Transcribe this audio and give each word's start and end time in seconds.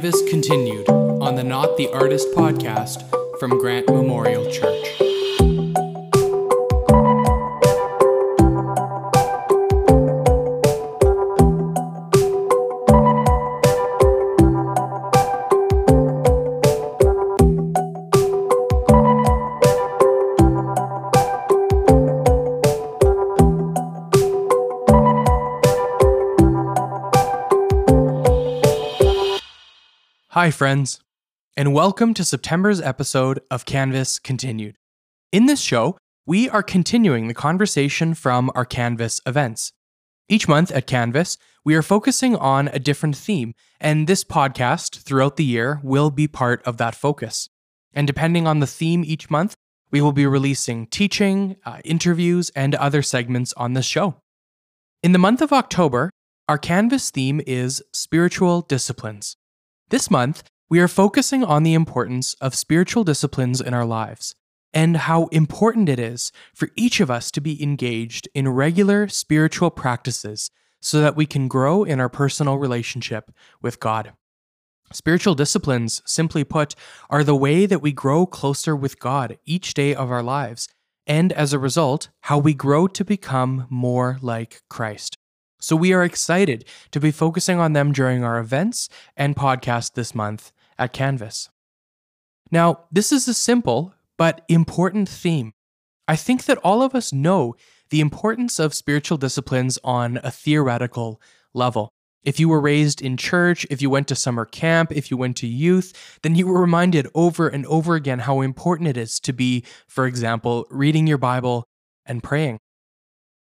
Canvas 0.00 0.22
continued 0.30 0.88
on 0.88 1.34
the 1.34 1.44
Not 1.44 1.76
the 1.76 1.86
Artist 1.92 2.28
podcast 2.34 3.04
from 3.38 3.50
Grant 3.58 3.86
Memorial 3.86 4.50
Church. 4.50 4.79
Hi, 30.50 30.52
friends, 30.52 30.98
and 31.56 31.72
welcome 31.72 32.12
to 32.12 32.24
September's 32.24 32.80
episode 32.80 33.40
of 33.52 33.64
Canvas 33.64 34.18
Continued. 34.18 34.74
In 35.30 35.46
this 35.46 35.60
show, 35.60 35.96
we 36.26 36.48
are 36.48 36.60
continuing 36.60 37.28
the 37.28 37.34
conversation 37.34 38.14
from 38.14 38.50
our 38.56 38.64
Canvas 38.64 39.20
events. 39.24 39.72
Each 40.28 40.48
month 40.48 40.72
at 40.72 40.88
Canvas, 40.88 41.38
we 41.64 41.76
are 41.76 41.82
focusing 41.82 42.34
on 42.34 42.66
a 42.66 42.80
different 42.80 43.16
theme, 43.16 43.54
and 43.80 44.08
this 44.08 44.24
podcast 44.24 45.02
throughout 45.02 45.36
the 45.36 45.44
year 45.44 45.78
will 45.84 46.10
be 46.10 46.26
part 46.26 46.64
of 46.64 46.78
that 46.78 46.96
focus. 46.96 47.48
And 47.92 48.08
depending 48.08 48.48
on 48.48 48.58
the 48.58 48.66
theme 48.66 49.04
each 49.04 49.30
month, 49.30 49.54
we 49.92 50.00
will 50.00 50.10
be 50.10 50.26
releasing 50.26 50.88
teaching, 50.88 51.58
uh, 51.64 51.78
interviews, 51.84 52.50
and 52.56 52.74
other 52.74 53.02
segments 53.02 53.52
on 53.52 53.74
this 53.74 53.86
show. 53.86 54.16
In 55.00 55.12
the 55.12 55.18
month 55.20 55.42
of 55.42 55.52
October, 55.52 56.10
our 56.48 56.58
Canvas 56.58 57.10
theme 57.12 57.40
is 57.46 57.84
spiritual 57.92 58.62
disciplines. 58.62 59.36
This 59.90 60.08
month, 60.08 60.44
we 60.68 60.78
are 60.78 60.86
focusing 60.86 61.42
on 61.42 61.64
the 61.64 61.74
importance 61.74 62.34
of 62.34 62.54
spiritual 62.54 63.02
disciplines 63.02 63.60
in 63.60 63.74
our 63.74 63.84
lives 63.84 64.36
and 64.72 64.96
how 64.96 65.26
important 65.32 65.88
it 65.88 65.98
is 65.98 66.30
for 66.54 66.68
each 66.76 67.00
of 67.00 67.10
us 67.10 67.32
to 67.32 67.40
be 67.40 67.60
engaged 67.60 68.28
in 68.32 68.48
regular 68.48 69.08
spiritual 69.08 69.68
practices 69.68 70.52
so 70.80 71.00
that 71.00 71.16
we 71.16 71.26
can 71.26 71.48
grow 71.48 71.82
in 71.82 71.98
our 71.98 72.08
personal 72.08 72.56
relationship 72.56 73.32
with 73.60 73.80
God. 73.80 74.12
Spiritual 74.92 75.34
disciplines, 75.34 76.02
simply 76.06 76.44
put, 76.44 76.76
are 77.10 77.24
the 77.24 77.34
way 77.34 77.66
that 77.66 77.82
we 77.82 77.90
grow 77.90 78.26
closer 78.26 78.76
with 78.76 79.00
God 79.00 79.38
each 79.44 79.74
day 79.74 79.92
of 79.92 80.08
our 80.08 80.22
lives, 80.22 80.68
and 81.04 81.32
as 81.32 81.52
a 81.52 81.58
result, 81.58 82.10
how 82.20 82.38
we 82.38 82.54
grow 82.54 82.86
to 82.86 83.04
become 83.04 83.66
more 83.68 84.18
like 84.22 84.62
Christ. 84.70 85.16
So 85.60 85.76
we 85.76 85.92
are 85.92 86.02
excited 86.02 86.64
to 86.90 87.00
be 87.00 87.10
focusing 87.10 87.58
on 87.58 87.74
them 87.74 87.92
during 87.92 88.24
our 88.24 88.38
events 88.38 88.88
and 89.16 89.36
podcast 89.36 89.94
this 89.94 90.14
month 90.14 90.52
at 90.78 90.92
Canvas. 90.92 91.50
Now, 92.50 92.84
this 92.90 93.12
is 93.12 93.28
a 93.28 93.34
simple 93.34 93.94
but 94.16 94.44
important 94.48 95.08
theme. 95.08 95.52
I 96.08 96.16
think 96.16 96.46
that 96.46 96.58
all 96.58 96.82
of 96.82 96.94
us 96.94 97.12
know 97.12 97.54
the 97.90 98.00
importance 98.00 98.58
of 98.58 98.74
spiritual 98.74 99.18
disciplines 99.18 99.78
on 99.84 100.18
a 100.24 100.30
theoretical 100.30 101.20
level. 101.54 101.90
If 102.22 102.38
you 102.38 102.48
were 102.48 102.60
raised 102.60 103.00
in 103.00 103.16
church, 103.16 103.66
if 103.70 103.80
you 103.80 103.88
went 103.88 104.08
to 104.08 104.14
summer 104.14 104.44
camp, 104.44 104.92
if 104.92 105.10
you 105.10 105.16
went 105.16 105.36
to 105.38 105.46
youth, 105.46 106.18
then 106.22 106.34
you 106.34 106.46
were 106.46 106.60
reminded 106.60 107.08
over 107.14 107.48
and 107.48 107.64
over 107.66 107.94
again 107.94 108.20
how 108.20 108.40
important 108.40 108.88
it 108.88 108.96
is 108.96 109.20
to 109.20 109.32
be, 109.32 109.64
for 109.88 110.06
example, 110.06 110.66
reading 110.70 111.06
your 111.06 111.18
Bible 111.18 111.64
and 112.04 112.22
praying. 112.22 112.58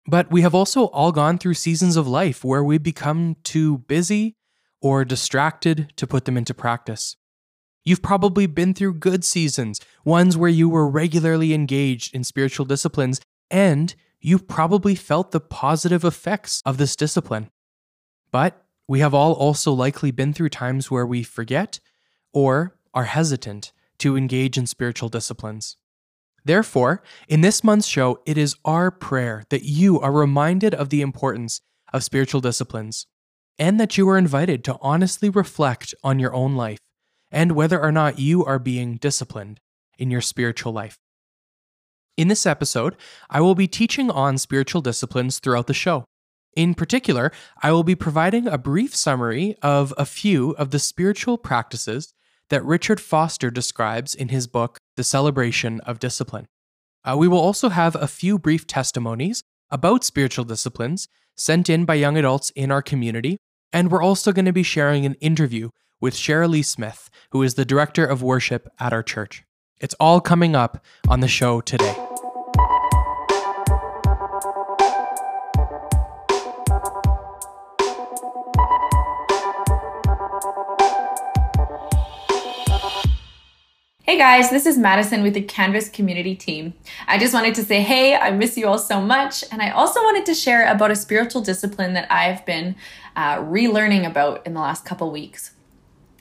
But 0.08 0.32
we 0.32 0.42
have 0.42 0.56
also 0.56 0.86
all 0.86 1.12
gone 1.12 1.38
through 1.38 1.56
seasons 1.56 1.98
of 1.98 2.08
life 2.08 2.44
where 2.44 2.64
we 2.64 2.78
become 2.78 3.36
too 3.44 3.80
busy 3.80 4.38
or 4.82 5.04
distracted 5.04 5.92
to 5.98 6.08
put 6.08 6.26
them 6.26 6.38
into 6.38 6.54
practice. 6.54 7.18
You've 7.84 8.02
probably 8.02 8.48
been 8.48 8.74
through 8.74 8.96
good 8.96 9.26
seasons, 9.26 9.82
ones 10.06 10.38
where 10.38 10.50
you 10.50 10.70
were 10.70 10.90
regularly 10.90 11.54
engaged 11.54 12.16
in 12.16 12.24
spiritual 12.24 12.66
disciplines, 12.66 13.20
and 13.50 13.96
you've 14.20 14.48
probably 14.48 14.96
felt 14.96 15.32
the 15.32 15.40
positive 15.40 16.04
effects 16.04 16.62
of 16.66 16.78
this 16.78 16.96
discipline. 16.96 17.50
But 18.32 18.66
we 18.88 19.00
have 19.00 19.14
all 19.14 19.34
also 19.34 19.74
likely 19.74 20.12
been 20.12 20.34
through 20.34 20.50
times 20.50 20.90
where 20.90 21.06
we 21.06 21.24
forget 21.24 21.80
or 22.34 22.78
are 22.94 23.06
hesitant 23.06 23.72
to 24.00 24.16
engage 24.16 24.58
in 24.58 24.68
spiritual 24.68 25.10
disciplines. 25.10 25.78
Therefore, 26.48 27.04
in 27.28 27.42
this 27.42 27.62
month's 27.62 27.88
show, 27.88 28.22
it 28.26 28.38
is 28.38 28.56
our 28.64 28.90
prayer 28.90 29.44
that 29.50 29.64
you 29.64 30.00
are 30.00 30.14
reminded 30.14 30.74
of 30.74 30.88
the 30.88 31.02
importance 31.02 31.60
of 31.92 32.06
spiritual 32.06 32.40
disciplines 32.40 33.06
and 33.60 33.78
that 33.82 33.98
you 33.98 34.08
are 34.08 34.18
invited 34.18 34.64
to 34.64 34.78
honestly 34.80 35.30
reflect 35.30 35.94
on 36.06 36.20
your 36.20 36.34
own 36.34 36.56
life 36.56 36.80
and 37.30 37.52
whether 37.52 37.82
or 37.82 37.92
not 37.92 38.18
you 38.18 38.46
are 38.46 38.60
being 38.60 38.96
disciplined 38.96 39.60
in 40.00 40.10
your 40.10 40.22
spiritual 40.22 40.72
life. 40.72 40.98
In 42.16 42.30
this 42.30 42.46
episode, 42.46 42.96
I 43.30 43.42
will 43.42 43.56
be 43.56 43.68
teaching 43.68 44.10
on 44.10 44.38
spiritual 44.38 44.80
disciplines 44.80 45.40
throughout 45.40 45.68
the 45.68 45.74
show. 45.74 46.06
In 46.56 46.76
particular, 46.76 47.34
I 47.62 47.74
will 47.74 47.84
be 47.84 47.94
providing 47.94 48.48
a 48.48 48.58
brief 48.58 48.96
summary 48.96 49.58
of 49.62 49.94
a 49.98 50.06
few 50.06 50.52
of 50.52 50.72
the 50.72 50.80
spiritual 50.80 51.38
practices 51.38 52.14
that 52.50 52.64
Richard 52.64 53.02
Foster 53.02 53.52
describes 53.52 54.16
in 54.16 54.30
his 54.30 54.48
book, 54.48 54.77
The 54.98 55.04
Celebration 55.04 55.80
of 55.82 56.00
Discipline. 56.00 56.48
Uh, 57.06 57.16
we 57.18 57.28
will 57.28 57.40
also 57.40 57.70
have 57.70 57.96
a 57.96 58.08
few 58.08 58.38
brief 58.38 58.68
testimonies 58.68 59.42
about 59.70 60.04
spiritual 60.04 60.44
disciplines 60.44 61.08
sent 61.36 61.70
in 61.70 61.86
by 61.86 61.94
young 61.94 62.18
adults 62.18 62.50
in 62.56 62.72
our 62.72 62.82
community, 62.82 63.38
and 63.72 63.90
we're 63.90 64.04
also 64.04 64.32
going 64.34 64.46
to 64.46 64.52
be 64.52 64.64
sharing 64.64 65.06
an 65.06 65.14
interview 65.16 65.70
with 66.02 66.16
Sharalee 66.16 66.66
Smith, 66.66 67.10
who 67.32 67.44
is 67.44 67.54
the 67.54 67.66
director 67.66 68.06
of 68.06 68.22
worship 68.22 68.68
at 68.80 68.92
our 68.92 69.04
church. 69.04 69.44
It's 69.80 69.96
all 70.00 70.20
coming 70.20 70.56
up 70.56 70.84
on 71.08 71.20
the 71.20 71.28
show 71.28 71.62
today. 71.62 71.96
Hey 84.18 84.40
guys, 84.40 84.50
this 84.50 84.66
is 84.66 84.80
Madison 84.80 85.22
with 85.22 85.36
the 85.36 85.44
Canvas 85.44 85.90
community 85.90 86.34
team. 86.34 86.74
I 87.08 87.20
just 87.20 87.36
wanted 87.36 87.54
to 87.54 87.64
say, 87.64 87.84
hey, 87.84 88.16
I 88.16 88.32
miss 88.32 88.58
you 88.58 88.66
all 88.66 88.80
so 88.80 89.00
much. 89.00 89.44
And 89.52 89.62
I 89.62 89.70
also 89.70 90.00
wanted 90.00 90.26
to 90.26 90.34
share 90.34 90.68
about 90.68 90.90
a 90.90 90.96
spiritual 90.96 91.44
discipline 91.44 91.94
that 91.94 92.12
I've 92.12 92.44
been 92.44 92.76
uh, 93.16 93.36
relearning 93.36 94.08
about 94.08 94.44
in 94.48 94.56
the 94.56 94.60
last 94.60 94.86
couple 94.86 95.12
weeks. 95.12 95.52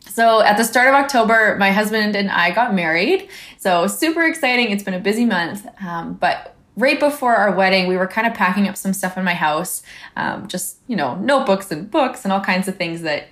So, 0.00 0.42
at 0.42 0.58
the 0.58 0.64
start 0.64 0.88
of 0.88 0.94
October, 0.94 1.56
my 1.58 1.70
husband 1.70 2.16
and 2.16 2.30
I 2.30 2.50
got 2.50 2.74
married. 2.74 3.30
So, 3.56 3.86
super 3.86 4.24
exciting. 4.24 4.72
It's 4.72 4.82
been 4.82 4.92
a 4.92 5.00
busy 5.00 5.24
month. 5.24 5.66
Um, 5.82 6.12
but 6.20 6.54
right 6.76 7.00
before 7.00 7.34
our 7.34 7.52
wedding, 7.56 7.86
we 7.86 7.96
were 7.96 8.06
kind 8.06 8.26
of 8.26 8.34
packing 8.34 8.68
up 8.68 8.76
some 8.76 8.92
stuff 8.92 9.16
in 9.16 9.24
my 9.24 9.32
house, 9.32 9.82
um, 10.16 10.48
just, 10.48 10.76
you 10.86 10.96
know, 10.96 11.14
notebooks 11.14 11.70
and 11.70 11.90
books 11.90 12.24
and 12.24 12.32
all 12.32 12.42
kinds 12.42 12.68
of 12.68 12.76
things 12.76 13.00
that 13.00 13.28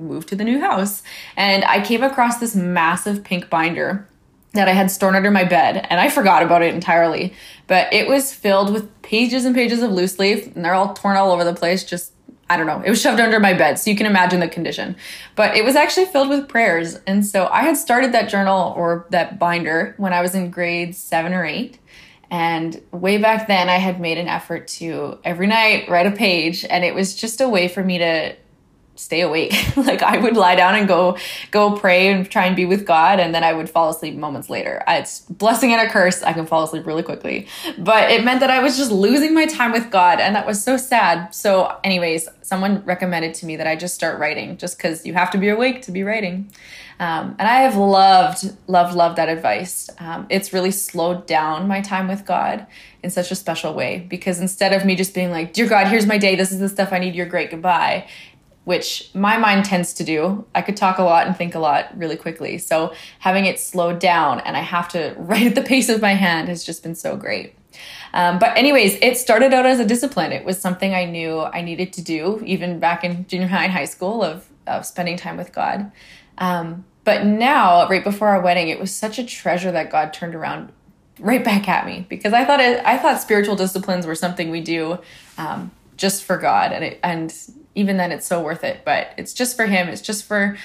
moved 0.00 0.28
to 0.28 0.36
the 0.36 0.44
new 0.44 0.60
house. 0.60 1.02
And 1.36 1.64
I 1.64 1.84
came 1.84 2.02
across 2.02 2.38
this 2.38 2.54
massive 2.54 3.24
pink 3.24 3.50
binder 3.50 4.08
that 4.52 4.68
I 4.68 4.72
had 4.72 4.90
stored 4.90 5.14
under 5.14 5.30
my 5.30 5.44
bed, 5.44 5.86
and 5.90 6.00
I 6.00 6.08
forgot 6.08 6.42
about 6.42 6.62
it 6.62 6.74
entirely. 6.74 7.34
But 7.66 7.92
it 7.92 8.08
was 8.08 8.32
filled 8.32 8.72
with 8.72 9.02
pages 9.02 9.44
and 9.44 9.54
pages 9.54 9.82
of 9.82 9.92
loose 9.92 10.18
leaf, 10.18 10.54
and 10.54 10.64
they're 10.64 10.74
all 10.74 10.94
torn 10.94 11.16
all 11.16 11.30
over 11.30 11.44
the 11.44 11.54
place. 11.54 11.84
Just, 11.84 12.12
I 12.48 12.56
don't 12.56 12.66
know. 12.66 12.82
It 12.84 12.90
was 12.90 13.00
shoved 13.00 13.20
under 13.20 13.38
my 13.38 13.52
bed, 13.52 13.78
so 13.78 13.90
you 13.90 13.96
can 13.96 14.06
imagine 14.06 14.40
the 14.40 14.48
condition. 14.48 14.96
But 15.34 15.56
it 15.56 15.64
was 15.64 15.76
actually 15.76 16.06
filled 16.06 16.30
with 16.30 16.48
prayers. 16.48 16.96
And 17.06 17.24
so 17.24 17.48
I 17.48 17.62
had 17.62 17.76
started 17.76 18.12
that 18.12 18.28
journal 18.28 18.72
or 18.76 19.06
that 19.10 19.38
binder 19.38 19.94
when 19.98 20.12
I 20.12 20.22
was 20.22 20.34
in 20.34 20.50
grade 20.50 20.96
seven 20.96 21.34
or 21.34 21.44
eight. 21.44 21.78
And 22.30 22.82
way 22.90 23.18
back 23.18 23.46
then, 23.46 23.68
I 23.68 23.76
had 23.76 24.00
made 24.00 24.18
an 24.18 24.26
effort 24.26 24.66
to 24.68 25.18
every 25.22 25.46
night 25.46 25.88
write 25.88 26.06
a 26.06 26.10
page, 26.10 26.64
and 26.64 26.84
it 26.84 26.94
was 26.94 27.14
just 27.14 27.40
a 27.40 27.48
way 27.48 27.68
for 27.68 27.84
me 27.84 27.98
to 27.98 28.34
stay 28.96 29.20
awake. 29.20 29.52
like 29.76 30.02
I 30.02 30.18
would 30.18 30.36
lie 30.36 30.54
down 30.54 30.74
and 30.74 30.88
go 30.88 31.16
go 31.50 31.76
pray 31.76 32.08
and 32.08 32.28
try 32.28 32.46
and 32.46 32.56
be 32.56 32.64
with 32.64 32.86
God 32.86 33.20
and 33.20 33.34
then 33.34 33.44
I 33.44 33.52
would 33.52 33.70
fall 33.70 33.88
asleep 33.90 34.14
moments 34.14 34.50
later. 34.50 34.82
It's 34.88 35.20
blessing 35.20 35.72
and 35.72 35.86
a 35.86 35.90
curse. 35.90 36.22
I 36.22 36.32
can 36.32 36.46
fall 36.46 36.64
asleep 36.64 36.86
really 36.86 37.02
quickly. 37.02 37.46
But 37.78 38.10
it 38.10 38.24
meant 38.24 38.40
that 38.40 38.50
I 38.50 38.60
was 38.60 38.76
just 38.76 38.90
losing 38.90 39.34
my 39.34 39.46
time 39.46 39.72
with 39.72 39.90
God 39.90 40.20
and 40.20 40.34
that 40.34 40.46
was 40.46 40.62
so 40.62 40.76
sad. 40.76 41.34
So 41.34 41.76
anyways, 41.84 42.28
someone 42.42 42.84
recommended 42.84 43.34
to 43.34 43.46
me 43.46 43.56
that 43.56 43.66
I 43.66 43.76
just 43.76 43.94
start 43.94 44.18
writing 44.18 44.56
just 44.56 44.78
cuz 44.78 45.04
you 45.06 45.14
have 45.14 45.30
to 45.32 45.38
be 45.38 45.48
awake 45.48 45.82
to 45.82 45.92
be 45.92 46.02
writing. 46.02 46.50
Um, 46.98 47.36
and 47.38 47.46
I 47.46 47.60
have 47.60 47.76
loved, 47.76 48.56
loved, 48.68 48.94
loved 48.94 49.16
that 49.16 49.28
advice. 49.28 49.90
Um, 49.98 50.26
it's 50.30 50.52
really 50.52 50.70
slowed 50.70 51.26
down 51.26 51.68
my 51.68 51.82
time 51.82 52.08
with 52.08 52.24
God 52.24 52.66
in 53.02 53.10
such 53.10 53.30
a 53.30 53.34
special 53.34 53.74
way 53.74 54.06
because 54.08 54.40
instead 54.40 54.72
of 54.72 54.84
me 54.84 54.96
just 54.96 55.14
being 55.14 55.30
like, 55.30 55.52
Dear 55.52 55.68
God, 55.68 55.88
here's 55.88 56.06
my 56.06 56.16
day, 56.16 56.36
this 56.36 56.52
is 56.52 56.58
the 56.58 56.68
stuff 56.68 56.92
I 56.92 56.98
need, 56.98 57.14
you're 57.14 57.26
great, 57.26 57.50
goodbye, 57.50 58.08
which 58.66 59.10
my 59.14 59.36
mind 59.38 59.64
tends 59.64 59.92
to 59.92 60.02
do. 60.02 60.44
I 60.52 60.60
could 60.60 60.76
talk 60.76 60.98
a 60.98 61.04
lot 61.04 61.28
and 61.28 61.36
think 61.36 61.54
a 61.54 61.60
lot 61.60 61.96
really 61.96 62.16
quickly. 62.16 62.58
So 62.58 62.92
having 63.20 63.46
it 63.46 63.60
slowed 63.60 64.00
down 64.00 64.40
and 64.40 64.56
I 64.56 64.60
have 64.60 64.88
to 64.88 65.14
write 65.18 65.46
at 65.46 65.54
the 65.54 65.62
pace 65.62 65.88
of 65.88 66.02
my 66.02 66.14
hand 66.14 66.48
has 66.48 66.64
just 66.64 66.82
been 66.82 66.96
so 66.96 67.16
great. 67.16 67.54
Um, 68.12 68.40
but 68.40 68.56
anyways, 68.58 68.98
it 69.00 69.18
started 69.18 69.54
out 69.54 69.66
as 69.66 69.78
a 69.78 69.86
discipline. 69.86 70.32
It 70.32 70.44
was 70.44 70.60
something 70.60 70.94
I 70.94 71.04
knew 71.04 71.42
I 71.42 71.62
needed 71.62 71.92
to 71.92 72.02
do 72.02 72.42
even 72.44 72.80
back 72.80 73.04
in 73.04 73.24
junior 73.28 73.46
high 73.46 73.64
and 73.64 73.72
high 73.72 73.84
school 73.84 74.24
of, 74.24 74.48
of 74.66 74.84
spending 74.84 75.16
time 75.16 75.36
with 75.36 75.52
God. 75.52 75.92
Um, 76.38 76.84
but 77.04 77.24
now, 77.24 77.88
right 77.88 78.02
before 78.02 78.30
our 78.30 78.40
wedding, 78.40 78.68
it 78.68 78.80
was 78.80 78.92
such 78.92 79.20
a 79.20 79.24
treasure 79.24 79.70
that 79.70 79.92
God 79.92 80.12
turned 80.12 80.34
around 80.34 80.72
right 81.20 81.44
back 81.44 81.68
at 81.68 81.86
me 81.86 82.04
because 82.08 82.32
I 82.32 82.44
thought 82.44 82.58
it, 82.58 82.84
I 82.84 82.98
thought 82.98 83.20
spiritual 83.20 83.54
disciplines 83.54 84.08
were 84.08 84.16
something 84.16 84.50
we 84.50 84.60
do 84.60 84.98
um, 85.38 85.70
just 85.96 86.24
for 86.24 86.36
God, 86.36 86.72
and 86.72 86.82
it, 86.82 86.98
and 87.04 87.32
even 87.76 87.96
then, 87.96 88.10
it's 88.10 88.26
so 88.26 88.42
worth 88.42 88.64
it. 88.64 88.80
But 88.84 89.12
it's 89.16 89.32
just 89.32 89.56
for 89.56 89.66
Him. 89.66 89.88
It's 89.88 90.02
just 90.02 90.24
for 90.24 90.58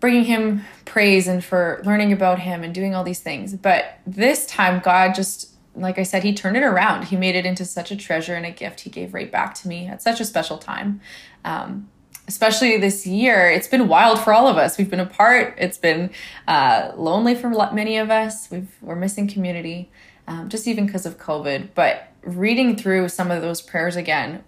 bringing 0.00 0.24
Him 0.24 0.64
praise 0.84 1.28
and 1.28 1.44
for 1.44 1.80
learning 1.84 2.12
about 2.12 2.40
Him 2.40 2.64
and 2.64 2.74
doing 2.74 2.94
all 2.94 3.04
these 3.04 3.20
things. 3.20 3.54
But 3.54 3.98
this 4.04 4.46
time, 4.46 4.80
God 4.80 5.14
just 5.14 5.50
like 5.74 5.98
I 5.98 6.02
said, 6.02 6.24
he 6.24 6.34
turned 6.34 6.56
it 6.56 6.62
around. 6.62 7.04
He 7.06 7.16
made 7.16 7.36
it 7.36 7.46
into 7.46 7.64
such 7.64 7.90
a 7.90 7.96
treasure 7.96 8.34
and 8.34 8.44
a 8.44 8.50
gift 8.50 8.80
he 8.80 8.90
gave 8.90 9.14
right 9.14 9.30
back 9.30 9.54
to 9.54 9.68
me 9.68 9.86
at 9.86 10.02
such 10.02 10.20
a 10.20 10.24
special 10.24 10.58
time. 10.58 11.00
Um, 11.44 11.88
especially 12.26 12.76
this 12.76 13.06
year, 13.06 13.50
it's 13.50 13.68
been 13.68 13.88
wild 13.88 14.20
for 14.20 14.32
all 14.32 14.46
of 14.46 14.56
us. 14.56 14.78
We've 14.78 14.90
been 14.90 15.00
apart. 15.00 15.54
It's 15.58 15.78
been 15.78 16.10
uh, 16.46 16.92
lonely 16.96 17.34
for 17.34 17.50
many 17.72 17.98
of 17.98 18.10
us. 18.10 18.50
We've, 18.50 18.70
we're 18.80 18.96
missing 18.96 19.28
community, 19.28 19.90
um, 20.26 20.48
just 20.48 20.66
even 20.68 20.86
because 20.86 21.06
of 21.06 21.18
COVID. 21.18 21.70
But 21.74 22.12
reading 22.22 22.76
through 22.76 23.08
some 23.08 23.30
of 23.30 23.42
those 23.42 23.62
prayers 23.62 23.96
again, 23.96 24.44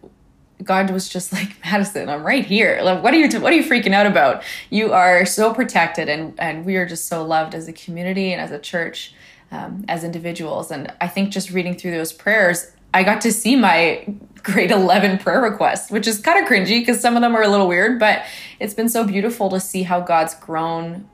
God 0.63 0.91
was 0.91 1.09
just 1.09 1.33
like 1.33 1.57
Madison, 1.65 2.09
I'm 2.09 2.25
right 2.25 2.45
here. 2.45 2.81
Like, 2.83 3.03
what 3.03 3.15
are 3.15 3.19
you 3.19 3.41
what 3.41 3.53
are 3.53 3.57
you 3.57 3.65
freaking 3.65 3.93
out 3.93 4.07
about? 4.07 4.43
You 4.71 4.93
are 4.93 5.25
so 5.27 5.53
protected, 5.55 6.09
and 6.09 6.39
and 6.39 6.65
we 6.65 6.77
are 6.77 6.87
just 6.87 7.07
so 7.07 7.25
loved 7.25 7.55
as 7.55 7.69
a 7.69 7.73
community 7.73 8.33
and 8.33 8.41
as 8.41 8.51
a 8.51 8.59
church 8.59 9.15
um, 9.53 9.85
as 9.89 10.03
individuals. 10.03 10.71
And 10.71 10.93
I 11.01 11.07
think 11.09 11.31
just 11.31 11.51
reading 11.51 11.77
through 11.77 11.93
those 11.93 12.13
prayers, 12.13 12.73
I 12.95 13.05
got 13.05 13.21
to 13.23 13.33
see 13.33 13.55
my 13.55 14.07
grade 14.43 14.73
11 14.73 15.19
prayer 15.19 15.41
requests, 15.41 15.91
which 15.91 16.09
is 16.09 16.19
kind 16.19 16.43
of 16.43 16.51
cringy 16.51 16.81
because 16.81 17.01
some 17.01 17.15
of 17.15 17.23
them 17.23 17.37
are 17.37 17.43
a 17.43 17.49
little 17.49 17.69
weird, 17.69 18.01
but 18.01 18.25
it's 18.59 18.75
been 18.75 18.89
so 18.89 19.05
beautiful 19.05 19.49
to 19.51 19.61
see 19.61 19.85
how 19.85 20.01
God's 20.01 20.35
grown 20.35 21.09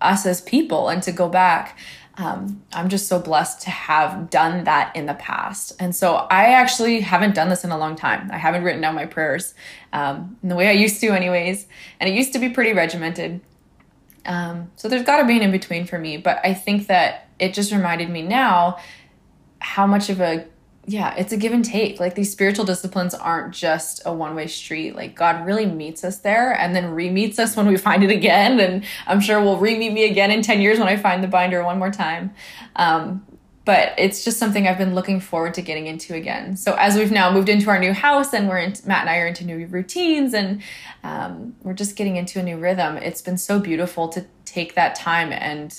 us 0.00 0.26
as 0.26 0.40
people 0.40 0.88
and 0.88 1.02
to 1.02 1.12
go 1.12 1.28
back. 1.28 1.78
Um, 2.16 2.62
I'm 2.72 2.88
just 2.88 3.08
so 3.08 3.18
blessed 3.18 3.62
to 3.62 3.70
have 3.70 4.30
done 4.30 4.64
that 4.64 4.94
in 4.94 5.06
the 5.06 5.14
past. 5.14 5.72
And 5.80 5.94
so 5.94 6.14
I 6.14 6.52
actually 6.52 7.00
haven't 7.00 7.34
done 7.34 7.48
this 7.48 7.64
in 7.64 7.70
a 7.70 7.78
long 7.78 7.96
time. 7.96 8.30
I 8.32 8.38
haven't 8.38 8.62
written 8.62 8.80
down 8.80 8.94
my 8.94 9.06
prayers 9.06 9.54
um, 9.92 10.36
in 10.42 10.48
the 10.48 10.54
way 10.54 10.68
I 10.68 10.72
used 10.72 11.00
to, 11.00 11.08
anyways. 11.08 11.66
And 11.98 12.08
it 12.08 12.14
used 12.14 12.32
to 12.34 12.38
be 12.38 12.50
pretty 12.50 12.72
regimented. 12.72 13.40
Um, 14.26 14.70
so 14.76 14.88
there's 14.88 15.04
got 15.04 15.18
to 15.18 15.26
be 15.26 15.36
an 15.36 15.42
in 15.42 15.50
between 15.50 15.86
for 15.86 15.98
me. 15.98 16.16
But 16.16 16.40
I 16.44 16.54
think 16.54 16.86
that 16.86 17.28
it 17.38 17.52
just 17.52 17.72
reminded 17.72 18.10
me 18.10 18.22
now 18.22 18.78
how 19.58 19.86
much 19.86 20.08
of 20.08 20.20
a 20.20 20.46
yeah, 20.86 21.14
it's 21.16 21.32
a 21.32 21.36
give 21.36 21.52
and 21.52 21.64
take. 21.64 21.98
Like 21.98 22.14
these 22.14 22.30
spiritual 22.30 22.64
disciplines 22.64 23.14
aren't 23.14 23.54
just 23.54 24.02
a 24.04 24.12
one 24.12 24.34
way 24.34 24.46
street. 24.46 24.94
Like 24.94 25.14
God 25.14 25.46
really 25.46 25.66
meets 25.66 26.04
us 26.04 26.18
there 26.18 26.52
and 26.52 26.74
then 26.76 26.90
re 26.90 27.10
meets 27.10 27.38
us 27.38 27.56
when 27.56 27.66
we 27.66 27.76
find 27.76 28.04
it 28.04 28.10
again. 28.10 28.60
And 28.60 28.84
I'm 29.06 29.20
sure 29.20 29.40
we'll 29.40 29.58
re 29.58 29.78
meet 29.78 29.92
me 29.92 30.04
again 30.04 30.30
in 30.30 30.42
10 30.42 30.60
years 30.60 30.78
when 30.78 30.88
I 30.88 30.96
find 30.96 31.22
the 31.22 31.28
binder 31.28 31.64
one 31.64 31.78
more 31.78 31.90
time. 31.90 32.34
Um, 32.76 33.24
but 33.64 33.94
it's 33.96 34.24
just 34.24 34.38
something 34.38 34.68
I've 34.68 34.76
been 34.76 34.94
looking 34.94 35.20
forward 35.20 35.54
to 35.54 35.62
getting 35.62 35.86
into 35.86 36.14
again. 36.14 36.56
So 36.56 36.74
as 36.74 36.96
we've 36.96 37.10
now 37.10 37.32
moved 37.32 37.48
into 37.48 37.70
our 37.70 37.78
new 37.78 37.94
house 37.94 38.34
and 38.34 38.46
we're 38.46 38.58
in, 38.58 38.74
Matt 38.84 39.02
and 39.02 39.10
I 39.10 39.18
are 39.18 39.26
into 39.26 39.46
new 39.46 39.66
routines 39.66 40.34
and 40.34 40.60
um, 41.02 41.56
we're 41.62 41.72
just 41.72 41.96
getting 41.96 42.16
into 42.16 42.38
a 42.38 42.42
new 42.42 42.58
rhythm, 42.58 42.98
it's 42.98 43.22
been 43.22 43.38
so 43.38 43.58
beautiful 43.58 44.08
to 44.08 44.26
take 44.44 44.74
that 44.74 44.94
time 44.94 45.32
and 45.32 45.74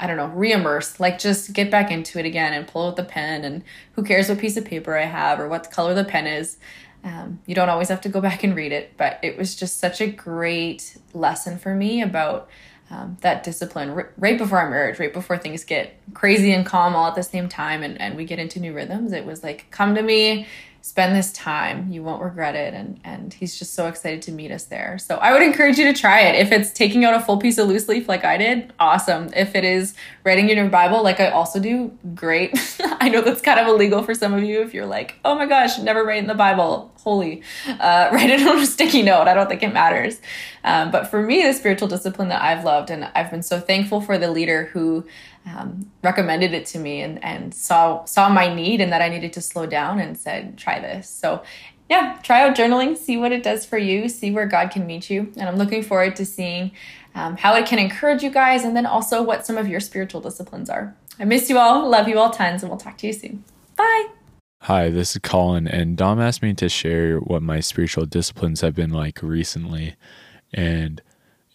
I 0.00 0.06
don't 0.06 0.16
know, 0.16 0.28
re-immerse, 0.28 0.98
like 0.98 1.18
just 1.18 1.52
get 1.52 1.70
back 1.70 1.90
into 1.90 2.18
it 2.18 2.24
again 2.24 2.54
and 2.54 2.66
pull 2.66 2.88
out 2.88 2.96
the 2.96 3.04
pen 3.04 3.44
and 3.44 3.62
who 3.92 4.02
cares 4.02 4.28
what 4.30 4.38
piece 4.38 4.56
of 4.56 4.64
paper 4.64 4.96
I 4.96 5.04
have 5.04 5.38
or 5.38 5.48
what 5.48 5.70
color 5.70 5.94
the 5.94 6.04
pen 6.04 6.26
is. 6.26 6.56
Um, 7.04 7.40
you 7.46 7.54
don't 7.54 7.68
always 7.68 7.88
have 7.88 8.00
to 8.02 8.08
go 8.08 8.20
back 8.28 8.42
and 8.42 8.56
read 8.56 8.72
it, 8.72 8.96
but 8.96 9.18
it 9.22 9.36
was 9.36 9.54
just 9.54 9.78
such 9.78 10.00
a 10.00 10.06
great 10.06 10.96
lesson 11.12 11.58
for 11.58 11.74
me 11.74 12.02
about 12.02 12.48
um, 12.90 13.18
that 13.20 13.44
discipline 13.44 13.90
r- 13.90 14.12
right 14.16 14.36
before 14.36 14.58
our 14.58 14.70
marriage, 14.70 14.98
right 14.98 15.12
before 15.12 15.38
things 15.38 15.64
get 15.64 16.00
crazy 16.14 16.52
and 16.52 16.66
calm 16.66 16.96
all 16.96 17.06
at 17.06 17.14
the 17.14 17.22
same 17.22 17.48
time 17.48 17.82
and, 17.82 18.00
and 18.00 18.16
we 18.16 18.24
get 18.24 18.38
into 18.38 18.58
new 18.58 18.72
rhythms. 18.72 19.12
It 19.12 19.24
was 19.24 19.44
like, 19.44 19.66
come 19.70 19.94
to 19.94 20.02
me, 20.02 20.46
spend 20.82 21.14
this 21.14 21.32
time 21.32 21.90
you 21.90 22.02
won't 22.02 22.22
regret 22.22 22.54
it. 22.54 22.74
And 22.74 23.00
and 23.04 23.32
he's 23.32 23.58
just 23.58 23.74
so 23.74 23.86
excited 23.86 24.22
to 24.22 24.32
meet 24.32 24.50
us 24.50 24.64
there. 24.64 24.98
So 24.98 25.16
i 25.16 25.32
would 25.32 25.42
encourage 25.42 25.78
you 25.78 25.92
to 25.92 25.98
try 25.98 26.20
it. 26.20 26.34
If 26.36 26.52
it's 26.52 26.72
taking 26.72 27.04
out 27.04 27.14
a 27.14 27.20
full 27.20 27.38
piece 27.38 27.58
of 27.58 27.68
loose 27.68 27.88
leaf 27.88 28.08
like 28.08 28.24
i 28.24 28.36
did 28.36 28.72
awesome. 28.78 29.30
If 29.34 29.54
it 29.54 29.64
is 29.64 29.94
writing 30.24 30.48
in 30.48 30.56
your 30.56 30.68
bible 30.68 31.02
like 31.02 31.20
i 31.20 31.28
also 31.28 31.60
do 31.60 31.96
great. 32.14 32.58
I 32.84 33.08
know 33.08 33.20
that's 33.20 33.40
kind 33.40 33.60
of 33.60 33.68
illegal 33.68 34.02
for 34.02 34.14
some 34.14 34.34
of 34.34 34.42
you 34.42 34.62
if 34.62 34.74
you're 34.74 34.86
like 34.86 35.16
oh 35.24 35.34
my 35.34 35.46
gosh 35.46 35.78
never 35.78 36.04
write 36.04 36.18
in 36.18 36.26
the 36.26 36.34
bible. 36.34 36.92
Holy 37.02 37.42
uh, 37.66 38.10
write 38.12 38.30
it 38.30 38.46
on 38.46 38.58
a 38.58 38.66
sticky 38.66 39.02
note. 39.02 39.26
I 39.26 39.34
don't 39.34 39.48
think 39.48 39.62
it 39.62 39.72
matters. 39.72 40.20
Um, 40.64 40.90
but 40.90 41.06
for 41.06 41.22
me 41.22 41.42
the 41.42 41.52
spiritual 41.54 41.88
discipline 41.88 42.28
that 42.28 42.42
i've 42.42 42.64
loved 42.64 42.90
and 42.90 43.10
i've 43.14 43.30
been 43.30 43.42
so 43.42 43.60
thankful 43.60 44.00
for 44.00 44.18
the 44.18 44.30
leader 44.30 44.64
who 44.72 45.06
um, 45.46 45.90
recommended 46.02 46.52
it 46.52 46.66
to 46.66 46.78
me 46.78 47.00
and, 47.00 47.22
and 47.24 47.54
saw 47.54 48.04
saw 48.04 48.28
my 48.28 48.52
need 48.52 48.80
and 48.80 48.92
that 48.92 49.02
I 49.02 49.08
needed 49.08 49.32
to 49.34 49.40
slow 49.40 49.66
down 49.66 49.98
and 49.98 50.16
said, 50.16 50.58
try 50.58 50.80
this. 50.80 51.08
So 51.08 51.42
yeah, 51.88 52.18
try 52.22 52.42
out 52.42 52.56
journaling, 52.56 52.96
see 52.96 53.16
what 53.16 53.32
it 53.32 53.42
does 53.42 53.66
for 53.66 53.76
you, 53.76 54.08
see 54.08 54.30
where 54.30 54.46
God 54.46 54.70
can 54.70 54.86
meet 54.86 55.10
you. 55.10 55.32
And 55.36 55.48
I'm 55.48 55.56
looking 55.56 55.82
forward 55.82 56.14
to 56.16 56.24
seeing 56.24 56.70
um, 57.14 57.36
how 57.36 57.54
it 57.56 57.66
can 57.66 57.80
encourage 57.80 58.22
you 58.22 58.30
guys 58.30 58.64
and 58.64 58.76
then 58.76 58.86
also 58.86 59.22
what 59.22 59.44
some 59.44 59.58
of 59.58 59.66
your 59.66 59.80
spiritual 59.80 60.20
disciplines 60.20 60.70
are. 60.70 60.94
I 61.18 61.24
miss 61.24 61.50
you 61.50 61.58
all, 61.58 61.88
love 61.88 62.06
you 62.06 62.18
all 62.18 62.30
tons, 62.30 62.62
and 62.62 62.70
we'll 62.70 62.78
talk 62.78 62.96
to 62.98 63.06
you 63.08 63.12
soon. 63.12 63.44
Bye. 63.76 64.06
Hi, 64.62 64.88
this 64.90 65.12
is 65.12 65.20
Colin, 65.22 65.66
and 65.66 65.96
Dom 65.96 66.20
asked 66.20 66.42
me 66.42 66.54
to 66.54 66.68
share 66.68 67.18
what 67.18 67.42
my 67.42 67.60
spiritual 67.60 68.06
disciplines 68.06 68.60
have 68.60 68.74
been 68.74 68.90
like 68.90 69.22
recently. 69.22 69.96
And 70.52 71.02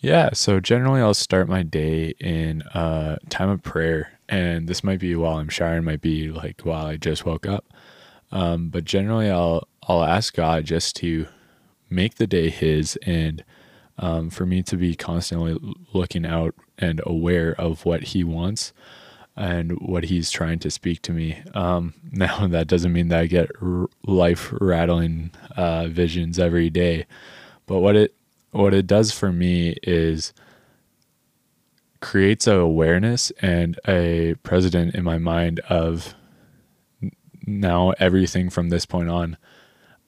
yeah, 0.05 0.29
so 0.33 0.59
generally 0.59 1.01
I'll 1.01 1.15
start 1.15 1.49
my 1.49 1.63
day 1.63 2.13
in 2.19 2.61
a 2.75 3.17
time 3.29 3.49
of 3.49 3.63
prayer, 3.63 4.11
and 4.29 4.67
this 4.67 4.83
might 4.83 4.99
be 4.99 5.15
while 5.15 5.39
I'm 5.39 5.49
showering, 5.49 5.83
might 5.83 6.01
be 6.01 6.29
like 6.29 6.61
while 6.61 6.85
I 6.85 6.97
just 6.97 7.25
woke 7.25 7.47
up. 7.47 7.65
Um, 8.31 8.69
but 8.69 8.85
generally 8.85 9.31
I'll 9.31 9.67
I'll 9.87 10.03
ask 10.03 10.35
God 10.35 10.65
just 10.65 10.95
to 10.97 11.25
make 11.89 12.15
the 12.15 12.27
day 12.27 12.51
His, 12.51 12.99
and 13.01 13.43
um, 13.97 14.29
for 14.29 14.45
me 14.45 14.61
to 14.63 14.77
be 14.77 14.93
constantly 14.93 15.57
looking 15.91 16.23
out 16.23 16.53
and 16.77 17.01
aware 17.03 17.59
of 17.59 17.83
what 17.83 18.03
He 18.03 18.23
wants 18.23 18.73
and 19.35 19.71
what 19.79 20.03
He's 20.03 20.29
trying 20.29 20.59
to 20.59 20.69
speak 20.69 21.01
to 21.01 21.13
me. 21.13 21.41
Um, 21.55 21.95
now 22.11 22.45
that 22.45 22.67
doesn't 22.67 22.93
mean 22.93 23.07
that 23.07 23.21
I 23.21 23.25
get 23.25 23.49
r- 23.59 23.87
life 24.05 24.53
rattling 24.61 25.31
uh, 25.57 25.87
visions 25.87 26.37
every 26.37 26.69
day, 26.69 27.07
but 27.65 27.79
what 27.79 27.95
it 27.95 28.13
what 28.55 28.73
it 28.73 28.87
does 28.87 29.11
for 29.11 29.31
me 29.31 29.75
is 29.83 30.33
creates 32.01 32.47
a 32.47 32.55
awareness 32.55 33.31
and 33.41 33.79
a 33.87 34.35
president 34.43 34.93
in 34.95 35.03
my 35.03 35.17
mind 35.17 35.59
of 35.61 36.13
now 37.47 37.91
everything 37.99 38.49
from 38.49 38.69
this 38.69 38.85
point 38.85 39.09
on 39.09 39.37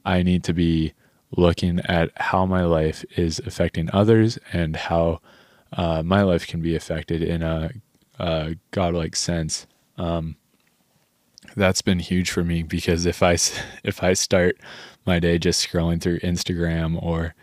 i 0.05 0.21
need 0.21 0.43
to 0.43 0.53
be 0.53 0.93
looking 1.35 1.79
at 1.81 2.11
how 2.15 2.45
my 2.45 2.63
life 2.63 3.03
is 3.15 3.39
affecting 3.39 3.89
others 3.91 4.39
and 4.53 4.75
how 4.75 5.19
uh, 5.73 6.01
my 6.03 6.21
life 6.21 6.47
can 6.47 6.61
be 6.61 6.75
affected 6.75 7.21
in 7.21 7.41
a, 7.41 7.71
a 8.19 8.55
godlike 8.71 9.15
sense. 9.15 9.67
Um, 9.97 10.37
that's 11.55 11.81
been 11.81 11.99
huge 11.99 12.29
for 12.29 12.43
me 12.43 12.61
because 12.61 13.05
if 13.05 13.23
i 13.23 13.33
if 13.83 14.03
i 14.03 14.13
start 14.13 14.57
my 15.05 15.17
day 15.19 15.37
just 15.39 15.65
scrolling 15.65 15.99
through 16.01 16.19
instagram 16.19 17.01
or 17.01 17.33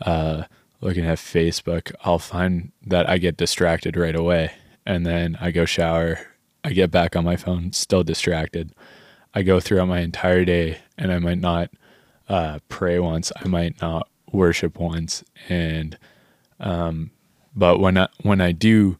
uh, 0.00 0.44
looking 0.80 1.04
at 1.04 1.18
Facebook, 1.18 1.92
I'll 2.02 2.18
find 2.18 2.72
that 2.86 3.08
I 3.08 3.18
get 3.18 3.36
distracted 3.36 3.96
right 3.96 4.14
away. 4.14 4.52
And 4.84 5.04
then 5.04 5.36
I 5.40 5.50
go 5.50 5.64
shower, 5.64 6.20
I 6.62 6.70
get 6.70 6.90
back 6.90 7.16
on 7.16 7.24
my 7.24 7.36
phone, 7.36 7.72
still 7.72 8.04
distracted. 8.04 8.72
I 9.34 9.42
go 9.42 9.60
throughout 9.60 9.88
my 9.88 10.00
entire 10.00 10.44
day 10.44 10.78
and 10.96 11.12
I 11.12 11.18
might 11.18 11.38
not 11.38 11.70
uh, 12.28 12.60
pray 12.68 12.98
once, 12.98 13.32
I 13.36 13.48
might 13.48 13.80
not 13.80 14.08
worship 14.32 14.78
once. 14.78 15.24
And, 15.48 15.98
um, 16.60 17.10
but 17.54 17.78
when 17.78 17.98
I, 17.98 18.08
when 18.22 18.40
I 18.40 18.52
do 18.52 18.98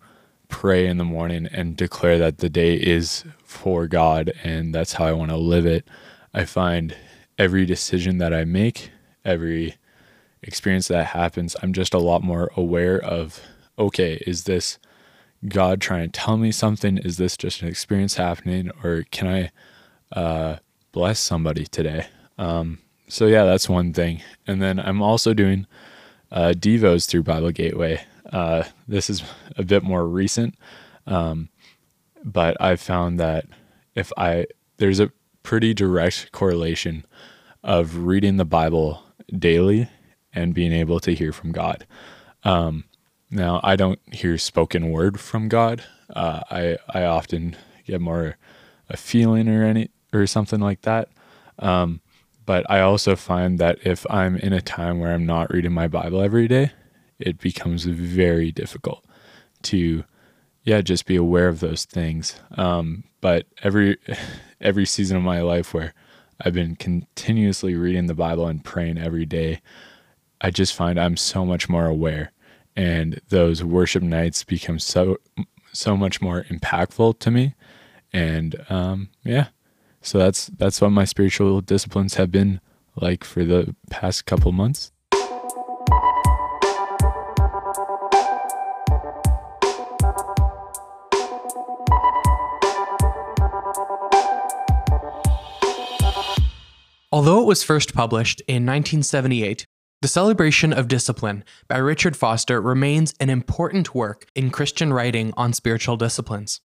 pray 0.48 0.86
in 0.86 0.96
the 0.96 1.04
morning 1.04 1.48
and 1.52 1.76
declare 1.76 2.18
that 2.18 2.38
the 2.38 2.48
day 2.48 2.74
is 2.74 3.24
for 3.44 3.86
God 3.86 4.32
and 4.44 4.74
that's 4.74 4.94
how 4.94 5.06
I 5.06 5.12
want 5.12 5.30
to 5.30 5.36
live 5.36 5.66
it, 5.66 5.86
I 6.34 6.44
find 6.44 6.94
every 7.38 7.64
decision 7.64 8.18
that 8.18 8.32
I 8.32 8.44
make, 8.44 8.90
every 9.24 9.76
experience 10.46 10.88
that 10.88 11.08
happens, 11.08 11.56
I'm 11.62 11.72
just 11.72 11.94
a 11.94 11.98
lot 11.98 12.22
more 12.22 12.50
aware 12.56 12.98
of 12.98 13.40
okay, 13.78 14.14
is 14.26 14.44
this 14.44 14.78
God 15.46 15.80
trying 15.80 16.10
to 16.10 16.20
tell 16.20 16.36
me 16.36 16.50
something? 16.52 16.98
Is 16.98 17.16
this 17.16 17.36
just 17.36 17.62
an 17.62 17.68
experience 17.68 18.14
happening? 18.14 18.70
Or 18.82 19.04
can 19.10 19.28
I 20.14 20.18
uh, 20.18 20.56
bless 20.92 21.18
somebody 21.18 21.66
today? 21.66 22.06
Um, 22.38 22.78
so, 23.08 23.26
yeah, 23.26 23.44
that's 23.44 23.68
one 23.68 23.92
thing. 23.92 24.22
And 24.46 24.60
then 24.60 24.80
I'm 24.80 25.02
also 25.02 25.34
doing 25.34 25.66
uh, 26.32 26.54
Devos 26.56 27.08
through 27.08 27.22
Bible 27.22 27.52
Gateway. 27.52 28.02
Uh, 28.32 28.64
this 28.88 29.08
is 29.08 29.22
a 29.56 29.62
bit 29.62 29.84
more 29.84 30.08
recent, 30.08 30.56
um, 31.06 31.48
but 32.24 32.56
I've 32.60 32.80
found 32.80 33.20
that 33.20 33.46
if 33.94 34.12
I, 34.16 34.46
there's 34.78 34.98
a 34.98 35.12
pretty 35.44 35.72
direct 35.72 36.32
correlation 36.32 37.04
of 37.62 37.98
reading 37.98 38.36
the 38.36 38.44
Bible 38.44 39.04
daily 39.38 39.88
and 40.36 40.54
being 40.54 40.72
able 40.72 41.00
to 41.00 41.14
hear 41.16 41.32
from 41.32 41.52
God. 41.52 41.86
Um, 42.44 42.84
Now, 43.30 43.60
I 43.64 43.76
don't 43.76 44.00
hear 44.12 44.38
spoken 44.38 44.90
word 44.92 45.20
from 45.20 45.48
God. 45.48 45.84
Uh, 46.10 46.40
I 46.50 46.78
I 46.88 47.04
often 47.04 47.56
get 47.86 48.00
more 48.00 48.38
a 48.88 48.96
feeling 48.96 49.48
or 49.48 49.64
any 49.64 49.90
or 50.14 50.26
something 50.26 50.60
like 50.60 50.82
that. 50.82 51.08
Um, 51.58 52.00
but 52.46 52.64
I 52.70 52.80
also 52.80 53.16
find 53.16 53.58
that 53.58 53.78
if 53.84 54.06
I'm 54.10 54.36
in 54.36 54.52
a 54.54 54.60
time 54.62 55.00
where 55.00 55.12
I'm 55.12 55.26
not 55.26 55.52
reading 55.52 55.72
my 55.72 55.88
Bible 55.88 56.22
every 56.22 56.48
day, 56.48 56.72
it 57.18 57.38
becomes 57.40 57.84
very 57.86 58.52
difficult 58.52 59.04
to, 59.64 60.04
yeah, 60.64 60.82
just 60.82 61.06
be 61.06 61.16
aware 61.16 61.48
of 61.48 61.60
those 61.60 61.84
things. 61.86 62.36
Um, 62.56 63.04
but 63.20 63.46
every 63.64 63.98
every 64.60 64.86
season 64.86 65.16
of 65.16 65.24
my 65.24 65.42
life 65.42 65.74
where 65.74 65.94
I've 66.40 66.54
been 66.54 66.76
continuously 66.76 67.74
reading 67.74 68.06
the 68.06 68.14
Bible 68.14 68.46
and 68.48 68.64
praying 68.64 68.98
every 68.98 69.26
day, 69.26 69.60
I 70.40 70.50
just 70.50 70.74
find 70.74 70.98
I'm 70.98 71.16
so 71.16 71.46
much 71.46 71.68
more 71.68 71.86
aware, 71.86 72.32
and 72.74 73.20
those 73.28 73.64
worship 73.64 74.02
nights 74.02 74.44
become 74.44 74.78
so 74.78 75.16
so 75.72 75.96
much 75.96 76.20
more 76.20 76.44
impactful 76.44 77.18
to 77.20 77.30
me. 77.30 77.54
And 78.12 78.56
um, 78.68 79.10
yeah, 79.24 79.48
so 80.00 80.18
that's 80.18 80.46
that's 80.46 80.80
what 80.80 80.90
my 80.90 81.04
spiritual 81.04 81.60
disciplines 81.60 82.14
have 82.14 82.30
been 82.30 82.60
like 82.96 83.24
for 83.24 83.44
the 83.44 83.74
past 83.90 84.26
couple 84.26 84.52
months. 84.52 84.92
Although 97.12 97.40
it 97.40 97.46
was 97.46 97.62
first 97.62 97.94
published 97.94 98.42
in 98.42 98.66
1978, 98.66 99.66
The 100.06 100.10
Celebration 100.10 100.72
of 100.72 100.86
Discipline 100.86 101.42
by 101.66 101.78
Richard 101.78 102.16
Foster 102.16 102.60
remains 102.60 103.12
an 103.18 103.28
important 103.28 103.92
work 103.92 104.26
in 104.36 104.52
Christian 104.52 104.92
writing 104.92 105.34
on 105.36 105.52
spiritual 105.52 105.96
disciplines. 105.96 106.60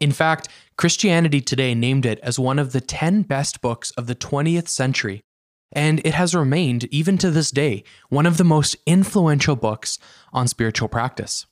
In 0.00 0.10
fact, 0.10 0.48
Christianity 0.76 1.40
Today 1.40 1.76
named 1.76 2.04
it 2.04 2.18
as 2.24 2.40
one 2.40 2.58
of 2.58 2.72
the 2.72 2.80
10 2.80 3.22
best 3.22 3.60
books 3.60 3.92
of 3.92 4.08
the 4.08 4.16
20th 4.16 4.66
century, 4.66 5.22
and 5.70 6.00
it 6.04 6.14
has 6.14 6.34
remained, 6.34 6.86
even 6.86 7.18
to 7.18 7.30
this 7.30 7.52
day, 7.52 7.84
one 8.08 8.26
of 8.26 8.36
the 8.36 8.42
most 8.42 8.74
influential 8.84 9.54
books 9.54 10.00
on 10.32 10.48
spiritual 10.48 10.88
practice. 10.88 11.46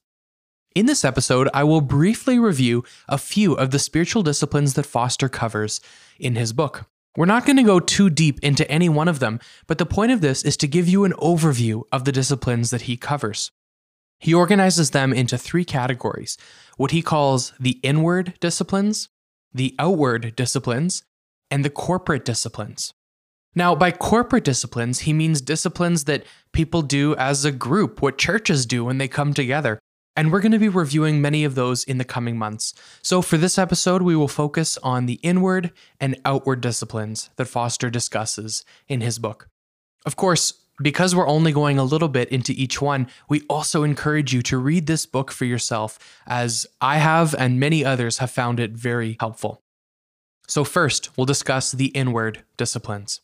In 0.74 0.86
this 0.86 1.04
episode, 1.04 1.48
I 1.54 1.62
will 1.62 1.80
briefly 1.80 2.40
review 2.40 2.82
a 3.08 3.18
few 3.18 3.54
of 3.54 3.70
the 3.70 3.78
spiritual 3.78 4.24
disciplines 4.24 4.74
that 4.74 4.82
Foster 4.84 5.28
covers 5.28 5.80
in 6.18 6.34
his 6.34 6.52
book. 6.52 6.86
We're 7.16 7.26
not 7.26 7.44
going 7.44 7.56
to 7.56 7.62
go 7.64 7.80
too 7.80 8.08
deep 8.08 8.38
into 8.40 8.70
any 8.70 8.88
one 8.88 9.08
of 9.08 9.18
them, 9.18 9.40
but 9.66 9.78
the 9.78 9.86
point 9.86 10.12
of 10.12 10.20
this 10.20 10.44
is 10.44 10.56
to 10.58 10.68
give 10.68 10.88
you 10.88 11.04
an 11.04 11.12
overview 11.14 11.82
of 11.90 12.04
the 12.04 12.12
disciplines 12.12 12.70
that 12.70 12.82
he 12.82 12.96
covers. 12.96 13.50
He 14.20 14.34
organizes 14.34 14.90
them 14.90 15.12
into 15.12 15.38
three 15.38 15.64
categories 15.64 16.36
what 16.76 16.92
he 16.92 17.02
calls 17.02 17.52
the 17.58 17.80
inward 17.82 18.34
disciplines, 18.40 19.08
the 19.52 19.74
outward 19.78 20.34
disciplines, 20.36 21.02
and 21.50 21.64
the 21.64 21.70
corporate 21.70 22.24
disciplines. 22.24 22.94
Now, 23.54 23.74
by 23.74 23.90
corporate 23.90 24.44
disciplines, 24.44 25.00
he 25.00 25.12
means 25.12 25.40
disciplines 25.40 26.04
that 26.04 26.24
people 26.52 26.82
do 26.82 27.16
as 27.16 27.44
a 27.44 27.50
group, 27.50 28.00
what 28.00 28.18
churches 28.18 28.64
do 28.64 28.84
when 28.84 28.98
they 28.98 29.08
come 29.08 29.34
together. 29.34 29.80
And 30.20 30.30
we're 30.30 30.42
going 30.42 30.52
to 30.52 30.58
be 30.58 30.68
reviewing 30.68 31.22
many 31.22 31.44
of 31.44 31.54
those 31.54 31.82
in 31.82 31.96
the 31.96 32.04
coming 32.04 32.36
months. 32.36 32.74
So, 33.00 33.22
for 33.22 33.38
this 33.38 33.56
episode, 33.56 34.02
we 34.02 34.14
will 34.14 34.28
focus 34.28 34.76
on 34.82 35.06
the 35.06 35.18
inward 35.22 35.72
and 35.98 36.20
outward 36.26 36.60
disciplines 36.60 37.30
that 37.36 37.46
Foster 37.46 37.88
discusses 37.88 38.62
in 38.86 39.00
his 39.00 39.18
book. 39.18 39.48
Of 40.04 40.16
course, 40.16 40.52
because 40.82 41.16
we're 41.16 41.26
only 41.26 41.52
going 41.52 41.78
a 41.78 41.84
little 41.84 42.10
bit 42.10 42.28
into 42.28 42.52
each 42.52 42.82
one, 42.82 43.06
we 43.30 43.46
also 43.48 43.82
encourage 43.82 44.34
you 44.34 44.42
to 44.42 44.58
read 44.58 44.86
this 44.86 45.06
book 45.06 45.30
for 45.30 45.46
yourself, 45.46 45.98
as 46.26 46.66
I 46.82 46.98
have 46.98 47.34
and 47.34 47.58
many 47.58 47.82
others 47.82 48.18
have 48.18 48.30
found 48.30 48.60
it 48.60 48.72
very 48.72 49.16
helpful. 49.20 49.62
So, 50.46 50.64
first, 50.64 51.16
we'll 51.16 51.24
discuss 51.24 51.72
the 51.72 51.86
inward 51.86 52.44
disciplines. 52.58 53.22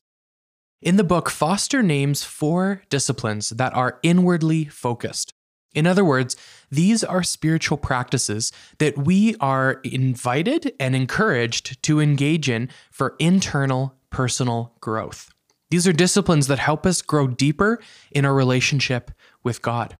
In 0.80 0.96
the 0.96 1.04
book, 1.04 1.28
Foster 1.28 1.82
names 1.82 2.24
four 2.24 2.84
disciplines 2.88 3.50
that 3.50 3.74
are 3.74 3.98
inwardly 4.02 4.64
focused. 4.64 5.34
In 5.76 5.86
other 5.86 6.04
words, 6.04 6.36
these 6.70 7.04
are 7.04 7.22
spiritual 7.22 7.76
practices 7.76 8.50
that 8.78 8.96
we 8.96 9.36
are 9.40 9.80
invited 9.84 10.72
and 10.80 10.96
encouraged 10.96 11.80
to 11.84 12.00
engage 12.00 12.48
in 12.48 12.70
for 12.90 13.14
internal 13.18 13.94
personal 14.10 14.72
growth. 14.80 15.30
These 15.70 15.86
are 15.86 15.92
disciplines 15.92 16.46
that 16.46 16.58
help 16.58 16.86
us 16.86 17.02
grow 17.02 17.28
deeper 17.28 17.78
in 18.10 18.24
our 18.24 18.34
relationship 18.34 19.10
with 19.44 19.60
God. 19.60 19.96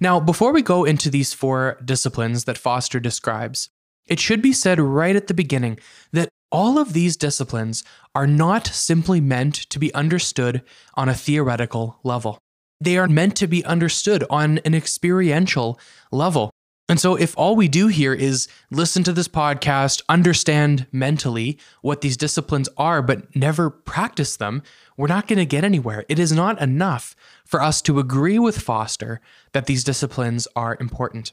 Now, 0.00 0.20
before 0.20 0.52
we 0.52 0.62
go 0.62 0.84
into 0.84 1.10
these 1.10 1.34
four 1.34 1.78
disciplines 1.84 2.44
that 2.44 2.56
Foster 2.56 2.98
describes, 2.98 3.68
it 4.06 4.18
should 4.18 4.40
be 4.40 4.52
said 4.54 4.80
right 4.80 5.16
at 5.16 5.26
the 5.26 5.34
beginning 5.34 5.78
that 6.12 6.30
all 6.50 6.78
of 6.78 6.94
these 6.94 7.16
disciplines 7.16 7.84
are 8.14 8.26
not 8.26 8.66
simply 8.66 9.20
meant 9.20 9.54
to 9.68 9.78
be 9.78 9.92
understood 9.92 10.62
on 10.94 11.10
a 11.10 11.14
theoretical 11.14 11.98
level. 12.04 12.38
They 12.80 12.96
are 12.96 13.08
meant 13.08 13.36
to 13.36 13.46
be 13.46 13.64
understood 13.64 14.24
on 14.30 14.58
an 14.58 14.74
experiential 14.74 15.78
level. 16.12 16.50
And 16.90 16.98
so, 16.98 17.16
if 17.16 17.36
all 17.36 17.54
we 17.54 17.68
do 17.68 17.88
here 17.88 18.14
is 18.14 18.48
listen 18.70 19.02
to 19.04 19.12
this 19.12 19.28
podcast, 19.28 20.00
understand 20.08 20.86
mentally 20.90 21.58
what 21.82 22.00
these 22.00 22.16
disciplines 22.16 22.68
are, 22.78 23.02
but 23.02 23.36
never 23.36 23.68
practice 23.68 24.36
them, 24.36 24.62
we're 24.96 25.06
not 25.06 25.28
going 25.28 25.38
to 25.38 25.44
get 25.44 25.64
anywhere. 25.64 26.06
It 26.08 26.18
is 26.18 26.32
not 26.32 26.60
enough 26.62 27.14
for 27.44 27.60
us 27.60 27.82
to 27.82 27.98
agree 27.98 28.38
with 28.38 28.60
Foster 28.60 29.20
that 29.52 29.66
these 29.66 29.84
disciplines 29.84 30.48
are 30.56 30.78
important. 30.80 31.32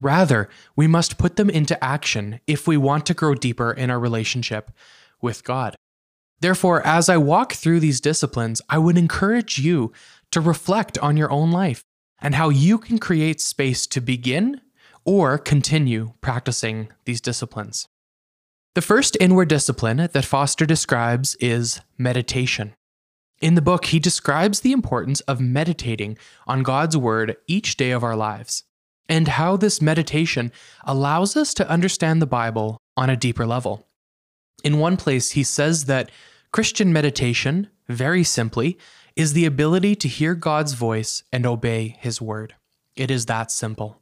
Rather, 0.00 0.48
we 0.74 0.88
must 0.88 1.18
put 1.18 1.36
them 1.36 1.48
into 1.48 1.82
action 1.82 2.40
if 2.48 2.66
we 2.66 2.76
want 2.76 3.06
to 3.06 3.14
grow 3.14 3.34
deeper 3.34 3.70
in 3.70 3.90
our 3.90 4.00
relationship 4.00 4.72
with 5.22 5.44
God. 5.44 5.76
Therefore, 6.40 6.84
as 6.86 7.08
I 7.08 7.16
walk 7.16 7.52
through 7.52 7.80
these 7.80 8.00
disciplines, 8.00 8.60
I 8.68 8.76
would 8.78 8.98
encourage 8.98 9.58
you 9.58 9.92
to 10.34 10.40
reflect 10.40 10.98
on 10.98 11.16
your 11.16 11.30
own 11.30 11.52
life 11.52 11.84
and 12.20 12.34
how 12.34 12.48
you 12.48 12.76
can 12.76 12.98
create 12.98 13.40
space 13.40 13.86
to 13.86 14.00
begin 14.00 14.60
or 15.04 15.38
continue 15.38 16.12
practicing 16.20 16.88
these 17.04 17.20
disciplines. 17.20 17.86
The 18.74 18.82
first 18.82 19.16
inward 19.20 19.46
discipline 19.46 20.08
that 20.12 20.24
Foster 20.24 20.66
describes 20.66 21.36
is 21.36 21.82
meditation. 21.96 22.74
In 23.40 23.54
the 23.54 23.62
book, 23.62 23.84
he 23.86 24.00
describes 24.00 24.60
the 24.60 24.72
importance 24.72 25.20
of 25.20 25.40
meditating 25.40 26.18
on 26.48 26.64
God's 26.64 26.96
Word 26.96 27.36
each 27.46 27.76
day 27.76 27.92
of 27.92 28.02
our 28.02 28.16
lives, 28.16 28.64
and 29.08 29.28
how 29.28 29.56
this 29.56 29.80
meditation 29.80 30.50
allows 30.82 31.36
us 31.36 31.54
to 31.54 31.70
understand 31.70 32.20
the 32.20 32.26
Bible 32.26 32.78
on 32.96 33.08
a 33.08 33.16
deeper 33.16 33.46
level. 33.46 33.86
In 34.64 34.80
one 34.80 34.96
place, 34.96 35.32
he 35.32 35.44
says 35.44 35.84
that 35.84 36.10
Christian 36.50 36.92
meditation, 36.92 37.68
very 37.88 38.24
simply, 38.24 38.78
is 39.16 39.32
the 39.32 39.46
ability 39.46 39.94
to 39.96 40.08
hear 40.08 40.34
God's 40.34 40.72
voice 40.72 41.22
and 41.32 41.46
obey 41.46 41.96
His 42.00 42.20
Word. 42.20 42.54
It 42.96 43.10
is 43.10 43.26
that 43.26 43.50
simple. 43.50 44.00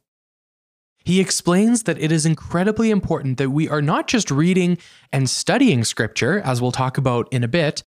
He 1.03 1.19
explains 1.19 1.83
that 1.83 1.99
it 1.99 2.11
is 2.11 2.25
incredibly 2.25 2.89
important 2.89 3.37
that 3.37 3.49
we 3.49 3.67
are 3.67 3.81
not 3.81 4.07
just 4.07 4.31
reading 4.31 4.77
and 5.11 5.29
studying 5.29 5.83
scripture, 5.83 6.39
as 6.39 6.61
we'll 6.61 6.71
talk 6.71 6.97
about 6.97 7.27
in 7.31 7.43
a 7.43 7.47
bit, 7.47 7.83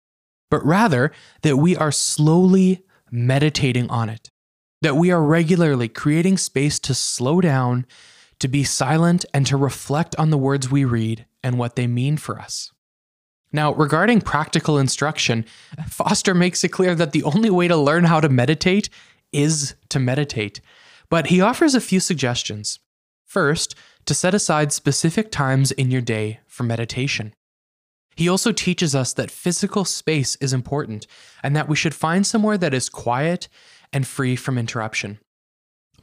but 0.49 0.65
rather 0.65 1.11
that 1.43 1.57
we 1.57 1.75
are 1.75 1.91
slowly 1.91 2.83
meditating 3.11 3.89
on 3.89 4.09
it, 4.09 4.29
that 4.81 4.95
we 4.95 5.11
are 5.11 5.21
regularly 5.21 5.87
creating 5.87 6.37
space 6.37 6.79
to 6.79 6.95
slow 6.95 7.39
down, 7.39 7.85
to 8.39 8.47
be 8.47 8.63
silent, 8.63 9.25
and 9.33 9.45
to 9.45 9.57
reflect 9.57 10.15
on 10.17 10.31
the 10.31 10.37
words 10.37 10.71
we 10.71 10.83
read 10.83 11.25
and 11.43 11.59
what 11.59 11.75
they 11.75 11.85
mean 11.85 12.17
for 12.17 12.39
us. 12.39 12.71
Now, 13.53 13.73
regarding 13.73 14.21
practical 14.21 14.79
instruction, 14.79 15.45
Foster 15.87 16.33
makes 16.33 16.63
it 16.63 16.69
clear 16.69 16.95
that 16.95 17.11
the 17.11 17.23
only 17.23 17.51
way 17.51 17.67
to 17.67 17.77
learn 17.77 18.05
how 18.05 18.19
to 18.19 18.27
meditate 18.27 18.89
is 19.31 19.75
to 19.89 19.99
meditate. 19.99 20.59
But 21.09 21.27
he 21.27 21.39
offers 21.39 21.75
a 21.75 21.81
few 21.81 21.99
suggestions. 21.99 22.79
First, 23.25 23.75
to 24.05 24.13
set 24.13 24.33
aside 24.33 24.73
specific 24.73 25.31
times 25.31 25.71
in 25.71 25.91
your 25.91 26.01
day 26.01 26.39
for 26.47 26.63
meditation. 26.63 27.33
He 28.15 28.27
also 28.27 28.51
teaches 28.51 28.93
us 28.95 29.13
that 29.13 29.31
physical 29.31 29.85
space 29.85 30.35
is 30.37 30.53
important 30.53 31.07
and 31.41 31.55
that 31.55 31.69
we 31.69 31.75
should 31.75 31.95
find 31.95 32.27
somewhere 32.27 32.57
that 32.57 32.73
is 32.73 32.89
quiet 32.89 33.47
and 33.91 34.05
free 34.05 34.35
from 34.35 34.57
interruption. 34.57 35.19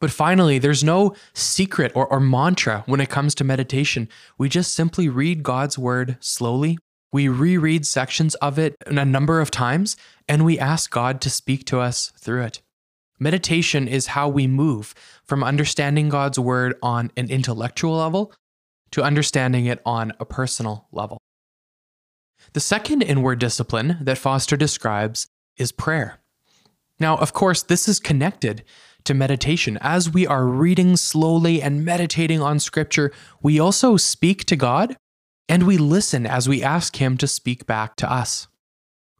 But 0.00 0.10
finally, 0.10 0.58
there's 0.58 0.82
no 0.82 1.14
secret 1.34 1.92
or, 1.94 2.06
or, 2.06 2.20
mantra 2.20 2.84
when 2.86 3.00
it 3.00 3.10
comes 3.10 3.34
to 3.34 3.44
meditation. 3.44 4.08
We 4.38 4.48
just 4.48 4.74
simply 4.74 5.08
read 5.08 5.42
God's 5.42 5.78
word 5.78 6.16
slowly. 6.20 6.78
We 7.12 7.28
reread 7.28 7.86
sections 7.86 8.34
of 8.36 8.58
it 8.58 8.76
a 8.86 9.04
number 9.04 9.40
of 9.40 9.50
times, 9.50 9.96
and 10.28 10.44
we 10.44 10.58
ask 10.58 10.90
God 10.90 11.20
to 11.22 11.30
speak 11.30 11.64
to 11.66 11.80
us 11.80 12.12
through 12.16 12.42
it. 12.42 12.62
Meditation 13.18 13.88
is 13.88 14.08
how 14.08 14.28
we 14.28 14.46
move 14.46 14.94
from 15.24 15.44
understanding 15.44 16.08
God's 16.08 16.38
word 16.38 16.76
on 16.82 17.10
an 17.16 17.30
intellectual 17.30 17.96
level 17.96 18.32
to 18.92 19.02
understanding 19.02 19.66
it 19.66 19.80
on 19.84 20.12
a 20.18 20.24
personal 20.24 20.88
level. 20.92 21.18
The 22.54 22.60
second 22.60 23.02
inward 23.02 23.38
discipline 23.38 23.98
that 24.00 24.18
Foster 24.18 24.56
describes 24.56 25.26
is 25.56 25.72
prayer. 25.72 26.18
Now, 26.98 27.16
of 27.16 27.32
course, 27.32 27.62
this 27.62 27.88
is 27.88 28.00
connected 28.00 28.64
to 29.04 29.14
meditation. 29.14 29.78
As 29.80 30.10
we 30.10 30.26
are 30.26 30.46
reading 30.46 30.96
slowly 30.96 31.60
and 31.60 31.84
meditating 31.84 32.40
on 32.40 32.58
scripture, 32.58 33.12
we 33.42 33.58
also 33.60 33.96
speak 33.96 34.44
to 34.46 34.56
God 34.56 34.96
and 35.50 35.64
we 35.64 35.76
listen 35.76 36.26
as 36.26 36.48
we 36.48 36.62
ask 36.62 36.96
Him 36.96 37.16
to 37.16 37.26
speak 37.26 37.66
back 37.66 37.96
to 37.96 38.10
us. 38.10 38.46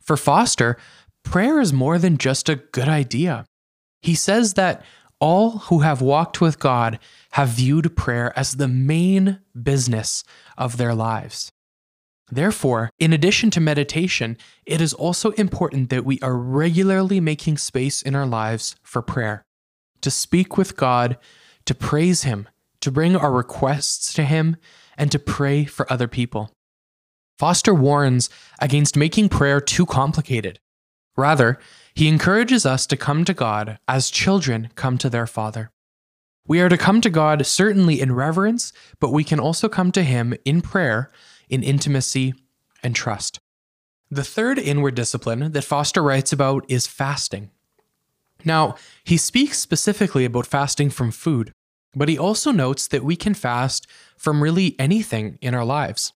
For 0.00 0.16
Foster, 0.16 0.76
prayer 1.24 1.60
is 1.60 1.72
more 1.72 1.98
than 1.98 2.18
just 2.18 2.48
a 2.48 2.54
good 2.54 2.88
idea. 2.88 3.46
He 4.00 4.14
says 4.14 4.54
that 4.54 4.84
all 5.18 5.58
who 5.58 5.80
have 5.80 6.00
walked 6.00 6.40
with 6.40 6.60
God 6.60 7.00
have 7.32 7.48
viewed 7.48 7.96
prayer 7.96 8.32
as 8.38 8.52
the 8.52 8.68
main 8.68 9.40
business 9.60 10.22
of 10.56 10.76
their 10.76 10.94
lives. 10.94 11.50
Therefore, 12.30 12.90
in 13.00 13.12
addition 13.12 13.50
to 13.50 13.60
meditation, 13.60 14.38
it 14.64 14.80
is 14.80 14.94
also 14.94 15.32
important 15.32 15.90
that 15.90 16.04
we 16.04 16.20
are 16.20 16.36
regularly 16.36 17.18
making 17.18 17.58
space 17.58 18.02
in 18.02 18.14
our 18.14 18.24
lives 18.24 18.76
for 18.84 19.02
prayer, 19.02 19.42
to 20.00 20.12
speak 20.12 20.56
with 20.56 20.76
God, 20.76 21.18
to 21.64 21.74
praise 21.74 22.22
Him, 22.22 22.48
to 22.82 22.92
bring 22.92 23.16
our 23.16 23.32
requests 23.32 24.14
to 24.14 24.22
Him, 24.22 24.56
and 25.00 25.10
to 25.10 25.18
pray 25.18 25.64
for 25.64 25.90
other 25.90 26.06
people. 26.06 26.52
Foster 27.38 27.72
warns 27.72 28.28
against 28.60 28.98
making 28.98 29.30
prayer 29.30 29.62
too 29.62 29.86
complicated. 29.86 30.60
Rather, 31.16 31.58
he 31.94 32.06
encourages 32.06 32.66
us 32.66 32.86
to 32.86 32.98
come 32.98 33.24
to 33.24 33.32
God 33.32 33.78
as 33.88 34.10
children 34.10 34.68
come 34.74 34.98
to 34.98 35.08
their 35.08 35.26
Father. 35.26 35.70
We 36.46 36.60
are 36.60 36.68
to 36.68 36.76
come 36.76 37.00
to 37.00 37.08
God 37.08 37.46
certainly 37.46 37.98
in 37.98 38.12
reverence, 38.12 38.74
but 39.00 39.10
we 39.10 39.24
can 39.24 39.40
also 39.40 39.70
come 39.70 39.90
to 39.92 40.02
Him 40.02 40.34
in 40.44 40.60
prayer 40.60 41.10
in 41.48 41.62
intimacy 41.62 42.34
and 42.82 42.94
trust. 42.94 43.38
The 44.10 44.24
third 44.24 44.58
inward 44.58 44.94
discipline 44.94 45.52
that 45.52 45.64
Foster 45.64 46.02
writes 46.02 46.32
about 46.32 46.66
is 46.68 46.86
fasting. 46.86 47.50
Now, 48.44 48.76
he 49.02 49.16
speaks 49.16 49.58
specifically 49.58 50.26
about 50.26 50.46
fasting 50.46 50.90
from 50.90 51.10
food, 51.10 51.52
but 51.94 52.08
he 52.08 52.18
also 52.18 52.50
notes 52.50 52.86
that 52.88 53.04
we 53.04 53.16
can 53.16 53.34
fast 53.34 53.86
from 54.16 54.42
really 54.42 54.76
anything 54.78 55.38
in 55.40 55.54
our 55.54 55.64
lives. 55.64 56.12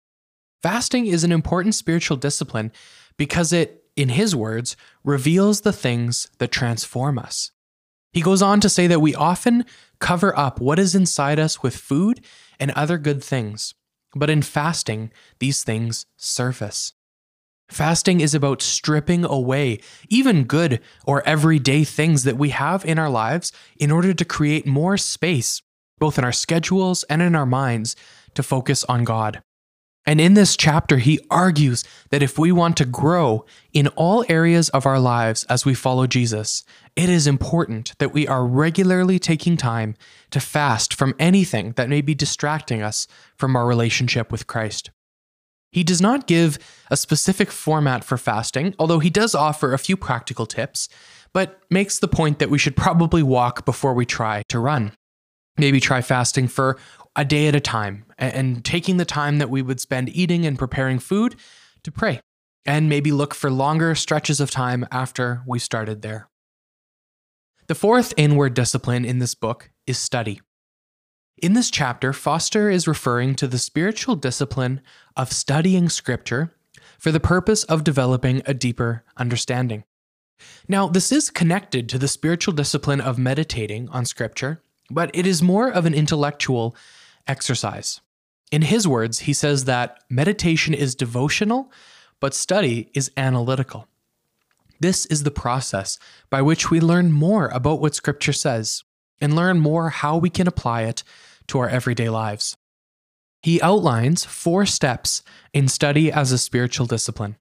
Fasting 0.61 1.07
is 1.07 1.23
an 1.23 1.31
important 1.31 1.75
spiritual 1.75 2.17
discipline 2.17 2.71
because 3.17 3.51
it, 3.51 3.83
in 3.95 4.09
his 4.09 4.35
words, 4.35 4.75
reveals 5.03 5.61
the 5.61 5.73
things 5.73 6.29
that 6.37 6.51
transform 6.51 7.17
us. 7.17 7.51
He 8.13 8.21
goes 8.21 8.41
on 8.41 8.59
to 8.59 8.69
say 8.69 8.87
that 8.87 8.99
we 8.99 9.15
often 9.15 9.65
cover 9.99 10.37
up 10.37 10.59
what 10.59 10.79
is 10.79 10.95
inside 10.95 11.39
us 11.39 11.63
with 11.63 11.75
food 11.75 12.23
and 12.59 12.71
other 12.71 12.97
good 12.97 13.23
things. 13.23 13.73
But 14.13 14.29
in 14.29 14.41
fasting, 14.41 15.11
these 15.39 15.63
things 15.63 16.05
surface. 16.17 16.93
Fasting 17.71 18.19
is 18.19 18.35
about 18.35 18.61
stripping 18.61 19.23
away 19.23 19.79
even 20.09 20.43
good 20.43 20.81
or 21.05 21.25
everyday 21.25 21.85
things 21.85 22.25
that 22.25 22.37
we 22.37 22.49
have 22.49 22.83
in 22.83 22.99
our 22.99 23.09
lives 23.09 23.53
in 23.77 23.91
order 23.91 24.13
to 24.13 24.25
create 24.25 24.67
more 24.67 24.97
space, 24.97 25.61
both 25.97 26.17
in 26.17 26.25
our 26.25 26.33
schedules 26.33 27.03
and 27.03 27.21
in 27.21 27.33
our 27.33 27.45
minds, 27.45 27.95
to 28.33 28.43
focus 28.43 28.83
on 28.89 29.05
God. 29.05 29.41
And 30.05 30.19
in 30.19 30.33
this 30.33 30.57
chapter, 30.57 30.97
he 30.97 31.21
argues 31.29 31.85
that 32.09 32.21
if 32.21 32.37
we 32.37 32.51
want 32.51 32.75
to 32.75 32.85
grow 32.85 33.45
in 33.71 33.87
all 33.89 34.25
areas 34.27 34.67
of 34.69 34.85
our 34.85 34.99
lives 34.99 35.45
as 35.45 35.63
we 35.65 35.73
follow 35.73 36.07
Jesus, 36.07 36.65
it 36.97 37.07
is 37.07 37.25
important 37.25 37.93
that 37.99 38.13
we 38.13 38.27
are 38.27 38.45
regularly 38.45 39.17
taking 39.17 39.55
time 39.55 39.95
to 40.31 40.41
fast 40.41 40.93
from 40.93 41.15
anything 41.17 41.71
that 41.77 41.87
may 41.87 42.01
be 42.01 42.15
distracting 42.15 42.81
us 42.81 43.07
from 43.37 43.55
our 43.55 43.65
relationship 43.65 44.29
with 44.29 44.45
Christ. 44.45 44.91
He 45.71 45.83
does 45.83 46.01
not 46.01 46.27
give 46.27 46.59
a 46.89 46.97
specific 46.97 47.49
format 47.49 48.03
for 48.03 48.17
fasting, 48.17 48.75
although 48.77 48.99
he 48.99 49.09
does 49.09 49.33
offer 49.33 49.73
a 49.73 49.79
few 49.79 49.95
practical 49.95 50.45
tips, 50.45 50.89
but 51.33 51.61
makes 51.69 51.99
the 51.99 52.07
point 52.07 52.39
that 52.39 52.50
we 52.50 52.57
should 52.57 52.75
probably 52.75 53.24
walk 53.24 53.65
before 53.65 53.93
we 53.93 54.05
try 54.05 54.43
to 54.50 54.59
run. 54.59 54.93
Maybe 55.57 55.79
try 55.79 56.01
fasting 56.01 56.48
for 56.48 56.77
a 57.15 57.25
day 57.25 57.48
at 57.48 57.55
a 57.55 57.59
time 57.59 58.05
and 58.17 58.63
taking 58.63 58.98
the 58.98 59.05
time 59.05 59.37
that 59.37 59.50
we 59.50 59.61
would 59.61 59.79
spend 59.79 60.09
eating 60.09 60.46
and 60.46 60.57
preparing 60.57 61.00
food 61.00 61.35
to 61.83 61.91
pray 61.91 62.22
and 62.65 62.89
maybe 62.89 63.11
look 63.11 63.33
for 63.33 63.50
longer 63.50 63.96
stretches 63.96 64.39
of 64.39 64.51
time 64.51 64.85
after 64.91 65.41
we 65.48 65.59
started 65.59 66.01
there. 66.01 66.29
The 67.67 67.75
fourth 67.75 68.13
inward 68.17 68.53
discipline 68.53 69.05
in 69.05 69.19
this 69.19 69.35
book 69.35 69.72
is 69.87 69.98
study. 69.98 70.41
In 71.41 71.53
this 71.53 71.71
chapter, 71.71 72.13
Foster 72.13 72.69
is 72.69 72.87
referring 72.87 73.33
to 73.35 73.47
the 73.47 73.57
spiritual 73.57 74.15
discipline 74.15 74.79
of 75.17 75.33
studying 75.33 75.89
scripture 75.89 76.53
for 76.99 77.11
the 77.11 77.19
purpose 77.19 77.63
of 77.63 77.83
developing 77.83 78.43
a 78.45 78.53
deeper 78.53 79.03
understanding. 79.17 79.83
Now, 80.67 80.87
this 80.87 81.11
is 81.11 81.31
connected 81.31 81.89
to 81.89 81.97
the 81.97 82.07
spiritual 82.07 82.53
discipline 82.53 83.01
of 83.01 83.17
meditating 83.17 83.89
on 83.89 84.05
scripture, 84.05 84.61
but 84.91 85.09
it 85.15 85.25
is 85.25 85.41
more 85.41 85.67
of 85.67 85.87
an 85.87 85.95
intellectual 85.95 86.75
exercise. 87.25 88.01
In 88.51 88.61
his 88.61 88.87
words, 88.87 89.21
he 89.21 89.33
says 89.33 89.65
that 89.65 90.03
meditation 90.11 90.75
is 90.75 90.93
devotional, 90.93 91.71
but 92.19 92.35
study 92.35 92.91
is 92.93 93.11
analytical. 93.17 93.87
This 94.79 95.07
is 95.07 95.23
the 95.23 95.31
process 95.31 95.97
by 96.29 96.43
which 96.43 96.69
we 96.69 96.79
learn 96.79 97.11
more 97.11 97.47
about 97.47 97.81
what 97.81 97.95
Scripture 97.95 98.33
says 98.33 98.83
and 99.19 99.35
learn 99.35 99.59
more 99.59 99.89
how 99.89 100.17
we 100.17 100.29
can 100.29 100.47
apply 100.47 100.83
it 100.83 101.03
to 101.51 101.59
our 101.59 101.70
everyday 101.70 102.09
lives. 102.09 102.55
He 103.42 103.61
outlines 103.61 104.25
four 104.25 104.66
steps 104.66 105.24
in 105.53 105.68
study 105.68 106.11
as 106.11 106.31
a 106.31 106.37
spiritual 106.37 106.85
discipline. 106.85 107.37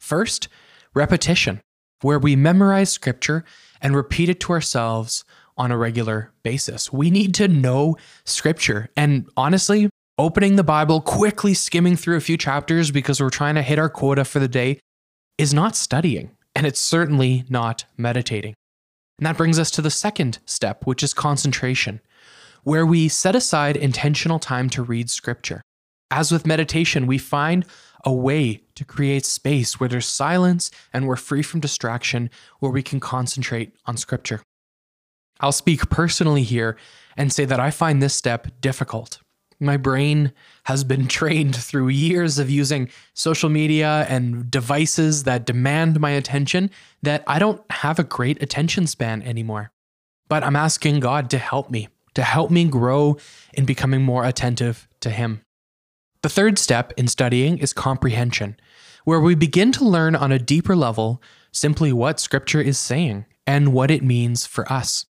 First, 0.00 0.48
repetition, 0.94 1.60
where 2.02 2.18
we 2.18 2.36
memorize 2.36 2.90
Scripture 2.90 3.44
and 3.80 3.96
repeat 3.96 4.28
it 4.28 4.40
to 4.40 4.52
ourselves 4.52 5.24
on 5.56 5.70
a 5.70 5.78
regular 5.78 6.32
basis. 6.42 6.92
We 6.92 7.10
need 7.10 7.34
to 7.34 7.48
know 7.48 7.96
scripture. 8.24 8.90
And 8.96 9.28
honestly, 9.36 9.88
opening 10.18 10.56
the 10.56 10.64
Bible, 10.64 11.00
quickly 11.00 11.54
skimming 11.54 11.96
through 11.96 12.16
a 12.16 12.20
few 12.20 12.36
chapters 12.36 12.90
because 12.90 13.20
we're 13.20 13.30
trying 13.30 13.54
to 13.54 13.62
hit 13.62 13.78
our 13.78 13.88
quota 13.88 14.24
for 14.24 14.40
the 14.40 14.48
day 14.48 14.80
is 15.38 15.54
not 15.54 15.76
studying. 15.76 16.30
And 16.56 16.66
it's 16.66 16.80
certainly 16.80 17.44
not 17.48 17.84
meditating. 17.96 18.54
And 19.18 19.26
that 19.26 19.36
brings 19.36 19.58
us 19.58 19.70
to 19.72 19.82
the 19.82 19.90
second 19.90 20.38
step, 20.44 20.86
which 20.86 21.02
is 21.02 21.14
concentration, 21.14 22.00
where 22.64 22.84
we 22.84 23.08
set 23.08 23.36
aside 23.36 23.76
intentional 23.76 24.38
time 24.38 24.68
to 24.70 24.82
read 24.82 25.08
scripture. 25.08 25.62
As 26.10 26.32
with 26.32 26.46
meditation, 26.46 27.06
we 27.06 27.18
find 27.18 27.64
a 28.04 28.12
way 28.12 28.62
to 28.74 28.84
create 28.84 29.24
space 29.24 29.80
where 29.80 29.88
there's 29.88 30.06
silence 30.06 30.70
and 30.92 31.06
we're 31.06 31.16
free 31.16 31.42
from 31.42 31.60
distraction, 31.60 32.28
where 32.60 32.72
we 32.72 32.82
can 32.82 33.00
concentrate 33.00 33.74
on 33.86 33.96
scripture. 33.96 34.42
I'll 35.40 35.52
speak 35.52 35.88
personally 35.90 36.42
here 36.42 36.76
and 37.16 37.32
say 37.32 37.44
that 37.44 37.60
I 37.60 37.70
find 37.70 38.02
this 38.02 38.14
step 38.14 38.48
difficult. 38.60 39.20
My 39.60 39.76
brain 39.76 40.32
has 40.64 40.84
been 40.84 41.06
trained 41.20 41.56
through 41.56 41.88
years 41.88 42.38
of 42.38 42.50
using 42.50 42.88
social 43.14 43.48
media 43.48 44.06
and 44.08 44.50
devices 44.50 45.24
that 45.24 45.46
demand 45.46 46.00
my 46.00 46.10
attention 46.10 46.70
that 47.02 47.24
I 47.26 47.38
don't 47.38 47.62
have 47.70 47.98
a 47.98 48.04
great 48.04 48.42
attention 48.42 48.86
span 48.86 49.22
anymore. 49.22 49.70
But 50.28 50.42
I'm 50.42 50.56
asking 50.56 51.00
God 51.00 51.30
to 51.30 51.38
help 51.38 51.70
me, 51.70 51.88
to 52.14 52.22
help 52.22 52.50
me 52.50 52.64
grow 52.64 53.16
in 53.52 53.64
becoming 53.64 54.02
more 54.02 54.24
attentive 54.24 54.88
to 55.00 55.10
Him. 55.10 55.42
The 56.22 56.28
third 56.28 56.58
step 56.58 56.92
in 56.96 57.08
studying 57.08 57.58
is 57.58 57.72
comprehension, 57.72 58.56
where 59.04 59.20
we 59.20 59.34
begin 59.34 59.72
to 59.72 59.84
learn 59.84 60.16
on 60.16 60.32
a 60.32 60.38
deeper 60.38 60.74
level 60.74 61.22
simply 61.52 61.92
what 61.92 62.18
Scripture 62.18 62.60
is 62.60 62.78
saying 62.78 63.26
and 63.46 63.72
what 63.72 63.90
it 63.90 64.02
means 64.02 64.46
for 64.46 64.70
us. 64.72 65.06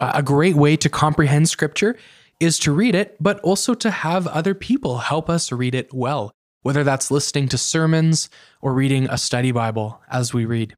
A 0.00 0.22
great 0.22 0.56
way 0.56 0.76
to 0.76 0.88
comprehend 0.88 1.48
scripture 1.48 1.96
is 2.40 2.58
to 2.60 2.72
read 2.72 2.94
it, 2.94 3.16
but 3.20 3.40
also 3.40 3.74
to 3.74 3.90
have 3.90 4.26
other 4.26 4.54
people 4.54 4.98
help 4.98 5.30
us 5.30 5.52
read 5.52 5.74
it 5.74 5.94
well, 5.94 6.32
whether 6.62 6.82
that's 6.82 7.10
listening 7.10 7.48
to 7.48 7.58
sermons 7.58 8.28
or 8.60 8.74
reading 8.74 9.08
a 9.08 9.16
study 9.16 9.52
Bible 9.52 10.00
as 10.10 10.34
we 10.34 10.44
read. 10.44 10.74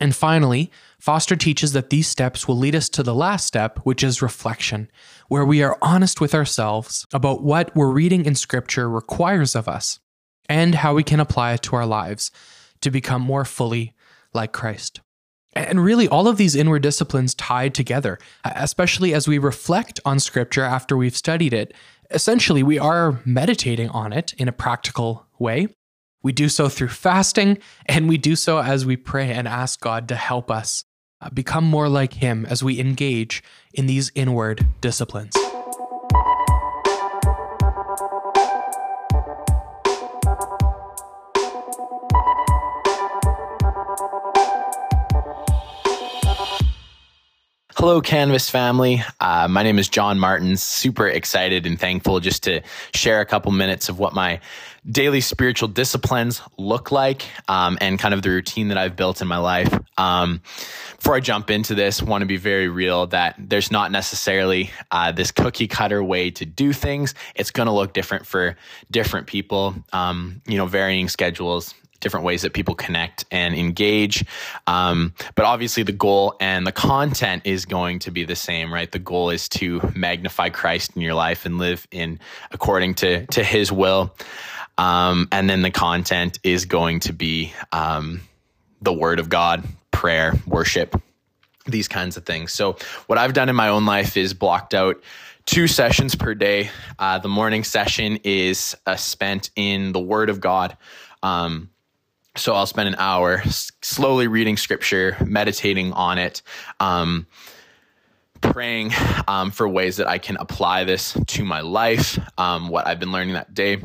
And 0.00 0.16
finally, 0.16 0.70
Foster 0.98 1.36
teaches 1.36 1.72
that 1.74 1.90
these 1.90 2.08
steps 2.08 2.48
will 2.48 2.56
lead 2.56 2.74
us 2.74 2.88
to 2.88 3.02
the 3.02 3.14
last 3.14 3.46
step, 3.46 3.78
which 3.84 4.02
is 4.02 4.22
reflection, 4.22 4.90
where 5.28 5.44
we 5.44 5.62
are 5.62 5.78
honest 5.82 6.20
with 6.20 6.34
ourselves 6.34 7.06
about 7.12 7.42
what 7.42 7.74
we're 7.76 7.90
reading 7.90 8.24
in 8.24 8.34
Scripture 8.34 8.88
requires 8.88 9.54
of 9.54 9.68
us 9.68 10.00
and 10.48 10.76
how 10.76 10.94
we 10.94 11.02
can 11.02 11.20
apply 11.20 11.52
it 11.52 11.62
to 11.62 11.76
our 11.76 11.86
lives 11.86 12.30
to 12.80 12.90
become 12.90 13.20
more 13.20 13.44
fully 13.44 13.94
like 14.32 14.52
Christ. 14.52 15.00
And 15.52 15.82
really, 15.82 16.08
all 16.08 16.28
of 16.28 16.36
these 16.36 16.54
inward 16.54 16.82
disciplines 16.82 17.34
tied 17.34 17.74
together, 17.74 18.18
especially 18.44 19.12
as 19.12 19.26
we 19.26 19.38
reflect 19.38 20.00
on 20.04 20.20
scripture 20.20 20.62
after 20.62 20.96
we've 20.96 21.16
studied 21.16 21.52
it. 21.52 21.74
Essentially, 22.10 22.62
we 22.62 22.78
are 22.78 23.20
meditating 23.24 23.88
on 23.90 24.12
it 24.12 24.32
in 24.34 24.48
a 24.48 24.52
practical 24.52 25.26
way. 25.38 25.68
We 26.22 26.32
do 26.32 26.50
so 26.50 26.68
through 26.68 26.88
fasting, 26.88 27.58
and 27.86 28.06
we 28.06 28.18
do 28.18 28.36
so 28.36 28.58
as 28.58 28.84
we 28.84 28.96
pray 28.96 29.32
and 29.32 29.48
ask 29.48 29.80
God 29.80 30.06
to 30.08 30.16
help 30.16 30.50
us 30.50 30.84
uh, 31.22 31.30
become 31.30 31.64
more 31.64 31.88
like 31.88 32.14
Him 32.14 32.44
as 32.44 32.62
we 32.62 32.78
engage 32.78 33.42
in 33.72 33.86
these 33.86 34.12
inward 34.14 34.66
disciplines. 34.82 35.34
Hello, 47.76 48.02
Canvas 48.02 48.50
family. 48.50 49.02
Uh, 49.20 49.48
my 49.48 49.62
name 49.62 49.78
is 49.78 49.88
John 49.88 50.18
Martin. 50.18 50.58
Super 50.58 51.08
excited 51.08 51.64
and 51.64 51.80
thankful 51.80 52.20
just 52.20 52.42
to 52.42 52.60
share 52.92 53.22
a 53.22 53.24
couple 53.24 53.52
minutes 53.52 53.88
of 53.88 53.98
what 53.98 54.12
my 54.12 54.38
daily 54.88 55.20
spiritual 55.20 55.68
disciplines 55.68 56.40
look 56.56 56.90
like 56.90 57.26
um, 57.48 57.76
and 57.80 57.98
kind 57.98 58.14
of 58.14 58.22
the 58.22 58.30
routine 58.30 58.68
that 58.68 58.78
I've 58.78 58.96
built 58.96 59.20
in 59.20 59.28
my 59.28 59.36
life. 59.36 59.72
Um, 59.98 60.40
before 60.96 61.14
I 61.16 61.20
jump 61.20 61.50
into 61.50 61.74
this, 61.74 62.02
want 62.02 62.22
to 62.22 62.26
be 62.26 62.36
very 62.36 62.68
real 62.68 63.06
that 63.08 63.36
there's 63.38 63.70
not 63.70 63.92
necessarily 63.92 64.70
uh, 64.90 65.12
this 65.12 65.30
cookie 65.32 65.68
cutter 65.68 66.02
way 66.02 66.30
to 66.30 66.44
do 66.44 66.72
things. 66.72 67.14
It's 67.34 67.50
going 67.50 67.66
to 67.66 67.72
look 67.72 67.92
different 67.92 68.26
for 68.26 68.56
different 68.90 69.26
people, 69.26 69.74
um, 69.92 70.42
you 70.46 70.56
know, 70.56 70.66
varying 70.66 71.08
schedules, 71.08 71.74
different 72.00 72.24
ways 72.24 72.42
that 72.42 72.52
people 72.52 72.74
connect 72.74 73.24
and 73.30 73.54
engage. 73.54 74.24
Um, 74.66 75.14
but 75.34 75.44
obviously, 75.44 75.82
the 75.82 75.92
goal 75.92 76.34
and 76.40 76.66
the 76.66 76.72
content 76.72 77.42
is 77.44 77.66
going 77.66 78.00
to 78.00 78.10
be 78.10 78.24
the 78.24 78.36
same, 78.36 78.72
right? 78.72 78.90
The 78.90 78.98
goal 78.98 79.30
is 79.30 79.48
to 79.50 79.80
magnify 79.94 80.48
Christ 80.48 80.92
in 80.96 81.02
your 81.02 81.14
life 81.14 81.46
and 81.46 81.58
live 81.58 81.86
in 81.90 82.18
according 82.50 82.94
to 82.96 83.26
to 83.26 83.44
His 83.44 83.70
will. 83.70 84.14
Um, 84.80 85.28
and 85.30 85.48
then 85.48 85.60
the 85.60 85.70
content 85.70 86.38
is 86.42 86.64
going 86.64 87.00
to 87.00 87.12
be 87.12 87.52
um, 87.70 88.22
the 88.80 88.94
Word 88.94 89.20
of 89.20 89.28
God, 89.28 89.62
prayer, 89.90 90.32
worship, 90.46 90.98
these 91.66 91.86
kinds 91.86 92.16
of 92.16 92.24
things. 92.24 92.54
So, 92.54 92.78
what 93.06 93.18
I've 93.18 93.34
done 93.34 93.50
in 93.50 93.56
my 93.56 93.68
own 93.68 93.84
life 93.84 94.16
is 94.16 94.32
blocked 94.32 94.72
out 94.72 95.02
two 95.44 95.66
sessions 95.66 96.14
per 96.14 96.34
day. 96.34 96.70
Uh, 96.98 97.18
the 97.18 97.28
morning 97.28 97.62
session 97.62 98.20
is 98.24 98.74
uh, 98.86 98.96
spent 98.96 99.50
in 99.54 99.92
the 99.92 100.00
Word 100.00 100.30
of 100.30 100.40
God. 100.40 100.78
Um, 101.22 101.68
so 102.36 102.54
I'll 102.54 102.64
spend 102.64 102.88
an 102.88 102.94
hour 102.96 103.42
slowly 103.82 104.28
reading 104.28 104.56
scripture, 104.56 105.14
meditating 105.26 105.92
on 105.92 106.16
it, 106.16 106.40
um, 106.78 107.26
praying 108.40 108.92
um, 109.28 109.50
for 109.50 109.68
ways 109.68 109.98
that 109.98 110.08
I 110.08 110.16
can 110.16 110.38
apply 110.38 110.84
this 110.84 111.18
to 111.26 111.44
my 111.44 111.60
life, 111.60 112.18
um, 112.38 112.70
what 112.70 112.86
I've 112.86 112.98
been 112.98 113.12
learning 113.12 113.34
that 113.34 113.52
day. 113.52 113.82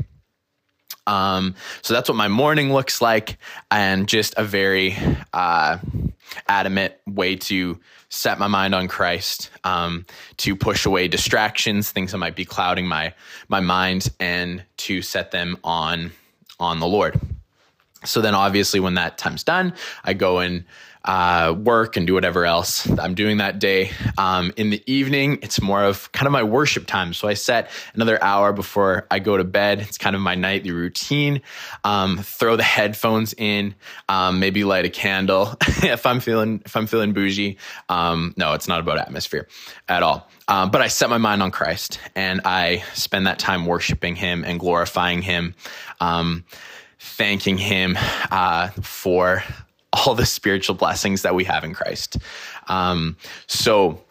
Um, 1.06 1.54
so 1.82 1.94
that's 1.94 2.08
what 2.08 2.16
my 2.16 2.28
morning 2.28 2.72
looks 2.72 3.00
like, 3.00 3.38
and 3.70 4.08
just 4.08 4.34
a 4.36 4.44
very 4.44 4.96
uh, 5.32 5.78
adamant 6.48 6.94
way 7.06 7.36
to 7.36 7.78
set 8.08 8.38
my 8.38 8.46
mind 8.46 8.74
on 8.74 8.88
Christ, 8.88 9.50
um, 9.64 10.06
to 10.38 10.56
push 10.56 10.86
away 10.86 11.08
distractions, 11.08 11.90
things 11.90 12.12
that 12.12 12.18
might 12.18 12.36
be 12.36 12.44
clouding 12.44 12.86
my 12.86 13.14
my 13.48 13.60
mind, 13.60 14.08
and 14.20 14.64
to 14.78 15.02
set 15.02 15.30
them 15.30 15.58
on 15.64 16.12
on 16.58 16.80
the 16.80 16.86
Lord. 16.86 17.20
So 18.04 18.20
then, 18.20 18.34
obviously, 18.34 18.80
when 18.80 18.94
that 18.94 19.18
time's 19.18 19.42
done, 19.42 19.74
I 20.04 20.14
go 20.14 20.38
and 20.38 20.64
uh, 21.06 21.54
work 21.56 21.96
and 21.96 22.06
do 22.06 22.14
whatever 22.14 22.44
else 22.44 22.88
I'm 22.98 23.14
doing 23.14 23.38
that 23.38 23.58
day. 23.58 23.90
Um, 24.18 24.52
in 24.56 24.70
the 24.70 24.82
evening, 24.90 25.38
it's 25.42 25.60
more 25.60 25.84
of 25.84 26.10
kind 26.12 26.26
of 26.26 26.32
my 26.32 26.42
worship 26.42 26.86
time. 26.86 27.14
So 27.14 27.28
I 27.28 27.34
set 27.34 27.70
another 27.94 28.22
hour 28.22 28.52
before 28.52 29.06
I 29.10 29.20
go 29.20 29.36
to 29.36 29.44
bed. 29.44 29.80
It's 29.80 29.98
kind 29.98 30.16
of 30.16 30.22
my 30.22 30.34
nightly 30.34 30.72
routine. 30.72 31.42
Um, 31.84 32.18
throw 32.18 32.56
the 32.56 32.62
headphones 32.62 33.34
in, 33.38 33.74
um, 34.08 34.40
maybe 34.40 34.64
light 34.64 34.84
a 34.84 34.90
candle 34.90 35.54
if 35.82 36.06
I'm 36.06 36.20
feeling 36.20 36.62
if 36.64 36.76
I'm 36.76 36.86
feeling 36.86 37.12
bougie. 37.12 37.58
Um, 37.88 38.34
no, 38.36 38.54
it's 38.54 38.68
not 38.68 38.80
about 38.80 38.98
atmosphere 38.98 39.48
at 39.88 40.02
all. 40.02 40.28
Um, 40.48 40.70
but 40.70 40.82
I 40.82 40.88
set 40.88 41.10
my 41.10 41.18
mind 41.18 41.42
on 41.42 41.50
Christ 41.50 42.00
and 42.14 42.40
I 42.44 42.84
spend 42.94 43.26
that 43.26 43.38
time 43.38 43.66
worshiping 43.66 44.16
Him 44.16 44.44
and 44.44 44.58
glorifying 44.58 45.22
Him. 45.22 45.54
Um, 46.00 46.44
thanking 46.98 47.58
him 47.58 47.96
uh, 48.30 48.68
for 48.82 49.42
all 49.96 50.14
the 50.14 50.26
spiritual 50.26 50.74
blessings 50.74 51.22
that 51.22 51.34
we 51.34 51.44
have 51.44 51.64
in 51.64 51.74
Christ. 51.74 52.18
Um, 52.68 53.16
so 53.46 54.02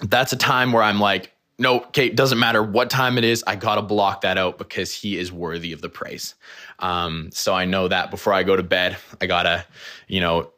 that's 0.00 0.32
a 0.32 0.36
time 0.36 0.72
where 0.72 0.82
I'm 0.82 1.00
like, 1.00 1.32
no, 1.58 1.80
Kate, 1.80 2.14
doesn't 2.14 2.38
matter 2.38 2.62
what 2.62 2.88
time 2.88 3.18
it 3.18 3.24
is. 3.24 3.42
I 3.46 3.56
got 3.56 3.76
to 3.76 3.82
block 3.82 4.20
that 4.20 4.38
out 4.38 4.58
because 4.58 4.94
he 4.94 5.18
is 5.18 5.32
worthy 5.32 5.72
of 5.72 5.80
the 5.80 5.88
praise. 5.88 6.34
Um, 6.78 7.30
so 7.32 7.52
I 7.52 7.64
know 7.64 7.88
that 7.88 8.10
before 8.12 8.32
I 8.32 8.44
go 8.44 8.54
to 8.54 8.62
bed, 8.62 8.96
I 9.20 9.26
got 9.26 9.42
to, 9.42 9.64
you 10.06 10.20
know, 10.20 10.52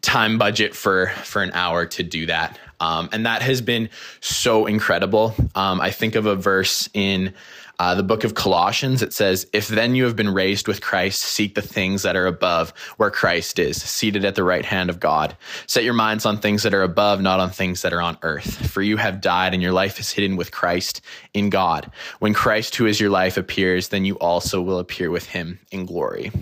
time 0.00 0.38
budget 0.38 0.76
for 0.76 1.08
for 1.24 1.42
an 1.42 1.50
hour 1.54 1.86
to 1.86 2.02
do 2.04 2.26
that. 2.26 2.58
Um, 2.80 3.08
and 3.12 3.26
that 3.26 3.42
has 3.42 3.60
been 3.60 3.90
so 4.20 4.66
incredible. 4.66 5.34
Um, 5.56 5.80
I 5.80 5.90
think 5.90 6.14
of 6.14 6.26
a 6.26 6.36
verse 6.36 6.88
in 6.94 7.34
uh, 7.78 7.94
the 7.94 8.02
book 8.02 8.24
of 8.24 8.34
Colossians, 8.34 9.02
it 9.02 9.12
says, 9.12 9.46
If 9.52 9.68
then 9.68 9.94
you 9.94 10.04
have 10.04 10.16
been 10.16 10.34
raised 10.34 10.66
with 10.66 10.80
Christ, 10.80 11.20
seek 11.20 11.54
the 11.54 11.62
things 11.62 12.02
that 12.02 12.16
are 12.16 12.26
above, 12.26 12.70
where 12.96 13.10
Christ 13.10 13.58
is, 13.60 13.80
seated 13.80 14.24
at 14.24 14.34
the 14.34 14.42
right 14.42 14.64
hand 14.64 14.90
of 14.90 14.98
God. 14.98 15.36
Set 15.68 15.84
your 15.84 15.94
minds 15.94 16.26
on 16.26 16.38
things 16.38 16.64
that 16.64 16.74
are 16.74 16.82
above, 16.82 17.20
not 17.20 17.38
on 17.38 17.50
things 17.50 17.82
that 17.82 17.92
are 17.92 18.02
on 18.02 18.18
earth. 18.22 18.68
For 18.68 18.82
you 18.82 18.96
have 18.96 19.20
died, 19.20 19.54
and 19.54 19.62
your 19.62 19.72
life 19.72 20.00
is 20.00 20.10
hidden 20.10 20.36
with 20.36 20.50
Christ 20.50 21.00
in 21.34 21.50
God. 21.50 21.90
When 22.18 22.34
Christ, 22.34 22.74
who 22.74 22.86
is 22.86 22.98
your 22.98 23.10
life, 23.10 23.36
appears, 23.36 23.88
then 23.88 24.04
you 24.04 24.16
also 24.16 24.60
will 24.60 24.80
appear 24.80 25.12
with 25.12 25.26
him 25.26 25.60
in 25.70 25.86
glory. 25.86 26.32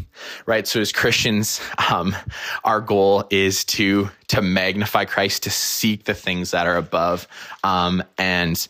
Right? 0.46 0.66
So, 0.66 0.80
as 0.80 0.90
Christians, 0.90 1.60
um, 1.90 2.16
our 2.64 2.80
goal 2.80 3.24
is 3.28 3.64
to 3.66 4.08
to 4.28 4.42
magnify 4.42 5.04
Christ, 5.04 5.44
to 5.44 5.50
seek 5.50 6.04
the 6.04 6.14
things 6.14 6.50
that 6.50 6.66
are 6.66 6.76
above, 6.76 7.28
um, 7.62 8.02
and 8.18 8.66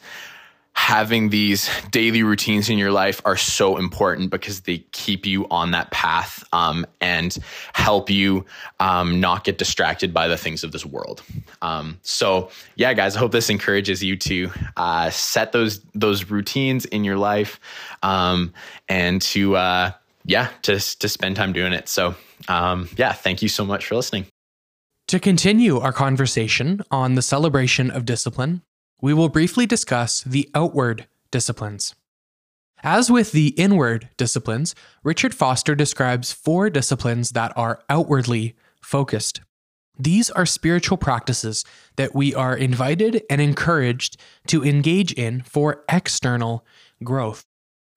having 0.76 1.30
these 1.30 1.70
daily 1.90 2.22
routines 2.22 2.68
in 2.68 2.76
your 2.76 2.92
life 2.92 3.20
are 3.24 3.36
so 3.36 3.78
important 3.78 4.30
because 4.30 4.60
they 4.60 4.78
keep 4.92 5.24
you 5.24 5.46
on 5.50 5.70
that 5.70 5.90
path 5.90 6.44
um, 6.52 6.86
and 7.00 7.38
help 7.72 8.10
you 8.10 8.44
um, 8.78 9.18
not 9.18 9.42
get 9.42 9.56
distracted 9.56 10.12
by 10.12 10.28
the 10.28 10.36
things 10.36 10.62
of 10.62 10.72
this 10.72 10.84
world. 10.84 11.22
Um, 11.62 11.98
so, 12.02 12.50
yeah, 12.76 12.92
guys, 12.92 13.16
I 13.16 13.18
hope 13.18 13.32
this 13.32 13.48
encourages 13.48 14.04
you 14.04 14.16
to 14.16 14.50
uh, 14.76 15.10
set 15.10 15.52
those 15.52 15.80
those 15.94 16.30
routines 16.30 16.84
in 16.84 17.04
your 17.04 17.16
life 17.16 17.58
um, 18.02 18.52
and 18.88 19.22
to 19.22 19.56
uh, 19.56 19.92
yeah, 20.26 20.50
just 20.62 21.00
to 21.00 21.08
spend 21.08 21.36
time 21.36 21.54
doing 21.54 21.72
it. 21.72 21.88
So, 21.88 22.14
um, 22.48 22.90
yeah, 22.96 23.12
thank 23.12 23.40
you 23.40 23.48
so 23.48 23.64
much 23.64 23.86
for 23.86 23.96
listening. 23.96 24.26
To 25.08 25.18
continue 25.18 25.78
our 25.78 25.92
conversation 25.92 26.82
on 26.90 27.14
the 27.14 27.22
celebration 27.22 27.90
of 27.90 28.04
discipline, 28.04 28.60
we 29.00 29.12
will 29.12 29.28
briefly 29.28 29.66
discuss 29.66 30.22
the 30.22 30.48
outward 30.54 31.06
disciplines. 31.30 31.94
As 32.82 33.10
with 33.10 33.32
the 33.32 33.48
inward 33.48 34.08
disciplines, 34.16 34.74
Richard 35.02 35.34
Foster 35.34 35.74
describes 35.74 36.32
four 36.32 36.70
disciplines 36.70 37.30
that 37.30 37.52
are 37.56 37.82
outwardly 37.88 38.54
focused. 38.82 39.40
These 39.98 40.30
are 40.30 40.46
spiritual 40.46 40.98
practices 40.98 41.64
that 41.96 42.14
we 42.14 42.34
are 42.34 42.54
invited 42.54 43.22
and 43.30 43.40
encouraged 43.40 44.18
to 44.48 44.62
engage 44.62 45.12
in 45.12 45.42
for 45.42 45.84
external 45.88 46.66
growth. 47.02 47.46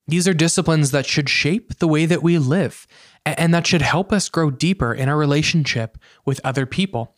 These 0.08 0.28
are 0.28 0.34
disciplines 0.34 0.92
that 0.92 1.06
should 1.06 1.30
shape 1.30 1.78
the 1.78 1.88
way 1.88 2.06
that 2.06 2.24
we 2.24 2.40
live 2.40 2.88
and 3.26 3.54
that 3.54 3.68
should 3.68 3.82
help 3.84 4.12
us 4.12 4.30
grow 4.30 4.50
deeper 4.50 4.94
in 4.94 5.08
our 5.10 5.18
relationship 5.18 5.98
with 6.26 6.42
other 6.44 6.66
people. 6.66 7.16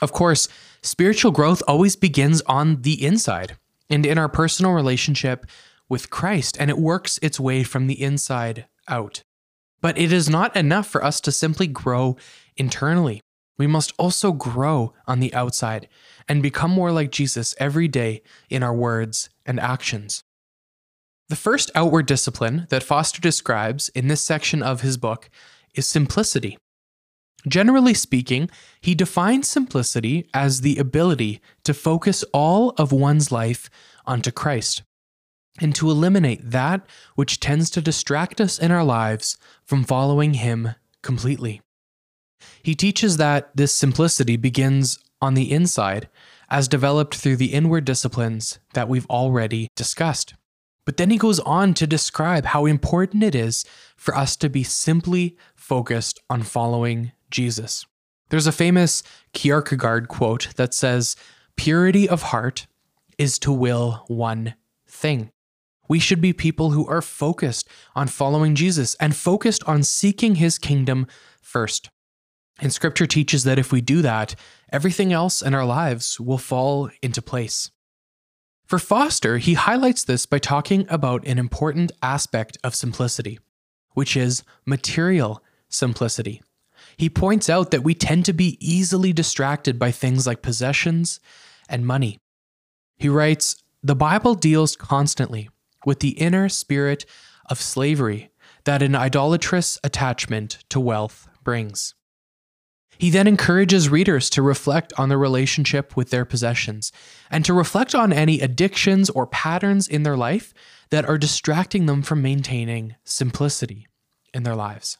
Of 0.00 0.12
course, 0.12 0.48
spiritual 0.82 1.32
growth 1.32 1.62
always 1.68 1.96
begins 1.96 2.40
on 2.42 2.82
the 2.82 3.04
inside 3.04 3.56
and 3.88 4.06
in 4.06 4.18
our 4.18 4.28
personal 4.28 4.72
relationship 4.72 5.46
with 5.88 6.10
Christ, 6.10 6.56
and 6.60 6.70
it 6.70 6.78
works 6.78 7.18
its 7.20 7.40
way 7.40 7.64
from 7.64 7.86
the 7.86 8.00
inside 8.00 8.66
out. 8.88 9.22
But 9.80 9.98
it 9.98 10.12
is 10.12 10.30
not 10.30 10.56
enough 10.56 10.86
for 10.86 11.04
us 11.04 11.20
to 11.22 11.32
simply 11.32 11.66
grow 11.66 12.16
internally. 12.56 13.20
We 13.58 13.66
must 13.66 13.92
also 13.98 14.32
grow 14.32 14.94
on 15.06 15.20
the 15.20 15.34
outside 15.34 15.88
and 16.28 16.42
become 16.42 16.70
more 16.70 16.92
like 16.92 17.10
Jesus 17.10 17.54
every 17.58 17.88
day 17.88 18.22
in 18.48 18.62
our 18.62 18.74
words 18.74 19.28
and 19.44 19.58
actions. 19.58 20.22
The 21.28 21.36
first 21.36 21.70
outward 21.74 22.06
discipline 22.06 22.66
that 22.70 22.82
Foster 22.82 23.20
describes 23.20 23.88
in 23.90 24.08
this 24.08 24.24
section 24.24 24.62
of 24.62 24.80
his 24.80 24.96
book 24.96 25.28
is 25.74 25.86
simplicity. 25.86 26.58
Generally 27.48 27.94
speaking, 27.94 28.50
he 28.80 28.94
defines 28.94 29.48
simplicity 29.48 30.28
as 30.34 30.60
the 30.60 30.76
ability 30.76 31.40
to 31.64 31.74
focus 31.74 32.24
all 32.32 32.70
of 32.76 32.92
one's 32.92 33.32
life 33.32 33.70
onto 34.06 34.30
Christ 34.30 34.82
and 35.60 35.74
to 35.74 35.90
eliminate 35.90 36.50
that 36.50 36.86
which 37.14 37.40
tends 37.40 37.70
to 37.70 37.82
distract 37.82 38.40
us 38.40 38.58
in 38.58 38.70
our 38.70 38.84
lives 38.84 39.36
from 39.64 39.84
following 39.84 40.34
Him 40.34 40.74
completely. 41.02 41.60
He 42.62 42.74
teaches 42.74 43.16
that 43.16 43.50
this 43.56 43.74
simplicity 43.74 44.36
begins 44.36 44.98
on 45.20 45.34
the 45.34 45.50
inside, 45.50 46.08
as 46.48 46.66
developed 46.66 47.14
through 47.14 47.36
the 47.36 47.52
inward 47.52 47.84
disciplines 47.84 48.58
that 48.72 48.88
we've 48.88 49.06
already 49.06 49.68
discussed. 49.76 50.34
But 50.84 50.96
then 50.96 51.10
he 51.10 51.18
goes 51.18 51.38
on 51.40 51.74
to 51.74 51.86
describe 51.86 52.46
how 52.46 52.66
important 52.66 53.22
it 53.22 53.34
is 53.34 53.64
for 53.96 54.16
us 54.16 54.34
to 54.36 54.48
be 54.48 54.64
simply 54.64 55.36
focused 55.54 56.18
on 56.28 56.42
following 56.42 57.12
Jesus. 57.30 57.86
There's 58.30 58.46
a 58.46 58.52
famous 58.52 59.02
Kierkegaard 59.32 60.08
quote 60.08 60.48
that 60.56 60.74
says, 60.74 61.16
Purity 61.56 62.08
of 62.08 62.22
heart 62.22 62.66
is 63.18 63.38
to 63.40 63.52
will 63.52 64.04
one 64.06 64.54
thing. 64.88 65.30
We 65.88 65.98
should 65.98 66.20
be 66.20 66.32
people 66.32 66.70
who 66.70 66.86
are 66.86 67.02
focused 67.02 67.68
on 67.96 68.06
following 68.06 68.54
Jesus 68.54 68.94
and 68.96 69.14
focused 69.14 69.64
on 69.64 69.82
seeking 69.82 70.36
his 70.36 70.58
kingdom 70.58 71.06
first. 71.42 71.90
And 72.60 72.72
scripture 72.72 73.06
teaches 73.06 73.44
that 73.44 73.58
if 73.58 73.72
we 73.72 73.80
do 73.80 74.00
that, 74.02 74.36
everything 74.72 75.12
else 75.12 75.42
in 75.42 75.54
our 75.54 75.64
lives 75.64 76.20
will 76.20 76.38
fall 76.38 76.90
into 77.02 77.20
place. 77.20 77.70
For 78.66 78.78
Foster, 78.78 79.38
he 79.38 79.54
highlights 79.54 80.04
this 80.04 80.26
by 80.26 80.38
talking 80.38 80.86
about 80.88 81.26
an 81.26 81.38
important 81.38 81.90
aspect 82.02 82.56
of 82.62 82.76
simplicity, 82.76 83.40
which 83.94 84.16
is 84.16 84.44
material 84.64 85.42
simplicity. 85.68 86.40
He 86.96 87.08
points 87.08 87.48
out 87.48 87.70
that 87.70 87.84
we 87.84 87.94
tend 87.94 88.24
to 88.26 88.32
be 88.32 88.58
easily 88.60 89.12
distracted 89.12 89.78
by 89.78 89.90
things 89.90 90.26
like 90.26 90.42
possessions 90.42 91.20
and 91.68 91.86
money. 91.86 92.18
He 92.96 93.08
writes 93.08 93.62
The 93.82 93.96
Bible 93.96 94.34
deals 94.34 94.76
constantly 94.76 95.48
with 95.84 96.00
the 96.00 96.10
inner 96.10 96.48
spirit 96.48 97.06
of 97.46 97.60
slavery 97.60 98.30
that 98.64 98.82
an 98.82 98.94
idolatrous 98.94 99.78
attachment 99.82 100.58
to 100.68 100.80
wealth 100.80 101.28
brings. 101.42 101.94
He 102.98 103.08
then 103.08 103.26
encourages 103.26 103.88
readers 103.88 104.28
to 104.30 104.42
reflect 104.42 104.92
on 104.98 105.08
their 105.08 105.16
relationship 105.16 105.96
with 105.96 106.10
their 106.10 106.26
possessions 106.26 106.92
and 107.30 107.46
to 107.46 107.54
reflect 107.54 107.94
on 107.94 108.12
any 108.12 108.42
addictions 108.42 109.08
or 109.08 109.26
patterns 109.26 109.88
in 109.88 110.02
their 110.02 110.18
life 110.18 110.52
that 110.90 111.06
are 111.06 111.16
distracting 111.16 111.86
them 111.86 112.02
from 112.02 112.20
maintaining 112.20 112.96
simplicity 113.04 113.86
in 114.34 114.42
their 114.42 114.54
lives. 114.54 114.98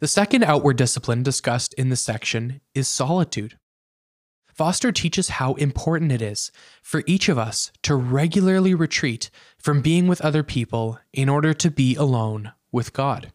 The 0.00 0.08
second 0.08 0.44
outward 0.44 0.76
discipline 0.76 1.24
discussed 1.24 1.74
in 1.74 1.88
this 1.88 2.02
section 2.02 2.60
is 2.72 2.86
solitude. 2.86 3.58
Foster 4.46 4.92
teaches 4.92 5.28
how 5.28 5.54
important 5.54 6.12
it 6.12 6.22
is 6.22 6.52
for 6.82 7.02
each 7.06 7.28
of 7.28 7.38
us 7.38 7.72
to 7.82 7.96
regularly 7.96 8.74
retreat 8.74 9.30
from 9.58 9.82
being 9.82 10.06
with 10.06 10.20
other 10.20 10.44
people 10.44 10.98
in 11.12 11.28
order 11.28 11.52
to 11.54 11.70
be 11.70 11.96
alone 11.96 12.52
with 12.70 12.92
God. 12.92 13.32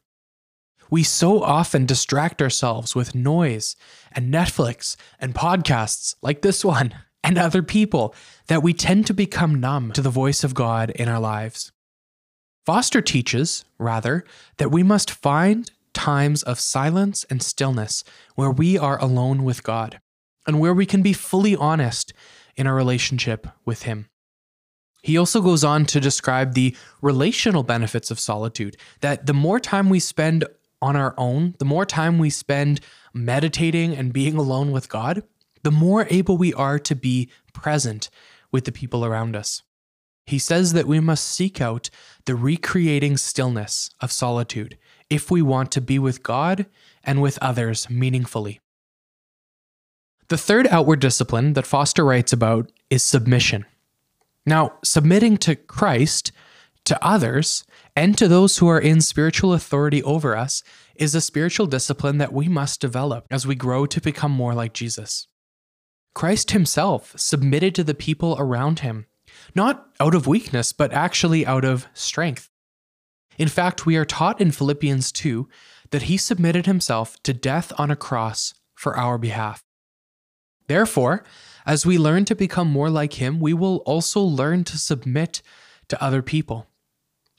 We 0.90 1.04
so 1.04 1.42
often 1.42 1.86
distract 1.86 2.42
ourselves 2.42 2.96
with 2.96 3.16
noise 3.16 3.76
and 4.12 4.34
Netflix 4.34 4.96
and 5.20 5.34
podcasts 5.34 6.16
like 6.22 6.44
this 6.44 6.64
one 6.64 6.94
and 7.24 7.38
other 7.38 7.64
people 7.64 8.16
that 8.48 8.64
we 8.64 8.74
tend 8.74 9.08
to 9.08 9.14
become 9.14 9.60
numb 9.60 9.92
to 9.94 10.02
the 10.02 10.10
voice 10.10 10.44
of 10.44 10.54
God 10.54 10.92
in 10.92 11.10
our 11.10 11.20
lives. 11.20 11.72
Foster 12.66 13.02
teaches, 13.02 13.66
rather, 13.78 14.24
that 14.58 14.72
we 14.72 14.84
must 14.84 15.10
find 15.12 15.72
times 15.94 16.44
of 16.44 16.60
silence 16.60 17.26
and 17.30 17.42
stillness 17.42 18.04
where 18.36 18.52
we 18.52 18.78
are 18.78 19.00
alone 19.00 19.44
with 19.44 19.64
God 19.64 20.00
and 20.46 20.60
where 20.60 20.74
we 20.74 20.86
can 20.86 21.02
be 21.02 21.14
fully 21.14 21.56
honest 21.56 22.14
in 22.56 22.68
our 22.68 22.76
relationship 22.76 23.48
with 23.66 23.84
Him. 23.84 24.10
He 25.02 25.18
also 25.18 25.42
goes 25.42 25.64
on 25.64 25.86
to 25.88 26.00
describe 26.00 26.54
the 26.54 26.76
relational 27.02 27.64
benefits 27.64 28.10
of 28.10 28.20
solitude, 28.20 28.78
that 29.02 29.26
the 29.26 29.34
more 29.34 29.60
time 29.60 29.90
we 29.90 30.00
spend 30.00 30.46
on 30.82 30.96
our 30.96 31.14
own, 31.18 31.56
the 31.60 31.66
more 31.66 31.86
time 31.86 32.20
we 32.20 32.30
spend 32.30 32.80
meditating 33.14 33.96
and 33.96 34.14
being 34.14 34.38
alone 34.38 34.72
with 34.72 34.90
God, 34.90 35.24
the 35.64 35.72
more 35.72 36.08
able 36.10 36.38
we 36.38 36.54
are 36.54 36.80
to 36.80 36.96
be 36.96 37.30
present 37.54 38.10
with 38.52 38.66
the 38.66 38.72
people 38.72 39.06
around 39.06 39.36
us. 39.36 39.62
He 40.26 40.40
says 40.40 40.72
that 40.72 40.88
we 40.88 41.02
must 41.02 41.28
seek 41.28 41.60
out 41.60 41.90
the 42.26 42.36
recreating 42.36 43.18
stillness 43.18 43.90
of 44.00 44.12
solitude 44.12 44.78
if 45.10 45.30
we 45.30 45.42
want 45.42 45.72
to 45.72 45.82
be 45.82 46.00
with 46.00 46.24
God 46.24 46.66
and 47.04 47.22
with 47.22 47.40
others 47.42 47.90
meaningfully. 47.90 48.60
The 50.30 50.38
third 50.38 50.68
outward 50.68 51.00
discipline 51.00 51.54
that 51.54 51.68
Foster 51.68 52.06
writes 52.06 52.34
about 52.34 52.72
is 52.90 53.04
submission. 53.04 53.66
Now, 54.46 54.74
submitting 54.84 55.38
to 55.38 55.56
Christ, 55.56 56.32
to 56.86 57.06
others, 57.06 57.66
and 57.96 58.18
to 58.18 58.28
those 58.28 58.58
who 58.58 58.68
are 58.68 58.80
in 58.80 59.02
spiritual 59.02 59.54
authority 59.54 60.02
over 60.04 60.36
us 60.36 60.64
is 60.96 61.16
a 61.16 61.22
spiritual 61.22 61.68
discipline 61.68 62.18
that 62.18 62.34
we 62.34 62.48
must 62.48 62.82
develop 62.82 63.26
as 63.30 63.48
we 63.48 63.56
grow 63.56 63.86
to 63.86 64.02
become 64.02 64.32
more 64.32 64.54
like 64.54 64.74
Jesus. 64.74 65.28
Christ 66.14 66.52
himself 66.52 67.14
submitted 67.18 67.74
to 67.76 67.84
the 67.84 67.94
people 67.94 68.36
around 68.38 68.80
him, 68.80 69.06
not 69.56 69.88
out 70.00 70.16
of 70.16 70.28
weakness, 70.28 70.72
but 70.74 70.94
actually 70.94 71.46
out 71.46 71.66
of 71.66 71.88
strength. 71.94 72.50
In 73.38 73.48
fact, 73.48 73.86
we 73.86 73.96
are 73.96 74.06
taught 74.06 74.40
in 74.40 74.52
Philippians 74.52 75.12
2 75.12 75.48
that 75.92 76.04
he 76.04 76.18
submitted 76.18 76.66
himself 76.66 77.22
to 77.24 77.34
death 77.34 77.72
on 77.78 77.92
a 77.92 77.96
cross 77.96 78.54
for 78.76 78.96
our 78.98 79.18
behalf. 79.18 79.64
Therefore, 80.68 81.24
as 81.66 81.86
we 81.86 81.98
learn 81.98 82.26
to 82.26 82.36
become 82.36 82.70
more 82.70 82.90
like 82.90 83.14
him, 83.14 83.40
we 83.40 83.54
will 83.54 83.78
also 83.86 84.22
learn 84.22 84.64
to 84.66 84.78
submit 84.78 85.42
to 85.90 86.02
other 86.04 86.22
people. 86.22 86.68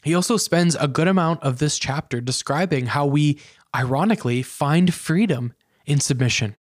He 0.02 0.14
also 0.14 0.36
spends 0.36 0.76
a 0.76 0.88
good 0.88 1.08
amount 1.08 1.42
of 1.42 1.58
this 1.58 1.78
chapter 1.78 2.20
describing 2.20 2.86
how 2.86 3.06
we, 3.06 3.38
ironically, 3.74 4.42
find 4.42 4.92
freedom 4.92 5.54
in 5.86 6.00
submission. 6.00 6.56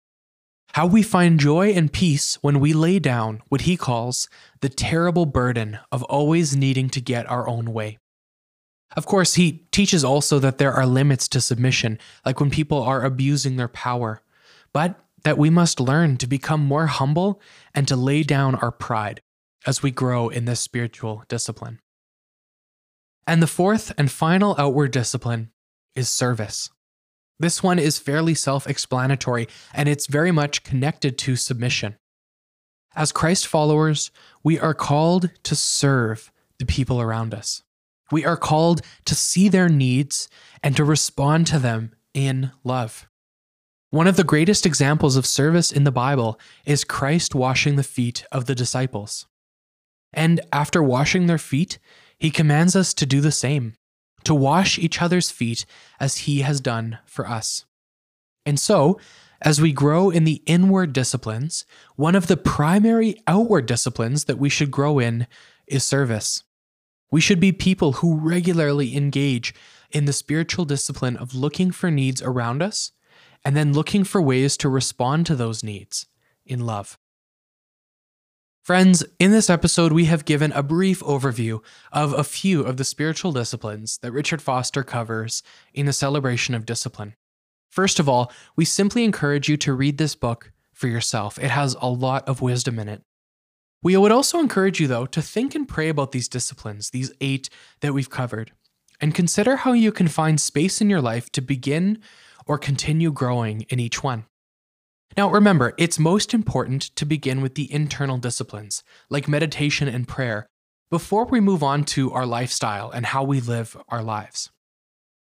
How 0.74 0.86
we 0.86 1.02
find 1.02 1.38
joy 1.38 1.72
and 1.72 1.92
peace 1.92 2.38
when 2.40 2.60
we 2.60 2.72
lay 2.72 2.98
down 2.98 3.42
what 3.48 3.62
he 3.62 3.76
calls 3.76 4.28
the 4.60 4.68
terrible 4.68 5.26
burden 5.26 5.78
of 5.90 6.02
always 6.04 6.56
needing 6.56 6.88
to 6.90 7.00
get 7.00 7.28
our 7.28 7.46
own 7.48 7.72
way. 7.72 7.98
Of 8.96 9.07
course, 9.07 9.35
he 9.35 9.64
teaches 9.70 10.05
also 10.05 10.38
that 10.38 10.59
there 10.59 10.72
are 10.72 10.87
limits 10.87 11.28
to 11.28 11.40
submission, 11.40 11.98
like 12.26 12.40
when 12.40 12.50
people 12.50 12.83
are 12.83 13.05
abusing 13.05 13.57
their 13.57 13.68
power, 13.68 14.22
but 14.72 14.98
that 15.24 15.38
we 15.38 15.50
must 15.50 15.81
learn 15.81 16.16
to 16.18 16.26
become 16.26 16.64
more 16.64 16.87
humble 16.87 17.40
and 17.74 17.87
to 17.88 17.96
lay 17.96 18.22
down 18.22 18.55
our 18.57 18.70
pride 18.72 19.22
as 19.66 19.83
we 19.83 19.90
grow 19.90 20.28
in 20.28 20.44
this 20.44 20.61
spiritual 20.61 21.24
discipline. 21.28 21.81
And 23.26 23.42
the 23.42 23.46
fourth 23.46 23.92
and 23.96 24.11
final 24.11 24.57
outward 24.59 24.90
discipline 24.90 25.50
is 25.94 26.09
service. 26.09 26.70
This 27.38 27.62
one 27.62 27.78
is 27.78 27.98
fairly 27.98 28.35
self 28.35 28.66
explanatory 28.66 29.48
and 29.72 29.88
it's 29.88 30.07
very 30.07 30.33
much 30.33 30.64
connected 30.64 31.18
to 31.18 31.37
submission. 31.37 31.96
As 32.94 33.12
Christ 33.12 33.46
followers, 33.46 34.11
we 34.42 34.59
are 34.59 34.74
called 34.74 35.31
to 35.44 35.57
serve 35.57 36.31
the 36.59 36.66
people 36.66 37.00
around 37.00 37.33
us. 37.33 37.62
We 38.12 38.27
are 38.27 38.37
called 38.37 38.83
to 39.07 39.14
see 39.14 39.48
their 39.48 39.70
needs 39.70 40.29
and 40.62 40.77
to 40.77 40.85
respond 40.85 41.46
to 41.48 41.59
them 41.59 41.92
in 42.12 42.53
love. 42.62 43.09
One 43.88 44.07
of 44.07 44.16
the 44.16 44.22
greatest 44.22 44.66
examples 44.66 45.16
of 45.16 45.27
service 45.27 45.72
in 45.72 45.85
the 45.85 45.90
Bible 45.90 46.38
is 46.66 46.85
Christ 46.85 47.35
washing 47.35 47.77
the 47.77 47.83
feet 47.83 48.25
of 48.31 48.44
the 48.44 48.55
disciples. 48.55 49.27
And 50.12 50.42
after 50.53 50.83
washing 50.83 51.27
their 51.27 51.38
feet, 51.38 51.79
he 52.18 52.31
commands 52.31 52.77
us 52.77 52.92
to 52.94 53.07
do 53.07 53.22
the 53.22 53.33
same, 53.33 53.75
to 54.25 54.35
wash 54.35 54.79
each 54.79 55.01
other's 55.01 55.31
feet 55.31 55.64
as 55.98 56.18
he 56.18 56.42
has 56.42 56.61
done 56.61 56.98
for 57.07 57.27
us. 57.27 57.64
And 58.44 58.61
so, 58.61 59.01
as 59.40 59.61
we 59.61 59.72
grow 59.72 60.11
in 60.11 60.25
the 60.25 60.42
inward 60.44 60.92
disciplines, 60.92 61.64
one 61.96 62.14
of 62.14 62.27
the 62.27 62.37
primary 62.37 63.16
outward 63.27 63.64
disciplines 63.64 64.27
that 64.27 64.38
we 64.38 64.51
should 64.51 64.70
grow 64.70 64.98
in 64.98 65.27
is 65.66 65.83
service. 65.83 66.44
We 67.12 67.20
should 67.20 67.38
be 67.38 67.53
people 67.53 67.92
who 67.92 68.18
regularly 68.18 68.96
engage 68.96 69.55
in 69.90 70.07
the 70.07 70.12
spiritual 70.14 70.64
discipline 70.64 71.18
of 71.18 71.35
looking 71.35 71.70
for 71.70 71.90
needs 71.90 72.22
around 72.22 72.62
us 72.62 72.92
and 73.44 73.55
then 73.55 73.75
looking 73.75 74.03
for 74.03 74.22
ways 74.22 74.57
to 74.57 74.68
respond 74.68 75.27
to 75.27 75.37
those 75.37 75.62
needs 75.62 76.07
in 76.46 76.64
love. 76.64 76.98
Friends, 78.62 79.05
in 79.18 79.31
this 79.31 79.51
episode, 79.51 79.92
we 79.92 80.07
have 80.07 80.25
given 80.25 80.53
a 80.53 80.62
brief 80.62 81.01
overview 81.01 81.62
of 81.92 82.12
a 82.12 82.25
few 82.25 82.62
of 82.62 82.77
the 82.77 82.85
spiritual 82.85 83.33
disciplines 83.33 83.98
that 83.98 84.12
Richard 84.12 84.40
Foster 84.40 84.83
covers 84.83 85.42
in 85.75 85.85
the 85.87 85.92
celebration 85.92 86.55
of 86.55 86.64
discipline. 86.64 87.14
First 87.68 87.98
of 87.98 88.09
all, 88.09 88.33
we 88.57 88.64
simply 88.64 89.05
encourage 89.05 89.48
you 89.48 89.57
to 89.59 89.75
read 89.75 89.98
this 89.98 90.14
book 90.14 90.53
for 90.72 90.87
yourself. 90.87 91.38
It 91.38 91.51
has 91.51 91.77
a 91.81 91.88
lot 91.88 92.27
of 92.29 92.40
wisdom 92.40 92.79
in 92.79 92.88
it. 92.88 93.03
We 93.82 93.96
would 93.96 94.12
also 94.12 94.38
encourage 94.38 94.80
you, 94.80 94.86
though, 94.86 95.06
to 95.06 95.20
think 95.20 95.54
and 95.54 95.68
pray 95.68 95.88
about 95.88 96.12
these 96.12 96.28
disciplines, 96.28 96.90
these 96.90 97.12
eight 97.20 97.50
that 97.80 97.92
we've 97.92 98.10
covered, 98.10 98.52
and 99.00 99.14
consider 99.14 99.56
how 99.56 99.72
you 99.72 99.90
can 99.90 100.06
find 100.06 100.40
space 100.40 100.80
in 100.80 100.88
your 100.88 101.00
life 101.00 101.30
to 101.32 101.40
begin 101.40 101.98
or 102.46 102.58
continue 102.58 103.10
growing 103.10 103.62
in 103.62 103.80
each 103.80 104.02
one. 104.02 104.26
Now, 105.16 105.30
remember, 105.30 105.74
it's 105.76 105.98
most 105.98 106.32
important 106.32 106.82
to 106.96 107.04
begin 107.04 107.42
with 107.42 107.56
the 107.56 107.70
internal 107.72 108.18
disciplines, 108.18 108.82
like 109.10 109.28
meditation 109.28 109.88
and 109.88 110.06
prayer, 110.06 110.46
before 110.88 111.24
we 111.24 111.40
move 111.40 111.62
on 111.62 111.84
to 111.84 112.12
our 112.12 112.24
lifestyle 112.24 112.90
and 112.90 113.06
how 113.06 113.24
we 113.24 113.40
live 113.40 113.76
our 113.88 114.02
lives. 114.02 114.50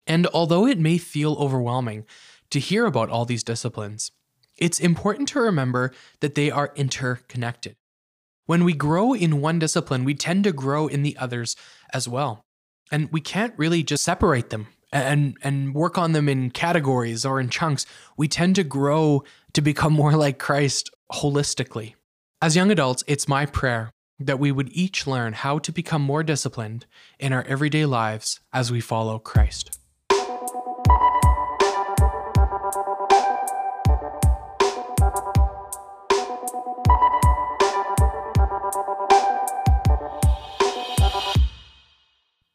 And 0.06 0.28
although 0.28 0.68
it 0.68 0.78
may 0.78 0.98
feel 0.98 1.36
overwhelming 1.36 2.06
to 2.52 2.60
hear 2.60 2.86
about 2.86 3.10
all 3.10 3.24
these 3.24 3.44
disciplines, 3.44 4.12
it's 4.58 4.80
important 4.80 5.30
to 5.30 5.40
remember 5.40 5.92
that 6.20 6.36
they 6.36 6.52
are 6.52 6.74
interconnected. 6.76 7.76
When 8.46 8.64
we 8.64 8.74
grow 8.74 9.14
in 9.14 9.42
one 9.42 9.60
discipline, 9.60 10.04
we 10.04 10.16
tend 10.16 10.44
to 10.44 10.52
grow 10.52 10.88
in 10.88 11.04
the 11.04 11.16
others 11.18 11.56
as 11.94 12.08
well. 12.08 12.44
And 12.92 13.10
we 13.12 13.22
can't 13.22 13.54
really 13.58 13.84
just 13.84 14.04
separate 14.04 14.50
them 14.50 14.68
and 14.92 15.38
and 15.42 15.74
work 15.74 15.98
on 15.98 16.12
them 16.12 16.30
in 16.30 16.52
categories 16.52 17.26
or 17.26 17.40
in 17.40 17.50
chunks. 17.50 17.86
We 18.18 18.28
tend 18.28 18.56
to 18.58 18.64
grow 18.64 19.24
to 19.54 19.62
become 19.62 19.94
more 20.02 20.14
like 20.14 20.40
Christ 20.40 20.92
holistically. 21.12 21.96
As 22.42 22.56
young 22.56 22.72
adults, 22.72 23.04
it's 23.08 23.28
my 23.28 23.46
prayer 23.46 23.92
that 24.20 24.40
we 24.40 24.52
would 24.52 24.70
each 24.72 25.08
learn 25.08 25.34
how 25.34 25.60
to 25.60 25.72
become 25.72 26.02
more 26.02 26.24
disciplined 26.24 26.86
in 27.20 27.34
our 27.34 27.44
everyday 27.44 27.86
lives 27.86 28.40
as 28.52 28.72
we 28.72 28.80
follow 28.80 29.20
Christ. 29.20 29.80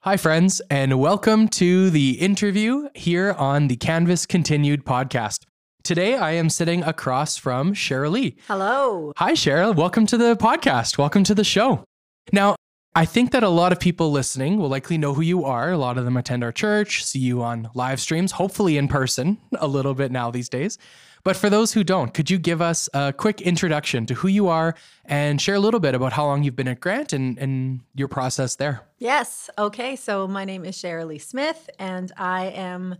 Hi, 0.09 0.17
friends, 0.17 0.63
and 0.71 0.99
welcome 0.99 1.49
to 1.49 1.91
the 1.91 2.13
interview 2.13 2.89
here 2.95 3.33
on 3.33 3.69
the 3.69 3.77
Canvas 3.77 4.25
Continued 4.25 4.87
podcast. 4.87 5.45
Today, 5.85 6.17
I 6.17 6.31
am 6.31 6.49
sitting 6.49 6.83
across 6.83 7.37
from 7.37 7.75
Sharalee. 7.75 8.37
Hello. 8.47 9.13
Hi, 9.19 9.33
Cheryl. 9.33 9.77
Welcome 9.77 10.07
to 10.07 10.17
the 10.17 10.35
podcast. 10.35 10.97
Welcome 10.97 11.25
to 11.25 11.35
the 11.35 11.45
show. 11.45 11.85
Now, 12.33 12.57
I 12.95 13.05
think 13.05 13.33
that 13.33 13.43
a 13.43 13.51
lot 13.51 13.71
of 13.71 13.81
people 13.81 14.11
listening 14.11 14.57
will 14.57 14.71
likely 14.71 14.97
know 14.97 15.13
who 15.13 15.21
you 15.21 15.45
are. 15.45 15.73
A 15.73 15.77
lot 15.77 15.99
of 15.99 16.07
them 16.07 16.17
attend 16.17 16.43
our 16.43 16.53
church, 16.53 17.05
see 17.05 17.19
you 17.19 17.43
on 17.43 17.69
live 17.75 18.01
streams, 18.01 18.33
hopefully 18.33 18.79
in 18.79 18.89
person 18.89 19.37
a 19.59 19.69
little 19.69 19.93
bit 19.93 20.11
now 20.11 20.31
these 20.31 20.49
days. 20.49 20.79
But 21.25 21.37
for 21.37 21.51
those 21.51 21.73
who 21.73 21.85
don't, 21.85 22.15
could 22.15 22.31
you 22.31 22.39
give 22.39 22.63
us 22.63 22.89
a 22.95 23.13
quick 23.13 23.41
introduction 23.41 24.07
to 24.07 24.15
who 24.15 24.29
you 24.29 24.49
are 24.49 24.75
and 25.05 25.41
share 25.41 25.57
a 25.57 25.61
little 25.61 25.81
bit 25.81 25.95
about 25.95 26.13
how 26.13 26.27
long 26.27 26.43
you've 26.43 26.57
been 26.57 26.69
at 26.69 26.81
Grant 26.81 27.13
and, 27.13 27.39
and 27.39 27.81
your 27.95 28.09
process 28.09 28.57
there? 28.57 28.83
Yes. 28.99 29.51
Okay. 29.59 29.97
So 29.97 30.27
my 30.27 30.45
name 30.45 30.65
is 30.65 30.83
Lee 30.83 31.19
Smith, 31.19 31.71
and 31.79 32.13
I 32.17 32.47
am 32.47 32.97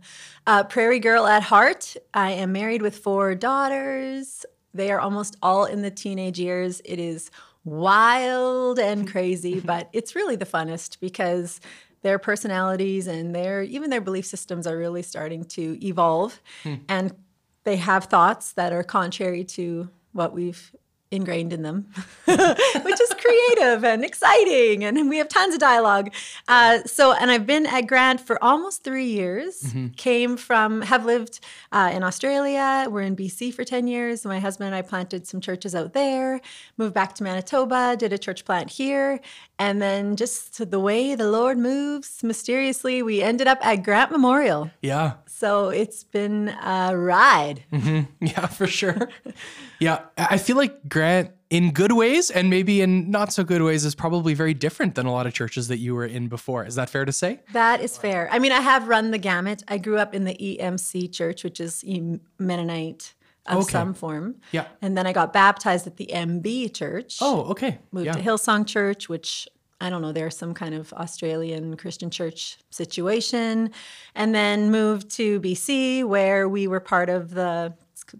a 0.47 0.63
prairie 0.63 0.99
girl 0.99 1.25
at 1.25 1.43
heart. 1.43 1.95
I 2.13 2.31
am 2.31 2.51
married 2.51 2.81
with 2.81 2.97
four 2.97 3.35
daughters. 3.35 4.45
They 4.73 4.91
are 4.91 4.99
almost 4.99 5.35
all 5.41 5.65
in 5.65 5.81
the 5.81 5.91
teenage 5.91 6.39
years. 6.39 6.81
It 6.85 6.99
is 6.99 7.31
wild 7.63 8.79
and 8.79 9.09
crazy, 9.09 9.59
but 9.65 9.89
it's 9.93 10.15
really 10.15 10.35
the 10.35 10.45
funnest 10.45 10.99
because 10.99 11.59
their 12.01 12.19
personalities 12.19 13.07
and 13.07 13.35
their 13.35 13.61
even 13.63 13.89
their 13.89 14.01
belief 14.01 14.25
systems 14.25 14.65
are 14.65 14.77
really 14.77 15.01
starting 15.01 15.43
to 15.43 15.77
evolve 15.85 16.39
hmm. 16.63 16.75
and 16.87 17.13
they 17.69 17.75
have 17.75 18.05
thoughts 18.05 18.53
that 18.53 18.73
are 18.73 18.81
contrary 18.83 19.43
to 19.43 19.87
what 20.11 20.33
we've 20.33 20.75
ingrained 21.11 21.53
in 21.53 21.63
them, 21.63 21.87
which 22.25 23.01
is 23.01 23.13
creative 23.17 23.83
and 23.83 24.05
exciting. 24.05 24.83
And 24.83 25.09
we 25.09 25.17
have 25.17 25.27
tons 25.27 25.55
of 25.55 25.59
dialogue. 25.59 26.13
Uh, 26.47 26.79
so, 26.85 27.13
and 27.13 27.31
I've 27.31 27.47
been 27.47 27.65
at 27.65 27.87
Grant 27.87 28.21
for 28.21 28.41
almost 28.43 28.83
three 28.83 29.07
years. 29.07 29.73
Came 29.97 30.37
from, 30.37 30.81
have 30.83 31.05
lived 31.05 31.39
uh, 31.71 31.91
in 31.93 32.03
Australia. 32.03 32.87
We're 32.89 33.01
in 33.01 33.15
BC 33.15 33.53
for 33.53 33.63
10 33.63 33.87
years. 33.87 34.25
My 34.25 34.39
husband 34.39 34.67
and 34.67 34.75
I 34.75 34.81
planted 34.81 35.25
some 35.25 35.41
churches 35.41 35.73
out 35.73 35.93
there, 35.93 36.41
moved 36.77 36.93
back 36.93 37.15
to 37.15 37.23
Manitoba, 37.23 37.95
did 37.97 38.13
a 38.13 38.17
church 38.17 38.45
plant 38.45 38.69
here. 38.69 39.19
And 39.57 39.81
then 39.81 40.15
just 40.15 40.69
the 40.69 40.79
way 40.79 41.15
the 41.15 41.29
Lord 41.29 41.57
moves 41.57 42.23
mysteriously, 42.23 43.01
we 43.03 43.21
ended 43.21 43.47
up 43.47 43.57
at 43.65 43.83
Grant 43.83 44.11
Memorial. 44.11 44.71
Yeah. 44.81 45.13
So 45.25 45.69
it's 45.69 46.03
been 46.03 46.49
a 46.49 46.95
ride. 46.95 47.63
Yeah, 48.21 48.47
for 48.47 48.67
sure. 48.67 49.09
yeah, 49.79 50.01
I 50.17 50.37
feel 50.37 50.57
like 50.57 50.89
Grant, 50.89 50.98
in 51.49 51.71
good 51.71 51.91
ways 51.93 52.29
and 52.29 52.49
maybe 52.49 52.81
in 52.81 53.09
not 53.09 53.33
so 53.33 53.43
good 53.43 53.61
ways, 53.61 53.85
is 53.85 53.95
probably 53.95 54.33
very 54.33 54.53
different 54.53 54.95
than 54.95 55.05
a 55.05 55.11
lot 55.11 55.25
of 55.25 55.33
churches 55.33 55.67
that 55.67 55.77
you 55.77 55.95
were 55.95 56.05
in 56.05 56.27
before. 56.27 56.65
Is 56.65 56.75
that 56.75 56.89
fair 56.89 57.05
to 57.05 57.11
say? 57.11 57.39
That 57.53 57.81
is 57.81 57.97
fair. 57.97 58.29
I 58.31 58.39
mean, 58.39 58.51
I 58.51 58.61
have 58.61 58.87
run 58.87 59.11
the 59.11 59.17
gamut. 59.17 59.63
I 59.67 59.77
grew 59.77 59.97
up 59.97 60.13
in 60.13 60.25
the 60.25 60.35
EMC 60.35 61.11
church, 61.11 61.43
which 61.43 61.59
is 61.59 61.83
Mennonite 62.37 63.13
of 63.47 63.63
Okay. 63.63 63.71
some 63.71 63.93
form. 63.93 64.35
Yeah. 64.51 64.65
And 64.81 64.97
then 64.97 65.07
I 65.07 65.13
got 65.13 65.33
baptized 65.33 65.87
at 65.87 65.97
the 65.97 66.09
MB 66.13 66.73
church. 66.73 67.17
Oh, 67.21 67.43
okay. 67.51 67.79
Moved 67.91 68.07
yeah. 68.07 68.13
to 68.13 68.21
Hillsong 68.21 68.67
Church, 68.67 69.09
which 69.09 69.47
I 69.81 69.89
don't 69.89 70.01
know, 70.01 70.11
there's 70.11 70.35
some 70.35 70.53
kind 70.53 70.75
of 70.75 70.91
Australian 70.93 71.77
Christian 71.77 72.09
church 72.09 72.57
situation. 72.69 73.71
And 74.13 74.35
then 74.35 74.71
moved 74.71 75.09
to 75.11 75.39
BC, 75.39 76.03
where 76.03 76.49
we 76.49 76.67
were 76.67 76.81
part 76.81 77.09
of 77.09 77.31
the, 77.31 77.73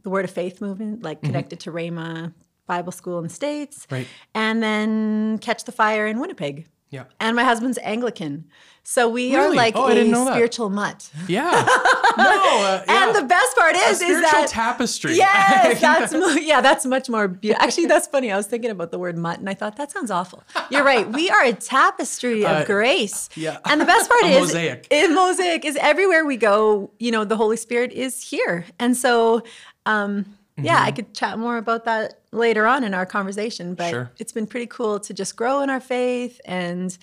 the 0.04 0.10
Word 0.10 0.26
of 0.26 0.32
Faith 0.32 0.62
movement, 0.62 1.04
like 1.04 1.18
mm-hmm. 1.18 1.28
connected 1.28 1.60
to 1.62 1.72
Rhema 1.72 2.34
Bible 2.73 2.93
School 3.01 3.17
in 3.21 3.23
the 3.29 3.36
States. 3.43 3.86
Right. 3.91 4.08
And 4.34 4.55
then 4.63 5.39
Catch 5.39 5.62
the 5.65 5.71
Fire 5.82 6.05
in 6.12 6.19
Winnipeg. 6.21 6.55
Yeah. 6.91 7.03
And 7.19 7.36
my 7.36 7.43
husband's 7.43 7.77
Anglican. 7.95 8.45
So 8.84 9.01
we 9.08 9.36
are 9.36 9.53
like 9.53 9.75
Oh, 9.75 9.86
a 9.88 10.03
know 10.03 10.25
that. 10.25 10.34
spiritual 10.34 10.69
mutt. 10.79 10.99
Yeah. 11.27 11.51
No. 12.17 12.25
Uh, 12.25 12.84
yeah. 12.88 13.08
And 13.08 13.15
the 13.15 13.21
best 13.36 13.55
part 13.55 13.75
is, 13.75 14.01
is 14.01 14.17
spiritual 14.17 14.21
that 14.41 14.47
tapestry. 14.49 15.13
Yes, 15.15 15.79
that's 15.88 16.12
yeah, 16.51 16.60
that's 16.60 16.86
much 16.86 17.08
more 17.08 17.27
beautiful. 17.29 17.63
Actually, 17.65 17.86
that's 17.86 18.08
funny. 18.08 18.29
I 18.32 18.36
was 18.36 18.47
thinking 18.47 18.71
about 18.71 18.89
the 18.91 18.99
word 18.99 19.15
mutt, 19.17 19.38
and 19.39 19.47
I 19.49 19.53
thought 19.53 19.75
that 19.77 19.89
sounds 19.91 20.12
awful. 20.12 20.43
You're 20.71 20.84
right. 20.84 21.05
We 21.19 21.29
are 21.29 21.43
a 21.45 21.53
tapestry 21.53 22.43
of 22.43 22.51
Uh, 22.51 22.65
grace. 22.65 23.29
yeah. 23.36 23.60
And 23.69 23.79
the 23.79 23.86
best 23.93 24.10
part 24.10 24.23
is, 24.36 24.39
mosaic. 24.39 24.88
in 24.89 25.13
mosaic 25.15 25.63
is 25.69 25.75
everywhere 25.91 26.25
we 26.25 26.36
go. 26.51 26.91
You 26.99 27.12
know, 27.12 27.23
the 27.23 27.38
Holy 27.38 27.58
Spirit 27.58 27.91
is 27.93 28.13
here, 28.32 28.65
and 28.79 28.97
so. 28.97 29.43
Um, 29.86 30.25
yeah, 30.63 30.78
Mm-hmm. 30.78 30.86
I 30.88 30.91
could 30.91 31.13
chat 31.13 31.38
more 31.39 31.58
about 31.58 31.86
that 31.86 32.22
later 32.32 32.65
on 32.67 32.84
in 32.84 32.93
our 32.93 33.06
conversation, 33.06 33.74
but 33.76 33.89
Sure. 33.89 34.12
it's 34.17 34.32
been 34.32 34.48
pretty 34.48 34.67
cool 34.67 35.00
to 35.00 35.13
just 35.13 35.36
grow 35.36 35.62
in 35.62 35.69
our 35.69 35.80
faith 35.80 36.39
and 36.45 36.98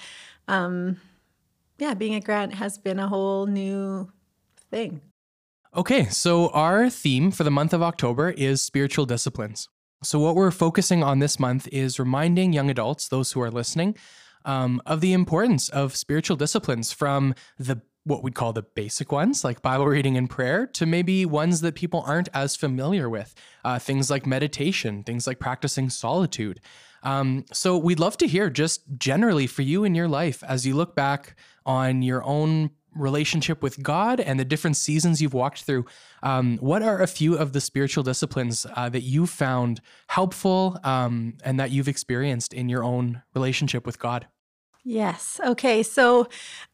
um, 0.49 1.01
yeah, 1.79 1.95
being 1.95 2.15
at 2.15 2.25
Grant 2.25 2.55
has 2.55 2.79
been 2.79 2.99
a 2.99 3.09
whole 3.09 3.47
new 3.47 4.11
thing. 4.71 5.01
Okay, 5.77 6.07
so 6.07 6.49
our 6.51 6.89
theme 6.89 7.31
for 7.31 7.45
the 7.45 7.51
month 7.51 7.75
of 7.75 7.83
October 7.83 8.31
is 8.31 8.63
spiritual 8.63 9.05
disciplines. 9.05 9.69
So, 10.03 10.19
what 10.19 10.35
we're 10.37 10.51
focusing 10.51 11.03
on 11.03 11.19
this 11.19 11.39
month 11.39 11.69
is 11.73 11.99
reminding 11.99 12.53
young 12.53 12.71
adults, 12.71 13.09
those 13.09 13.33
who 13.33 13.41
are 13.41 13.51
listening, 13.51 13.97
um, 14.45 14.81
of 14.87 15.01
the 15.01 15.13
importance 15.13 15.69
of 15.69 15.97
spiritual 15.97 16.37
disciplines 16.37 16.93
from 16.93 17.35
the 17.59 17.83
what 18.07 18.23
we'd 18.23 18.37
call 18.37 18.53
the 18.53 18.63
basic 18.63 19.11
ones, 19.11 19.43
like 19.43 19.63
Bible 19.63 19.87
reading 19.87 20.17
and 20.17 20.31
prayer, 20.31 20.67
to 20.69 20.87
maybe 20.87 21.27
ones 21.27 21.61
that 21.61 21.75
people 21.75 22.05
aren't 22.07 22.29
as 22.33 22.55
familiar 22.55 23.11
with. 23.11 23.35
Uh, 23.65 23.79
things 23.81 24.09
like 24.09 24.25
meditation, 24.25 25.03
things 25.03 25.27
like 25.27 25.41
practicing 25.41 25.91
solitude. 25.91 26.61
Um, 27.03 27.45
so, 27.53 27.77
we'd 27.77 27.99
love 27.99 28.17
to 28.19 28.27
hear 28.27 28.49
just 28.49 28.83
generally 28.97 29.47
for 29.47 29.63
you 29.63 29.85
in 29.85 29.95
your 29.95 30.09
life 30.09 30.43
as 30.45 30.67
you 30.67 30.75
look 30.75 30.95
back 30.95 31.37
on 31.65 32.03
your 32.03 32.23
own 32.25 32.71
relationship 32.95 33.63
with 33.63 33.83
God 33.83 34.21
and 34.21 34.41
the 34.41 34.45
different 34.45 34.77
seasons 34.77 35.21
you've 35.21 35.35
walked 35.35 35.63
through. 35.63 35.85
Um, 36.23 36.59
what 36.59 36.83
are 36.83 37.03
a 37.03 37.07
few 37.07 37.37
of 37.37 37.53
the 37.53 37.61
spiritual 37.61 38.03
disciplines 38.03 38.67
uh, 38.75 38.89
that 38.89 39.03
you 39.03 39.27
found 39.27 39.81
helpful 40.09 40.79
um, 40.83 41.35
and 41.45 41.61
that 41.61 41.71
you've 41.71 41.89
experienced 41.89 42.55
in 42.55 42.69
your 42.69 42.83
own 42.83 43.23
relationship 43.35 43.85
with 43.85 43.99
God? 43.99 44.27
Yes. 44.89 45.41
Okay. 45.45 45.83
So 45.83 46.29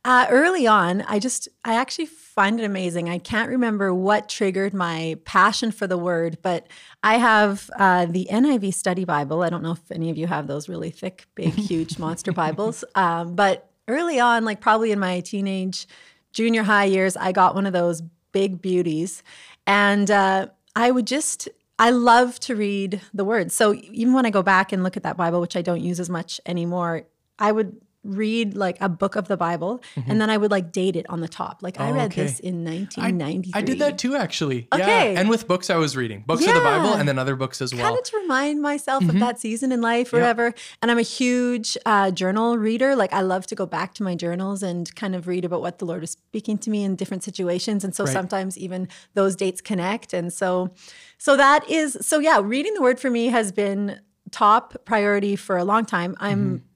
uh, 0.05 0.27
early 0.29 0.67
on, 0.67 1.01
I 1.09 1.19
just, 1.19 1.49
I 1.65 1.77
actually 1.77 2.05
find 2.05 2.61
it 2.61 2.65
amazing. 2.65 3.09
I 3.09 3.17
can't 3.17 3.49
remember 3.49 3.95
what 3.95 4.29
triggered 4.29 4.75
my 4.75 5.17
passion 5.25 5.71
for 5.71 5.87
the 5.87 5.97
word, 5.97 6.37
but 6.43 6.67
I 7.03 7.17
have 7.17 7.71
uh, 7.79 8.05
the 8.05 8.29
NIV 8.31 8.75
Study 8.75 9.07
Bible. 9.07 9.43
I 9.43 9.49
don't 9.49 9.63
know 9.63 9.73
if 9.73 9.91
any 9.91 10.11
of 10.11 10.19
you 10.19 10.27
have 10.27 10.47
those 10.47 10.69
really 10.69 10.91
thick, 10.91 11.25
big, 11.35 11.55
huge 11.55 11.99
monster 11.99 12.33
Bibles. 12.35 12.85
Um, 12.95 13.35
but 13.35 13.71
early 13.89 14.21
on, 14.21 14.45
like 14.45 14.61
probably 14.61 14.93
in 14.93 14.99
my 14.99 15.21
teenage, 15.21 15.87
junior 16.35 16.65
high 16.65 16.85
years, 16.85 17.17
I 17.17 17.33
got 17.33 17.55
one 17.55 17.65
of 17.65 17.73
those 17.73 18.03
big 18.33 18.61
beauties. 18.61 19.23
And 19.67 20.11
uh, 20.11 20.49
I 20.77 20.91
would 20.91 21.07
just, 21.07 21.49
I 21.79 21.89
love 21.89 22.39
to 22.41 22.57
read 22.57 23.01
the 23.15 23.25
words. 23.25 23.55
So 23.55 23.73
even 23.73 24.13
when 24.13 24.27
I 24.27 24.31
go 24.31 24.43
back 24.43 24.71
and 24.71 24.83
look 24.83 24.99
at 24.99 25.03
that 25.05 25.17
Bible, 25.17 25.41
which 25.41 25.57
I 25.57 25.63
don't 25.63 25.81
use 25.81 25.99
as 25.99 26.11
much 26.11 26.43
anymore, 26.45 27.05
I 27.39 27.53
would 27.53 27.81
read 28.05 28.57
like 28.57 28.77
a 28.81 28.89
book 28.89 29.15
of 29.15 29.29
the 29.29 29.37
Bible 29.37 29.81
and 30.09 30.21
then 30.21 30.29
I 30.29 30.37
would 30.37 30.51
like 30.51 30.73
date 30.73 30.97
it 30.97 31.07
on 31.09 31.21
the 31.21 31.29
top. 31.29 31.63
Like 31.63 31.79
I 31.81 31.91
Oh, 31.91 31.95
read 31.95 32.07
okay. 32.13 32.25
this 32.25 32.41
in 32.41 32.67
I, 32.67 32.83
1993. 32.83 33.53
I 33.55 33.63
did 33.65 33.79
that 33.79 33.97
too, 33.97 34.17
actually. 34.17 34.67
Okay. 34.73 35.13
Yeah. 35.13 35.21
And 35.21 35.29
with 35.29 35.47
books 35.47 35.71
I 35.71 35.77
was 35.77 35.97
reading, 35.97 36.25
books 36.27 36.45
of 36.47 36.53
the 36.53 36.61
Bible 36.61 36.95
and 36.95 37.09
then 37.09 37.19
other 37.19 37.37
books 37.37 37.63
as 37.63 37.71
Kind 37.71 37.83
well. 37.83 37.97
of 37.97 38.03
to 38.03 38.17
remind 38.19 38.61
myself 38.61 39.03
Mm-hmm. 39.05 39.11
of 39.17 39.21
that 39.21 39.39
season 39.41 39.71
in 39.71 39.81
life 39.81 40.13
or 40.13 40.17
Yeah. 40.17 40.23
whatever. 40.23 40.55
And 40.81 40.91
I'm 40.91 40.99
a 40.99 41.03
huge 41.03 41.77
uh, 41.87 42.11
journal 42.11 42.59
reader. 42.59 42.97
Like 42.97 43.13
I 43.13 43.21
love 43.21 43.47
to 43.49 43.55
go 43.55 43.67
back 43.67 43.95
to 43.95 44.03
my 44.03 44.15
journals 44.17 44.63
and 44.65 44.93
kind 44.97 45.15
of 45.15 45.29
read 45.29 45.45
about 45.45 45.61
what 45.61 45.79
the 45.79 45.85
Lord 45.87 46.03
is 46.03 46.11
speaking 46.11 46.59
to 46.59 46.71
me 46.71 46.83
in 46.83 46.97
different 46.97 47.23
situations. 47.23 47.85
And 47.85 47.95
so 47.95 48.05
Right. 48.05 48.13
sometimes 48.13 48.59
even 48.59 48.89
those 49.15 49.37
dates 49.37 49.61
connect. 49.61 50.13
And 50.13 50.33
so, 50.33 50.71
so 51.19 51.37
that 51.37 51.69
is 51.71 51.97
so 52.01 52.19
yeah. 52.19 52.41
Reading 52.43 52.75
the 52.75 52.83
Word 52.83 52.99
for 52.99 53.11
me 53.11 53.27
has 53.29 53.53
been 53.53 54.01
top 54.33 54.75
priority 54.85 55.37
for 55.37 55.57
a 55.57 55.65
long 55.65 55.85
time. 55.85 56.17
I'm 56.19 56.39
Mm-hmm. 56.45 56.67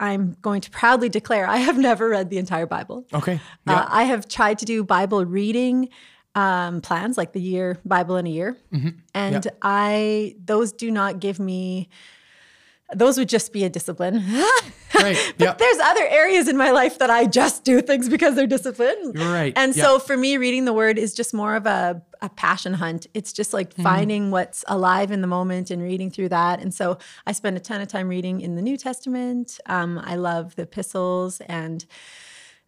I'm 0.00 0.36
going 0.42 0.62
to 0.62 0.70
proudly 0.70 1.08
declare 1.08 1.46
I 1.46 1.58
have 1.58 1.78
never 1.78 2.08
read 2.08 2.30
the 2.30 2.38
entire 2.38 2.66
Bible. 2.66 3.04
Okay. 3.14 3.38
Uh, 3.66 3.86
I 3.88 4.04
have 4.04 4.26
tried 4.28 4.58
to 4.60 4.64
do 4.64 4.82
Bible 4.82 5.24
reading 5.24 5.90
um, 6.34 6.80
plans, 6.80 7.16
like 7.18 7.32
the 7.32 7.40
year 7.40 7.78
Bible 7.84 8.16
in 8.16 8.26
a 8.26 8.30
year, 8.30 8.56
Mm-hmm. 8.72 8.88
and 9.14 9.46
I 9.62 10.34
those 10.44 10.72
do 10.72 10.90
not 10.90 11.20
give 11.20 11.38
me. 11.38 11.88
Those 12.94 13.18
would 13.18 13.28
just 13.28 13.52
be 13.52 13.64
a 13.64 13.68
discipline. 13.68 14.16
right. 14.94 15.32
but 15.38 15.44
Yeah. 15.44 15.52
there's 15.54 15.78
other 15.78 16.04
areas 16.08 16.48
in 16.48 16.56
my 16.56 16.70
life 16.70 16.98
that 16.98 17.10
I 17.10 17.26
just 17.26 17.64
do 17.64 17.80
things 17.80 18.08
because 18.08 18.34
they're 18.34 18.46
discipline. 18.46 19.12
You're 19.14 19.32
right. 19.32 19.52
And 19.56 19.74
Yeah. 19.76 19.82
so 19.84 19.98
for 19.98 20.16
me, 20.16 20.36
reading 20.36 20.64
the 20.64 20.72
word 20.72 20.98
is 20.98 21.14
just 21.14 21.32
more 21.32 21.54
of 21.54 21.66
a, 21.66 22.02
a 22.20 22.28
passion 22.28 22.74
hunt. 22.74 23.06
It's 23.14 23.32
just 23.32 23.52
like 23.52 23.70
Mm-hmm. 23.70 23.82
finding 23.82 24.30
what's 24.30 24.64
alive 24.66 25.10
in 25.12 25.20
the 25.20 25.26
moment 25.28 25.70
and 25.70 25.80
reading 25.82 26.10
through 26.10 26.30
that. 26.30 26.60
And 26.60 26.74
so 26.74 26.98
I 27.26 27.32
spend 27.32 27.56
a 27.56 27.60
ton 27.60 27.80
of 27.80 27.88
time 27.88 28.08
reading 28.08 28.40
in 28.40 28.56
the 28.56 28.62
New 28.62 28.76
Testament. 28.76 29.60
Um, 29.66 29.98
I 30.02 30.16
love 30.16 30.56
the 30.56 30.62
epistles 30.62 31.40
and 31.42 31.84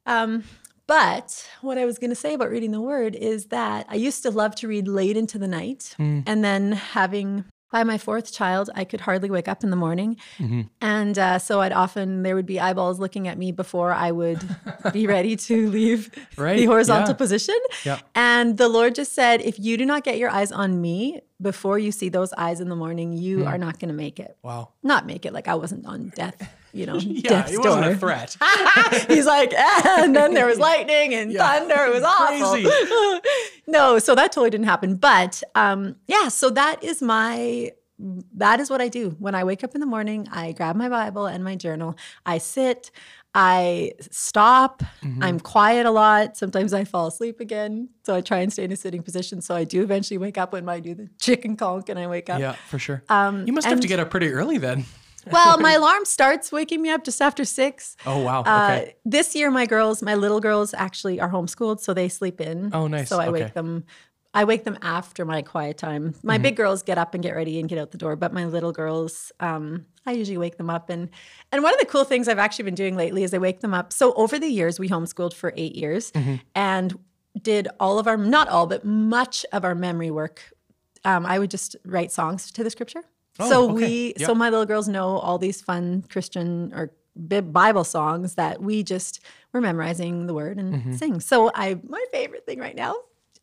um, 0.06 0.44
but 0.86 1.48
what 1.60 1.78
I 1.78 1.84
was 1.84 1.98
going 1.98 2.10
to 2.10 2.16
say 2.16 2.34
about 2.34 2.50
reading 2.50 2.72
the 2.72 2.80
word 2.80 3.14
is 3.14 3.46
that 3.46 3.86
I 3.88 3.94
used 3.94 4.22
to 4.24 4.30
love 4.30 4.54
to 4.56 4.68
read 4.68 4.88
late 4.88 5.16
into 5.16 5.38
the 5.38 5.46
night 5.48 5.94
Hmm. 5.96 6.20
and 6.26 6.42
then 6.44 6.72
having 6.72 7.44
by 7.72 7.82
my 7.84 7.98
fourth 7.98 8.32
child, 8.32 8.70
I 8.76 8.84
could 8.84 9.00
hardly 9.00 9.30
wake 9.30 9.48
up 9.48 9.64
in 9.64 9.70
the 9.70 9.76
morning. 9.76 10.16
Mm-hmm. 10.38 10.60
And 10.80 11.18
uh, 11.18 11.38
so 11.40 11.60
I'd 11.62 11.72
often, 11.72 12.22
there 12.22 12.36
would 12.36 12.46
be 12.46 12.60
eyeballs 12.60 13.00
looking 13.00 13.26
at 13.28 13.38
me 13.38 13.50
before 13.50 13.92
I 13.92 14.10
would 14.12 14.40
be 14.92 15.06
ready 15.16 15.34
to 15.36 15.68
leave 15.70 16.10
Right, 16.36 16.58
the 16.58 16.66
horizontal 16.66 17.08
yeah. 17.14 17.14
position. 17.16 17.58
Yeah. 17.84 17.98
And 18.14 18.58
the 18.58 18.68
Lord 18.68 18.94
just 18.94 19.14
said, 19.14 19.40
if 19.40 19.58
you 19.58 19.76
do 19.76 19.86
not 19.86 20.04
get 20.04 20.18
your 20.18 20.30
eyes 20.30 20.52
on 20.52 20.80
me 20.80 21.20
before 21.40 21.78
you 21.78 21.90
see 21.90 22.08
those 22.10 22.32
eyes 22.34 22.60
in 22.60 22.68
the 22.68 22.76
morning, 22.76 23.12
you 23.14 23.40
Hmm. 23.42 23.48
are 23.48 23.58
not 23.58 23.78
going 23.80 23.88
to 23.88 23.94
make 23.94 24.20
it. 24.20 24.36
Wow. 24.42 24.68
Not 24.82 25.06
make 25.06 25.24
it 25.26 25.32
like 25.32 25.48
I 25.48 25.54
wasn't 25.56 25.86
on 25.86 26.12
death, 26.14 26.54
you 26.72 26.86
know, 26.86 26.96
Yeah, 27.00 27.28
death's 27.30 27.52
it 27.52 27.58
wasn't 27.58 27.86
a 27.86 27.96
threat. 27.96 28.36
He's 29.08 29.26
like, 29.26 29.52
and 29.54 30.14
then 30.14 30.34
there 30.34 30.46
was 30.46 30.58
lightning 30.58 31.14
and 31.14 31.32
Yeah. 31.32 31.42
thunder. 31.58 31.86
It 31.86 31.94
was 31.94 32.04
awful. 32.04 33.20
No, 33.66 33.98
so 33.98 34.14
that 34.14 34.32
totally 34.32 34.50
didn't 34.50 34.66
happen. 34.66 34.96
But 34.96 35.42
um, 35.54 35.96
yeah, 36.06 36.28
so 36.28 36.50
that 36.50 36.82
is 36.82 37.00
my 37.02 37.72
that 38.34 38.58
is 38.58 38.68
what 38.68 38.80
I 38.80 38.88
do 38.88 39.10
when 39.18 39.34
I 39.34 39.44
wake 39.44 39.62
up 39.62 39.74
in 39.74 39.80
the 39.80 39.86
morning. 39.86 40.26
I 40.32 40.52
grab 40.52 40.76
my 40.76 40.88
Bible 40.88 41.26
and 41.26 41.44
my 41.44 41.54
journal. 41.54 41.96
I 42.26 42.38
sit. 42.38 42.90
I 43.34 43.92
stop. 44.00 44.82
Mm-hmm. 45.02 45.22
I'm 45.22 45.40
quiet 45.40 45.86
a 45.86 45.90
lot. 45.90 46.36
Sometimes 46.36 46.74
I 46.74 46.84
fall 46.84 47.06
asleep 47.06 47.40
again. 47.40 47.88
So 48.04 48.14
I 48.14 48.20
try 48.20 48.40
and 48.40 48.52
stay 48.52 48.64
in 48.64 48.72
a 48.72 48.76
sitting 48.76 49.02
position. 49.02 49.40
So 49.40 49.54
I 49.54 49.64
do 49.64 49.82
eventually 49.82 50.18
wake 50.18 50.36
up 50.36 50.52
when 50.52 50.68
I 50.68 50.80
do 50.80 50.94
the 50.94 51.08
chicken 51.20 51.56
conk 51.56 51.88
and 51.88 51.98
I 51.98 52.08
wake 52.08 52.28
up. 52.28 52.40
Yeah, 52.40 52.52
for 52.68 52.78
sure. 52.78 53.02
Um, 53.08 53.46
you 53.46 53.52
must 53.52 53.66
have 53.66 53.80
to 53.80 53.88
get 53.88 54.00
up 54.00 54.10
pretty 54.10 54.28
early 54.28 54.58
then. 54.58 54.84
Well, 55.30 55.58
my 55.58 55.72
alarm 55.72 56.04
starts 56.04 56.50
waking 56.50 56.82
me 56.82 56.90
up 56.90 57.04
just 57.04 57.20
after 57.22 57.44
six. 57.44 57.96
Oh 58.06 58.20
wow. 58.20 58.42
Uh, 58.42 58.68
Okay. 58.78 58.94
this 59.04 59.34
year, 59.34 59.50
my 59.50 59.66
girls, 59.66 60.02
my 60.02 60.14
little 60.14 60.40
girls, 60.40 60.74
actually 60.74 61.20
are 61.20 61.30
homeschooled, 61.30 61.80
so 61.80 61.94
they 61.94 62.08
sleep 62.08 62.40
in. 62.40 62.70
Oh, 62.72 62.86
nice. 62.88 63.08
So 63.08 63.18
I 63.20 63.28
Okay. 63.28 63.44
wake 63.44 63.54
them. 63.54 63.84
I 64.34 64.44
wake 64.44 64.64
them 64.64 64.78
after 64.80 65.26
my 65.26 65.42
quiet 65.42 65.76
time. 65.76 66.14
My 66.22 66.36
Mm-hmm. 66.36 66.42
big 66.42 66.56
girls 66.56 66.82
get 66.82 66.96
up 66.96 67.12
and 67.12 67.22
get 67.22 67.32
ready 67.36 67.60
and 67.60 67.68
get 67.68 67.78
out 67.78 67.90
the 67.90 67.98
door, 67.98 68.16
but 68.16 68.32
my 68.32 68.46
little 68.46 68.72
girls, 68.72 69.30
um, 69.40 69.84
I 70.06 70.12
usually 70.12 70.38
wake 70.38 70.56
them 70.56 70.70
up. 70.70 70.88
And 70.88 71.10
and 71.52 71.62
one 71.62 71.74
of 71.74 71.78
the 71.80 71.84
cool 71.86 72.04
things 72.04 72.28
I've 72.28 72.38
actually 72.38 72.64
been 72.64 72.74
doing 72.74 72.96
lately 72.96 73.24
is 73.24 73.34
I 73.34 73.38
wake 73.38 73.60
them 73.60 73.74
up. 73.74 73.92
So 73.92 74.14
over 74.14 74.38
the 74.38 74.48
years, 74.48 74.80
we 74.80 74.88
homeschooled 74.88 75.34
for 75.34 75.52
eight 75.56 75.74
years 75.76 76.10
Mm-hmm. 76.12 76.36
and 76.54 76.98
did 77.40 77.68
all 77.78 77.98
of 77.98 78.06
our 78.06 78.16
not 78.16 78.48
all, 78.48 78.66
but 78.66 78.84
much 78.84 79.44
of 79.52 79.64
our 79.64 79.74
memory 79.74 80.10
work. 80.10 80.52
Um, 81.04 81.26
I 81.26 81.38
would 81.38 81.50
just 81.50 81.76
write 81.84 82.10
songs 82.12 82.50
to 82.52 82.64
the 82.64 82.70
scripture. 82.70 83.02
Oh, 83.38 83.48
so 83.48 83.64
okay. 83.70 83.74
we, 83.74 84.14
Yep. 84.18 84.26
so 84.26 84.34
my 84.34 84.50
little 84.50 84.66
girls 84.66 84.88
know 84.88 85.18
all 85.18 85.38
these 85.38 85.60
fun 85.60 86.04
Christian 86.10 86.72
or 86.74 86.92
Bi- 87.16 87.40
Bible 87.42 87.84
songs 87.84 88.34
that 88.36 88.62
we 88.62 88.82
just 88.82 89.20
were 89.52 89.60
memorizing 89.60 90.26
the 90.26 90.34
word 90.34 90.58
and 90.58 90.74
Mm-hmm. 90.74 90.92
sing. 90.94 91.20
So 91.20 91.50
I, 91.54 91.78
my 91.86 92.02
favorite 92.12 92.46
thing 92.46 92.58
right 92.58 92.76
now. 92.76 92.94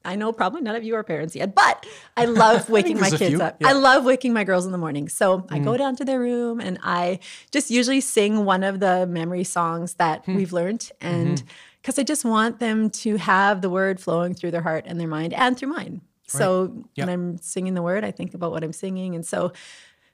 I 0.05 0.15
know 0.15 0.31
probably 0.31 0.61
none 0.61 0.75
of 0.77 0.83
you 0.85 0.95
are 0.95 1.03
parents 1.03 1.35
yet, 1.35 1.53
but 1.53 1.85
I 2.15 2.23
love 2.23 2.69
waking 2.77 2.99
my 3.01 3.09
kids 3.09 3.35
few, 3.35 3.41
up. 3.41 3.57
yeah. 3.59 3.67
Mm. 3.67 3.69
I 3.71 3.73
love 3.73 4.05
waking 4.05 4.31
my 4.31 4.45
girls 4.45 4.65
in 4.65 4.71
the 4.71 4.77
morning. 4.77 5.09
So 5.09 5.45
I 5.49 5.59
go 5.59 5.75
down 5.75 5.97
to 5.97 6.05
their 6.05 6.21
room 6.21 6.61
and 6.61 6.79
I 6.81 7.19
just 7.51 7.69
usually 7.69 7.99
sing 7.99 8.45
one 8.45 8.63
of 8.63 8.79
the 8.79 9.05
memory 9.07 9.43
songs 9.43 9.95
that 9.95 10.23
Hmm. 10.23 10.35
we've 10.35 10.53
learned. 10.53 10.89
And 11.01 11.39
Mm-hmm. 11.39 11.47
because 11.81 11.99
I 11.99 12.03
just 12.03 12.23
want 12.23 12.59
them 12.59 12.89
to 13.03 13.17
have 13.17 13.61
the 13.61 13.69
word 13.69 13.99
flowing 13.99 14.33
through 14.35 14.51
their 14.51 14.61
heart 14.61 14.85
and 14.87 14.99
their 14.99 15.07
mind 15.07 15.33
and 15.33 15.57
through 15.57 15.69
mine. 15.69 16.01
So 16.29 16.83
Yep. 16.95 17.07
when 17.07 17.09
I'm 17.13 17.37
singing 17.39 17.73
the 17.73 17.81
word, 17.81 18.03
I 18.03 18.11
think 18.11 18.33
about 18.33 18.51
what 18.51 18.63
I'm 18.63 18.73
singing. 18.73 19.15
And 19.15 19.25
so 19.25 19.51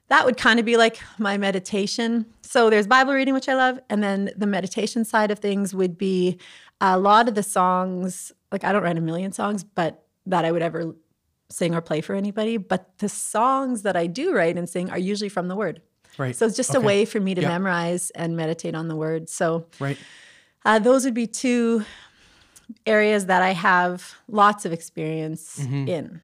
that 0.08 0.24
would 0.24 0.36
kind 0.36 0.58
of 0.60 0.64
be 0.66 0.76
like 0.76 0.98
my 1.18 1.36
meditation. 1.36 2.26
So 2.42 2.70
there's 2.70 2.86
Bible 2.86 3.12
reading, 3.12 3.34
which 3.34 3.48
I 3.48 3.54
love. 3.54 3.80
And 3.90 4.02
then 4.02 4.30
the 4.36 4.46
meditation 4.46 5.04
side 5.04 5.30
of 5.30 5.38
things 5.40 5.74
would 5.74 5.98
be 5.98 6.38
a 6.80 6.98
lot 6.98 7.28
of 7.28 7.34
the 7.34 7.42
songs, 7.42 8.32
like 8.52 8.64
I 8.64 8.72
don't 8.72 8.82
write 8.82 8.98
a 8.98 9.00
million 9.00 9.32
songs, 9.32 9.64
but 9.64 10.04
that 10.26 10.44
I 10.44 10.52
would 10.52 10.62
ever 10.62 10.94
sing 11.48 11.74
or 11.74 11.80
play 11.80 12.00
for 12.00 12.14
anybody. 12.14 12.56
But 12.56 12.98
the 12.98 13.08
songs 13.08 13.82
that 13.82 13.96
I 13.96 14.06
do 14.06 14.34
write 14.34 14.56
and 14.56 14.68
sing 14.68 14.90
are 14.90 14.98
usually 14.98 15.28
from 15.28 15.48
the 15.48 15.56
word. 15.56 15.82
Right. 16.18 16.34
So 16.34 16.46
it's 16.46 16.56
just 16.56 16.74
a 16.74 16.80
way 16.80 17.04
for 17.04 17.20
me 17.20 17.34
to 17.34 17.42
Yeah. 17.42 17.48
memorize 17.48 18.10
and 18.10 18.36
meditate 18.36 18.74
on 18.74 18.88
the 18.88 18.96
word. 18.96 19.28
So 19.28 19.66
Right. 19.78 19.98
uh, 20.64 20.78
those 20.78 21.04
would 21.04 21.14
be 21.14 21.26
two 21.26 21.84
areas 22.86 23.26
that 23.26 23.42
I 23.42 23.52
have 23.52 24.14
lots 24.28 24.64
of 24.64 24.72
experience 24.72 25.58
Mm-hmm. 25.60 25.88
in. 25.88 26.22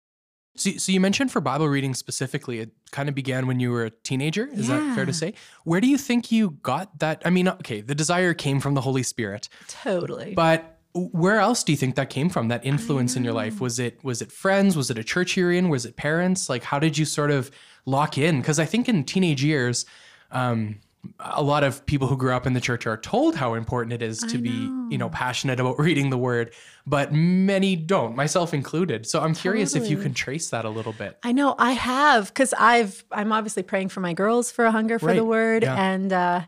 So, 0.55 0.71
so 0.73 0.93
you 0.93 1.01
mentioned 1.01 1.33
for 1.33 1.41
Bible 1.41 1.67
reading 1.67 1.95
specifically, 1.95 2.59
it 2.61 2.71
kind 2.91 3.09
of 3.09 3.15
began 3.15 3.47
when 3.47 3.59
you 3.59 3.71
were 3.71 3.87
a 3.87 3.91
teenager. 3.91 4.49
Is 4.53 4.69
that 4.69 4.95
fair 4.95 5.07
to 5.07 5.13
say? 5.13 5.33
Where 5.65 5.81
do 5.81 5.87
you 5.89 5.97
think 5.97 6.31
you 6.31 6.51
got 6.63 6.99
that? 6.99 7.23
I 7.25 7.31
mean, 7.31 7.49
okay, 7.49 7.81
the 7.81 7.95
desire 7.95 8.35
came 8.35 8.61
from 8.61 8.75
the 8.75 8.83
Holy 8.83 9.03
Spirit, 9.03 9.49
Totally. 9.69 10.35
but 10.35 10.79
where 10.95 11.39
else 11.41 11.65
do 11.65 11.73
you 11.73 11.79
think 11.79 11.95
that 11.95 12.11
came 12.11 12.29
from? 12.29 12.49
That 12.49 12.67
influence 12.67 13.17
in 13.17 13.25
your 13.25 13.33
life 13.33 13.63
was 13.63 13.79
it 13.79 14.05
was 14.05 14.21
it 14.21 14.31
friends? 14.31 14.77
Was 14.77 14.91
it 14.91 14.99
a 14.99 15.05
church 15.05 15.39
you're 15.39 15.53
in? 15.53 15.71
Was 15.71 15.87
it 15.87 15.97
parents? 15.97 16.51
Like, 16.51 16.65
how 16.65 16.79
did 16.79 16.99
you 16.99 17.07
sort 17.07 17.31
of 17.31 17.51
lock 17.87 18.19
in? 18.19 18.43
Because 18.43 18.59
I 18.59 18.67
think 18.67 18.91
in 18.91 19.05
teenage 19.05 19.43
years, 19.43 19.87
um, 20.33 20.81
a 21.19 21.43
lot 21.43 21.65
of 21.65 21.85
people 21.87 22.07
who 22.07 22.17
grew 22.17 22.33
up 22.33 22.47
in 22.47 22.53
the 22.53 22.61
church 22.61 22.87
are 22.87 22.97
told 22.97 23.35
how 23.35 23.55
important 23.55 23.93
it 23.93 24.03
is 24.03 24.21
to 24.21 24.39
be, 24.39 24.51
you 24.89 24.99
know, 24.99 25.09
passionate 25.09 25.59
about 25.59 25.79
reading 25.79 26.11
the 26.11 26.19
Word, 26.19 26.55
but 26.87 27.13
many 27.13 27.75
don't, 27.75 28.15
myself 28.15 28.55
included. 28.55 29.07
So 29.07 29.21
I'm 29.21 29.35
curious 29.35 29.75
if 29.75 29.91
you 29.91 29.97
can 29.97 30.15
trace 30.15 30.51
that 30.51 30.65
a 30.65 30.71
little 30.71 30.93
bit. 30.93 31.19
I 31.23 31.33
know 31.33 31.57
I 31.59 31.73
have 31.73 32.29
because 32.29 32.55
I've 32.55 33.05
I'm 33.11 33.33
obviously 33.33 33.63
praying 33.63 33.89
for 33.89 34.01
my 34.01 34.13
girls 34.13 34.53
for 34.53 34.65
a 34.65 34.71
hunger 34.71 34.99
for 34.99 35.13
the 35.13 35.25
word 35.25 35.65
yeah. 35.65 35.77
and 35.77 36.13
uh 36.13 36.43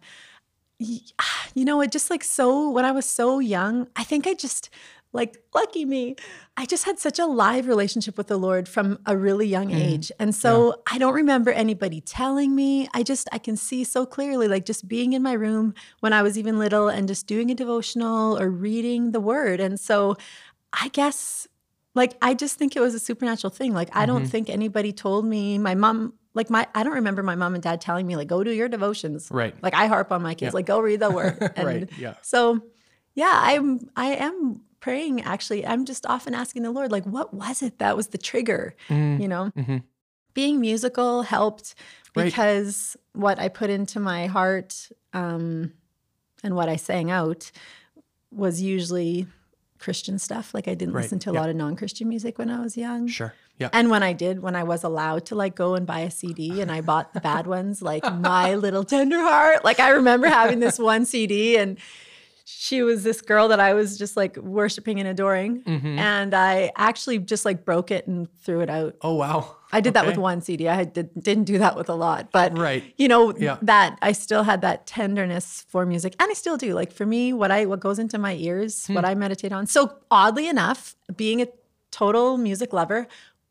you 0.79 1.65
know 1.65 1.81
it 1.81 1.91
just 1.91 2.11
like 2.11 2.23
so 2.25 2.71
when 2.71 2.85
I 2.85 2.93
was 2.93 3.07
so 3.07 3.39
young 3.39 3.89
I 3.97 4.05
think 4.05 4.27
I 4.27 4.35
just 4.35 4.71
like 5.15 5.39
lucky 5.55 5.85
me 5.85 6.17
I 6.57 6.67
just 6.67 6.85
had 6.85 6.99
such 6.99 7.19
a 7.19 7.25
live 7.27 7.67
relationship 7.67 8.19
with 8.19 8.27
the 8.27 8.37
Lord 8.37 8.69
from 8.69 8.99
a 9.07 9.17
really 9.17 9.47
young 9.47 9.69
Mm-hmm. 9.69 9.89
age 9.95 10.13
and 10.19 10.35
so 10.35 10.75
I 10.93 10.99
don't 10.99 11.15
remember 11.15 11.51
anybody 11.53 12.01
telling 12.01 12.55
me 12.55 12.89
I 12.93 13.03
just 13.03 13.29
I 13.33 13.39
can 13.39 13.57
see 13.57 13.85
so 13.85 14.05
clearly 14.05 14.47
like 14.49 14.65
just 14.67 14.87
being 14.89 15.13
in 15.15 15.23
my 15.23 15.33
room 15.33 15.73
when 16.01 16.13
I 16.13 16.23
was 16.23 16.37
even 16.37 16.59
little 16.59 16.89
and 16.89 17.09
just 17.09 17.27
doing 17.27 17.51
a 17.51 17.55
devotional 17.55 18.39
or 18.39 18.51
reading 18.51 19.13
the 19.13 19.21
word 19.21 19.59
and 19.61 19.81
so 19.81 20.17
I 20.73 20.89
guess 20.89 21.47
like 21.95 22.13
I 22.21 22.35
just 22.35 22.59
think 22.59 22.75
it 22.75 22.81
was 22.81 22.95
a 22.95 22.99
supernatural 22.99 23.51
thing. 23.53 23.73
Like 23.73 23.89
I 23.93 24.01
Mm-hmm. 24.05 24.07
don't 24.15 24.27
think 24.27 24.51
anybody 24.51 24.93
told 24.93 25.25
me. 25.25 25.59
My 25.59 25.77
mom, 25.77 26.15
like 26.35 26.51
my, 26.51 26.67
I 26.75 26.83
don't 26.83 26.95
remember 26.95 27.23
my 27.23 27.37
mom 27.37 27.55
and 27.55 27.63
dad 27.63 27.81
telling 27.81 28.05
me 28.05 28.17
like 28.17 28.27
go 28.27 28.43
do 28.43 28.51
your 28.51 28.69
devotions. 28.69 29.29
Right. 29.31 29.55
Like 29.63 29.75
I 29.75 29.87
harp 29.87 30.11
on 30.11 30.21
my 30.21 30.35
kids, 30.35 30.51
Yeah. 30.53 30.57
like 30.59 30.67
go 30.67 30.81
read 30.81 30.99
the 30.99 31.11
word. 31.19 31.39
And 31.55 31.67
Right, 31.67 31.91
yeah. 31.97 32.15
So, 32.23 32.61
yeah, 33.15 33.31
I'm 33.33 33.89
I 33.95 34.09
am 34.17 34.63
praying. 34.85 35.23
Actually, 35.23 35.67
I'm 35.67 35.87
just 35.87 36.05
often 36.07 36.35
asking 36.35 36.63
the 36.63 36.71
Lord, 36.71 36.93
like, 36.93 37.05
what 37.05 37.33
was 37.33 37.63
it 37.63 37.79
that 37.79 37.97
was 37.97 38.09
the 38.09 38.19
trigger? 38.19 38.75
You 38.91 39.27
know, 39.29 39.51
mhm. 39.57 39.83
being 40.35 40.61
musical 40.61 41.23
helped 41.23 41.75
Right. 42.15 42.27
because 42.27 42.97
what 43.15 43.39
I 43.39 43.49
put 43.49 43.71
into 43.71 43.99
my 43.99 44.27
heart 44.27 44.91
um, 45.15 45.73
and 46.45 46.55
what 46.55 46.69
I 46.69 46.77
sang 46.77 47.11
out 47.11 47.51
was 48.31 48.61
usually 48.61 49.27
Christian 49.79 50.19
stuff. 50.19 50.53
Like 50.55 50.69
I 50.69 50.75
didn't 50.75 50.95
Right, 50.95 51.03
listen 51.03 51.19
to 51.21 51.31
a 51.31 51.33
yeah. 51.33 51.41
lot 51.41 51.49
of 51.51 51.57
non-Christian 51.57 52.07
music 52.09 52.39
when 52.39 52.51
I 52.51 52.61
was 52.61 52.77
young. 52.77 53.09
Sure. 53.09 53.33
Yeah. 53.59 53.71
And 53.73 53.89
when 53.89 54.03
I 54.03 54.13
did, 54.13 54.43
when 54.43 54.55
I 54.57 54.65
was 54.65 54.85
allowed 54.85 55.25
to 55.27 55.35
like 55.35 55.55
go 55.55 55.75
and 55.77 55.87
buy 55.87 56.01
a 56.01 56.11
CD 56.11 56.61
and 56.61 56.71
I 56.71 56.81
bought 56.83 57.15
the 57.15 57.21
bad 57.21 57.47
ones, 57.47 57.81
like 57.81 58.05
My 58.13 58.55
Little 58.55 58.85
Tender 58.85 59.21
Heart. 59.21 59.65
Like 59.65 59.81
I 59.81 59.91
remember 59.91 60.27
having 60.29 60.61
this 60.61 60.79
one 60.79 61.05
CD 61.07 61.57
and 61.57 61.79
she 62.47 62.83
was 62.83 63.03
this 63.05 63.21
girl 63.23 63.49
that 63.49 63.59
I 63.59 63.73
was 63.73 63.97
just 63.97 64.17
like 64.17 64.37
worshiping 64.37 65.01
and 65.01 65.09
adoring. 65.09 65.63
Mm-hmm. 65.63 65.99
And 65.99 66.35
I 66.35 66.71
actually 66.77 67.19
just 67.19 67.45
like 67.47 67.65
broke 67.65 67.91
it 67.91 68.07
and 68.07 68.29
threw 68.43 68.61
it 68.61 68.69
out. 68.69 68.97
Oh 69.01 69.15
wow. 69.15 69.57
I 69.73 69.81
did 69.81 69.95
that 69.95 70.07
with 70.07 70.19
one 70.19 70.41
CD. 70.41 70.69
I 70.69 70.85
did, 70.85 71.11
didn't 71.21 71.45
do 71.45 71.59
that 71.59 71.75
with 71.77 71.89
a 71.89 71.95
lot, 71.95 72.31
but 72.33 72.57
Right. 72.57 72.85
you 72.97 73.09
know 73.09 73.35
Yeah. 73.37 73.57
that 73.63 73.99
I 74.03 74.13
still 74.13 74.43
had 74.45 74.61
that 74.61 74.87
tenderness 74.87 75.65
for 75.69 75.85
music, 75.87 76.15
and 76.21 76.31
I 76.31 76.35
still 76.35 76.57
do. 76.57 76.75
Like 76.75 76.93
for 76.93 77.07
me, 77.07 77.33
what 77.33 77.51
I 77.51 77.65
what 77.67 77.81
goes 77.81 77.99
into 77.99 78.19
my 78.19 78.35
ears, 78.35 78.87
Hmm. 78.87 78.95
what 78.95 79.05
I 79.05 79.15
meditate 79.15 79.53
on. 79.53 79.67
So 79.67 79.95
oddly 80.11 80.47
enough, 80.47 80.95
being 81.17 81.41
a 81.43 81.49
total 81.91 82.37
music 82.37 82.73
lover, 82.73 83.07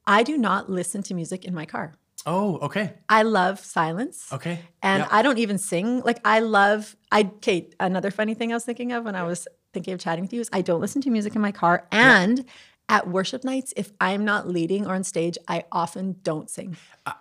I 0.05 0.21
do 0.23 0.37
not 0.37 0.69
listen 0.69 1.01
to 1.03 1.13
music 1.13 1.45
in 1.45 1.53
my 1.53 1.65
car. 1.65 1.95
Oh, 2.25 2.57
okay. 2.59 2.93
I 3.09 3.23
love 3.23 3.59
silence. 3.59 4.31
Okay. 4.31 4.59
And 4.81 5.01
Yeah. 5.01 5.07
I 5.11 5.21
don't 5.21 5.37
even 5.39 5.57
sing. 5.57 6.01
Like 6.01 6.19
I 6.25 6.39
love 6.39 6.95
I 7.11 7.23
Kate, 7.41 7.75
another 7.79 8.11
funny 8.11 8.33
thing 8.33 8.51
I 8.51 8.55
was 8.55 8.65
thinking 8.65 8.91
of 8.93 9.03
when 9.05 9.15
I 9.15 9.23
was 9.23 9.47
thinking 9.73 9.93
of 9.93 9.99
chatting 9.99 10.23
with 10.23 10.33
you 10.33 10.41
is 10.41 10.49
I 10.53 10.61
don't 10.61 10.79
listen 10.81 11.01
to 11.01 11.09
music 11.09 11.35
in 11.35 11.41
my 11.41 11.51
car. 11.51 11.87
And 11.91 12.45
at 12.89 13.07
worship 13.07 13.43
nights, 13.43 13.73
if 13.75 13.91
I'm 13.99 14.23
not 14.25 14.47
leading 14.47 14.85
or 14.87 14.93
on 14.95 15.03
stage, 15.03 15.37
I 15.47 15.63
often 15.71 16.15
don't 16.23 16.49
sing. 16.49 16.77
Uh, 17.05 17.13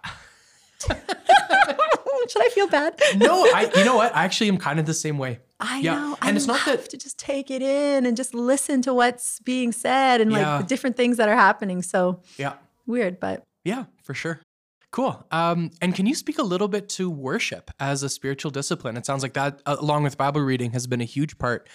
Should 2.28 2.42
I 2.42 2.48
feel 2.50 2.68
bad? 2.68 3.00
no, 3.16 3.44
I 3.52 3.70
you 3.76 3.84
know 3.84 3.96
what? 3.96 4.14
I 4.14 4.24
actually 4.24 4.48
am 4.48 4.56
kind 4.58 4.78
of 4.78 4.86
the 4.86 4.94
same 4.94 5.18
way. 5.18 5.40
I 5.60 5.80
Yeah, 5.80 5.94
know. 5.96 6.16
and 6.22 6.34
I 6.34 6.36
it's 6.36 6.46
not 6.46 6.64
that- 6.66 6.88
to 6.90 6.96
just 6.96 7.18
take 7.18 7.50
it 7.50 7.62
in 7.62 8.06
and 8.06 8.16
just 8.16 8.32
listen 8.34 8.80
to 8.82 8.94
what's 8.94 9.40
being 9.40 9.72
said 9.72 10.20
and 10.20 10.30
like 10.32 10.60
the 10.62 10.66
different 10.66 10.96
things 10.96 11.16
that 11.16 11.28
are 11.28 11.34
happening. 11.36 11.82
So 11.82 12.20
Yeah. 12.38 12.54
weird, 12.86 13.18
but 13.20 13.42
Yeah, 13.64 13.84
for 14.02 14.14
sure. 14.14 14.40
Cool. 14.92 15.26
Um, 15.30 15.70
and 15.80 15.94
can 15.94 16.06
you 16.06 16.14
speak 16.14 16.38
a 16.38 16.42
little 16.42 16.68
bit 16.68 16.88
to 16.90 17.10
worship 17.10 17.70
as 17.80 18.02
a 18.02 18.10
spiritual 18.10 18.50
discipline? 18.50 18.98
It 18.98 19.06
sounds 19.06 19.22
like 19.22 19.32
that, 19.32 19.62
uh, 19.64 19.76
along 19.80 20.02
with 20.02 20.18
Bible 20.18 20.42
reading, 20.42 20.72
has 20.72 20.86
been 20.86 21.00
a 21.00 21.04
huge 21.04 21.38
part 21.38 21.66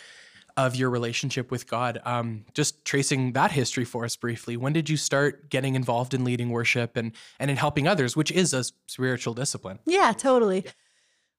of 0.56 0.76
your 0.76 0.92
relationship 0.92 1.50
with 1.50 1.68
God. 1.68 2.00
Um, 2.06 2.46
just 2.54 2.86
tracing 2.86 3.34
that 3.34 3.52
history 3.52 3.86
for 3.86 4.06
us 4.06 4.16
briefly. 4.16 4.56
When 4.56 4.72
did 4.72 4.88
you 4.88 4.98
start 4.98 5.50
getting 5.50 5.74
involved 5.74 6.14
in 6.14 6.24
leading 6.24 6.52
worship 6.52 6.96
and 6.96 7.12
and 7.40 7.50
in 7.50 7.58
helping 7.58 7.88
others, 7.88 8.16
which 8.16 8.32
is 8.32 8.54
a 8.54 8.64
spiritual 8.88 9.34
discipline? 9.34 9.80
Yeah, 9.86 10.14
totally. 10.14 10.66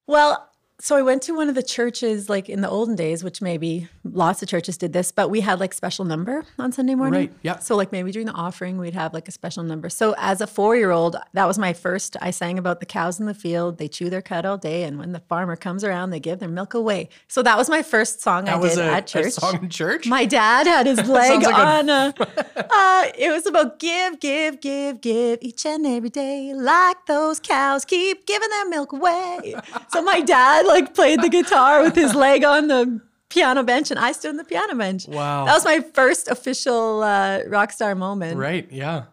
Well, 0.08 0.50
so 0.80 0.94
I 0.94 1.02
went 1.02 1.22
to 1.22 1.34
one 1.34 1.48
of 1.48 1.56
the 1.56 1.62
churches 1.62 2.28
like 2.28 2.48
in 2.48 2.60
the 2.60 2.68
olden 2.68 2.94
days, 2.94 3.24
which 3.24 3.42
maybe 3.42 3.88
lots 4.04 4.42
of 4.42 4.48
churches 4.48 4.76
did 4.76 4.92
this, 4.92 5.10
but 5.10 5.28
we 5.28 5.40
had 5.40 5.58
like 5.58 5.74
special 5.74 6.04
number 6.04 6.44
on 6.56 6.70
Sunday 6.70 6.94
morning. 6.94 7.20
Right, 7.20 7.32
yeah. 7.42 7.58
So 7.58 7.74
like 7.74 7.90
maybe 7.90 8.12
during 8.12 8.26
the 8.26 8.32
offering, 8.32 8.78
we'd 8.78 8.94
have 8.94 9.12
like 9.12 9.26
a 9.26 9.32
special 9.32 9.64
number. 9.64 9.90
So 9.90 10.14
as 10.18 10.40
a 10.40 10.46
four 10.46 10.76
year 10.76 10.92
old, 10.92 11.16
that 11.32 11.46
was 11.46 11.58
my 11.58 11.72
first. 11.72 12.16
I 12.20 12.30
sang 12.30 12.58
about 12.58 12.78
the 12.78 12.86
cows 12.86 13.18
in 13.18 13.26
the 13.26 13.34
field. 13.34 13.78
They 13.78 13.88
chew 13.88 14.08
their 14.08 14.22
cud 14.22 14.46
all 14.46 14.56
day, 14.56 14.84
and 14.84 15.00
when 15.00 15.10
the 15.10 15.18
farmer 15.20 15.56
comes 15.56 15.82
around, 15.82 16.10
they 16.10 16.20
give 16.20 16.38
their 16.38 16.48
milk 16.48 16.74
away. 16.74 17.08
So 17.26 17.42
that 17.42 17.58
was 17.58 17.68
my 17.68 17.82
first 17.82 18.20
song 18.20 18.44
That 18.44 18.54
I 18.54 18.58
was 18.58 18.76
did 18.76 18.86
a, 18.86 18.92
at 18.92 19.08
church. 19.08 19.26
a 19.26 19.30
song 19.32 19.64
in 19.64 19.70
church. 19.70 20.06
My 20.06 20.26
dad 20.26 20.68
had 20.68 20.86
his 20.86 20.98
leg 21.08 21.42
like 21.42 21.58
on. 21.58 21.88
A, 21.88 22.14
uh, 22.56 23.04
it 23.18 23.32
was 23.32 23.46
about 23.46 23.80
give, 23.80 24.20
give, 24.20 24.60
give, 24.60 25.00
give 25.00 25.40
each 25.42 25.66
and 25.66 25.84
every 25.84 26.10
day, 26.10 26.52
like 26.54 27.04
those 27.06 27.40
cows 27.40 27.84
keep 27.84 28.26
giving 28.26 28.48
their 28.48 28.68
milk 28.68 28.92
away. 28.92 29.56
so 29.92 30.00
my 30.02 30.20
dad 30.20 30.67
like 30.68 30.94
played 30.94 31.22
the 31.22 31.28
guitar 31.28 31.82
with 31.82 31.94
his 31.94 32.14
leg 32.26 32.44
on 32.44 32.68
the 32.68 33.00
piano 33.28 33.62
bench, 33.62 33.90
and 33.90 33.98
I 33.98 34.12
stood 34.12 34.30
on 34.30 34.36
the 34.36 34.44
piano 34.44 34.74
bench. 34.74 35.06
Wow. 35.08 35.44
that 35.46 35.54
was 35.54 35.64
my 35.64 35.80
first 35.80 36.28
official 36.28 37.02
uh, 37.02 37.40
rock 37.46 37.72
star 37.72 37.94
moment. 37.94 38.38
right. 38.38 38.66
Yeah. 38.70 39.04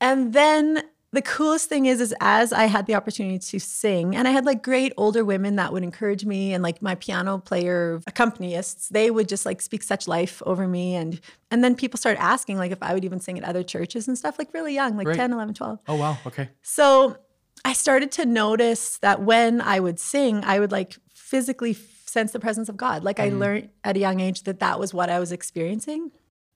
And 0.00 0.32
then 0.32 0.82
the 1.12 1.22
coolest 1.22 1.68
thing 1.68 1.86
is, 1.86 2.00
is 2.00 2.14
as 2.20 2.52
I 2.52 2.66
had 2.66 2.86
the 2.86 2.94
opportunity 2.94 3.38
to 3.38 3.58
sing, 3.58 4.14
and 4.14 4.28
I 4.28 4.30
had 4.30 4.46
like 4.46 4.62
great 4.62 4.92
older 4.96 5.24
women 5.24 5.56
that 5.56 5.72
would 5.72 5.82
encourage 5.82 6.24
me, 6.24 6.52
and 6.54 6.62
like 6.62 6.80
my 6.82 6.94
piano 6.94 7.38
player 7.38 8.00
accompanists, 8.08 8.88
they 8.90 9.10
would 9.10 9.28
just 9.28 9.44
like 9.44 9.60
speak 9.60 9.82
such 9.82 10.06
life 10.06 10.40
over 10.46 10.68
me. 10.68 10.94
And 10.94 11.20
and 11.50 11.64
then 11.64 11.74
people 11.74 11.98
started 11.98 12.20
asking 12.22 12.58
like 12.58 12.70
if 12.70 12.82
I 12.82 12.94
would 12.94 13.04
even 13.04 13.18
sing 13.20 13.36
at 13.38 13.44
other 13.44 13.62
churches 13.62 14.06
and 14.06 14.16
stuff, 14.16 14.38
like 14.38 14.54
really 14.54 14.72
young, 14.74 14.96
like 14.96 15.08
Right. 15.08 15.16
10, 15.16 15.32
11, 15.32 15.54
12. 15.54 15.78
Oh 15.88 15.96
wow. 15.96 16.16
Okay. 16.26 16.48
So 16.62 17.16
I 17.64 17.72
started 17.72 18.10
to 18.12 18.26
notice 18.26 18.98
that 18.98 19.22
when 19.22 19.60
I 19.60 19.80
would 19.80 19.98
sing, 20.00 20.44
I 20.44 20.58
would 20.58 20.72
like 20.72 20.96
physically 21.14 21.74
sense 21.74 22.32
the 22.32 22.40
presence 22.40 22.68
of 22.68 22.76
God. 22.76 23.04
Like 23.04 23.20
I 23.20 23.28
mm-hmm. 23.28 23.38
learned 23.38 23.68
at 23.84 23.96
a 23.96 24.00
young 24.00 24.20
age 24.20 24.42
that 24.42 24.60
that 24.60 24.78
was 24.78 24.92
what 24.92 25.10
I 25.10 25.18
was 25.18 25.32
experiencing. 25.32 26.10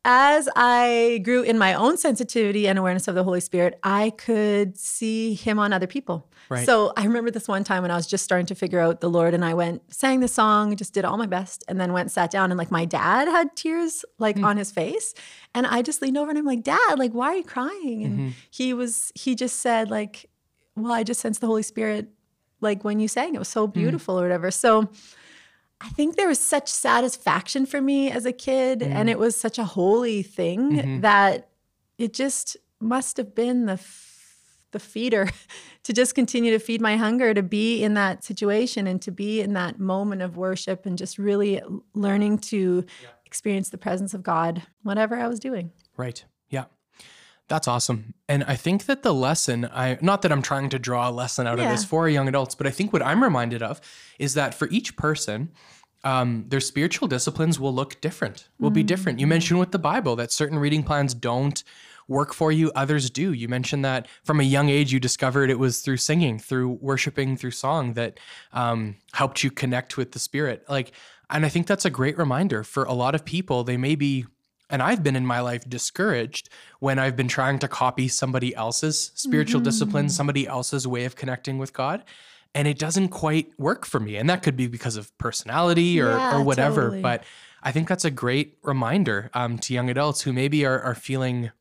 As 0.06 0.50
I 0.54 1.22
grew 1.24 1.42
in 1.42 1.56
my 1.56 1.72
own 1.72 1.96
sensitivity 1.96 2.68
and 2.68 2.78
awareness 2.78 3.08
of 3.08 3.14
the 3.14 3.24
Holy 3.24 3.40
Spirit, 3.40 3.78
I 3.82 4.10
could 4.10 4.76
see 4.76 5.32
Him 5.32 5.58
on 5.58 5.72
other 5.72 5.86
people. 5.86 6.28
Right. 6.50 6.66
So 6.66 6.92
I 6.94 7.04
remember 7.04 7.30
this 7.30 7.48
one 7.48 7.64
time 7.64 7.80
when 7.80 7.90
I 7.90 7.96
was 7.96 8.06
just 8.06 8.22
starting 8.22 8.44
to 8.46 8.54
figure 8.54 8.80
out 8.80 9.00
the 9.00 9.08
Lord, 9.08 9.32
and 9.32 9.42
I 9.42 9.54
went, 9.54 9.94
sang 9.94 10.20
the 10.20 10.28
song, 10.28 10.76
just 10.76 10.92
did 10.92 11.06
all 11.06 11.16
my 11.16 11.24
best, 11.26 11.64
and 11.68 11.80
then 11.80 11.94
went, 11.94 12.10
sat 12.10 12.30
down, 12.30 12.50
and 12.50 12.58
like 12.58 12.70
my 12.70 12.84
dad 12.84 13.28
had 13.28 13.56
tears 13.56 14.04
like 14.18 14.36
mm. 14.36 14.44
on 14.44 14.58
his 14.58 14.70
face, 14.70 15.14
and 15.54 15.66
I 15.66 15.80
just 15.80 16.02
leaned 16.02 16.18
over 16.18 16.28
and 16.28 16.38
I'm 16.38 16.44
like, 16.44 16.64
Dad, 16.64 16.98
like 16.98 17.12
why 17.12 17.28
are 17.28 17.36
you 17.36 17.44
crying? 17.44 18.04
And 18.04 18.18
mm-hmm. 18.18 18.28
he 18.50 18.74
was, 18.74 19.10
he 19.14 19.34
just 19.34 19.60
said 19.60 19.90
like, 19.90 20.28
Well, 20.76 20.92
I 20.92 21.02
just 21.02 21.20
sensed 21.20 21.40
the 21.40 21.46
Holy 21.46 21.62
Spirit 21.62 22.08
like 22.60 22.82
when 22.82 22.98
you 22.98 23.06
sang, 23.06 23.34
it 23.34 23.38
was 23.38 23.48
so 23.48 23.66
hmm. 23.66 23.72
beautiful 23.72 24.18
or 24.18 24.22
whatever. 24.22 24.50
So 24.50 24.88
I 25.80 25.88
think 25.90 26.16
there 26.16 26.28
was 26.28 26.40
such 26.40 26.68
satisfaction 26.68 27.66
for 27.66 27.80
me 27.80 28.10
as 28.10 28.24
a 28.26 28.32
kid, 28.32 28.82
hmm. 28.82 28.92
and 28.92 29.08
it 29.08 29.18
was 29.18 29.36
such 29.36 29.58
a 29.58 29.64
holy 29.64 30.22
thing 30.22 30.72
mm-hmm. 30.72 31.00
that 31.00 31.50
it 31.98 32.12
just 32.12 32.56
must 32.80 33.16
have 33.18 33.34
been 33.34 33.66
the 33.66 33.74
f- 33.74 34.10
the 34.72 34.80
feeder 34.80 35.30
to 35.84 35.92
just 35.92 36.14
continue 36.16 36.50
to 36.50 36.58
feed 36.58 36.80
my 36.80 36.96
hunger 36.96 37.32
to 37.32 37.42
be 37.42 37.82
in 37.82 37.94
that 37.94 38.24
situation 38.24 38.88
and 38.88 39.00
to 39.02 39.12
be 39.12 39.40
in 39.40 39.52
that 39.52 39.78
moment 39.78 40.20
of 40.20 40.36
worship 40.36 40.84
and 40.84 40.98
just 40.98 41.16
really 41.16 41.62
learning 41.94 42.38
to 42.38 42.84
experience 43.24 43.68
the 43.70 43.78
presence 43.78 44.14
of 44.14 44.22
God 44.22 44.62
whatever 44.82 45.16
I 45.16 45.28
was 45.28 45.38
doing. 45.38 45.70
Right. 45.96 46.24
Yeah. 47.48 47.54
That's 47.54 47.68
awesome. 47.68 48.14
And 48.28 48.44
I 48.44 48.56
think 48.56 48.86
that 48.86 49.02
the 49.02 49.12
lesson, 49.12 49.68
I 49.72 49.98
not 50.00 50.22
that 50.22 50.32
I'm 50.32 50.42
trying 50.42 50.70
to 50.70 50.78
draw 50.78 51.08
a 51.08 51.12
lesson 51.12 51.46
out 51.46 51.58
of 51.58 51.68
this 51.68 51.84
for 51.84 52.08
young 52.08 52.26
adults, 52.26 52.54
but 52.54 52.66
I 52.66 52.70
think 52.70 52.92
what 52.92 53.02
I'm 53.02 53.22
reminded 53.22 53.62
of 53.62 53.80
is 54.18 54.34
that 54.34 54.54
for 54.54 54.68
each 54.70 54.96
person, 54.96 55.50
um, 56.04 56.44
their 56.48 56.60
spiritual 56.60 57.08
disciplines 57.08 57.58
will 57.58 57.74
look 57.74 58.00
different, 58.00 58.48
will 58.58 58.70
be 58.70 58.82
different. 58.82 59.20
You 59.20 59.26
mentioned 59.26 59.58
with 59.60 59.72
the 59.72 59.78
Bible 59.78 60.16
that 60.16 60.32
certain 60.32 60.58
reading 60.58 60.82
plans 60.82 61.14
don't 61.14 61.62
work 62.08 62.34
for 62.34 62.52
you, 62.52 62.70
others 62.74 63.08
do. 63.10 63.32
You 63.32 63.48
mentioned 63.48 63.84
that 63.84 64.08
from 64.22 64.40
a 64.40 64.42
young 64.42 64.68
age, 64.68 64.92
you 64.92 65.00
discovered 65.00 65.50
it 65.50 65.58
was 65.58 65.80
through 65.80 65.96
singing, 65.96 66.38
through 66.38 66.78
worshiping, 66.80 67.36
through 67.36 67.52
song 67.52 67.94
that 67.94 68.20
um, 68.52 68.96
helped 69.12 69.42
you 69.42 69.50
connect 69.50 69.96
with 69.96 70.12
the 70.12 70.18
Spirit. 70.18 70.64
Like, 70.68 70.92
and 71.30 71.46
I 71.46 71.48
think 71.48 71.66
that's 71.66 71.86
a 71.86 71.90
great 71.90 72.18
reminder 72.18 72.64
for 72.64 72.84
a 72.84 72.92
lot 72.92 73.14
of 73.14 73.24
people. 73.24 73.64
They 73.64 73.78
may 73.78 73.94
be 73.94 74.26
and 74.74 74.82
I've 74.82 75.04
been 75.04 75.14
in 75.14 75.24
my 75.24 75.38
life 75.38 75.62
discouraged 75.68 76.48
when 76.80 76.98
I've 76.98 77.14
been 77.14 77.28
trying 77.28 77.60
to 77.60 77.68
copy 77.68 78.08
somebody 78.08 78.52
else's 78.56 79.12
spiritual 79.14 79.60
discipline, 79.60 80.08
somebody 80.08 80.48
else's 80.48 80.84
way 80.84 81.04
of 81.04 81.14
connecting 81.14 81.58
with 81.58 81.72
God. 81.72 82.02
And 82.56 82.66
it 82.66 82.76
doesn't 82.76 83.10
quite 83.10 83.52
work 83.56 83.86
for 83.86 84.00
me. 84.00 84.16
And 84.16 84.28
that 84.28 84.42
could 84.42 84.56
be 84.56 84.66
because 84.66 84.96
of 84.96 85.16
personality 85.16 86.00
or, 86.00 86.08
Yeah, 86.08 86.36
or 86.36 86.42
whatever. 86.42 86.86
totally. 86.86 87.02
But 87.02 87.22
I 87.62 87.70
think 87.70 87.86
that's 87.86 88.04
a 88.04 88.10
great 88.10 88.58
reminder 88.62 89.30
um, 89.32 89.58
to 89.58 89.72
young 89.72 89.88
adults 89.90 90.22
who 90.22 90.32
maybe 90.32 90.66
are, 90.66 90.80
are 90.80 90.96
feeling, 90.96 91.52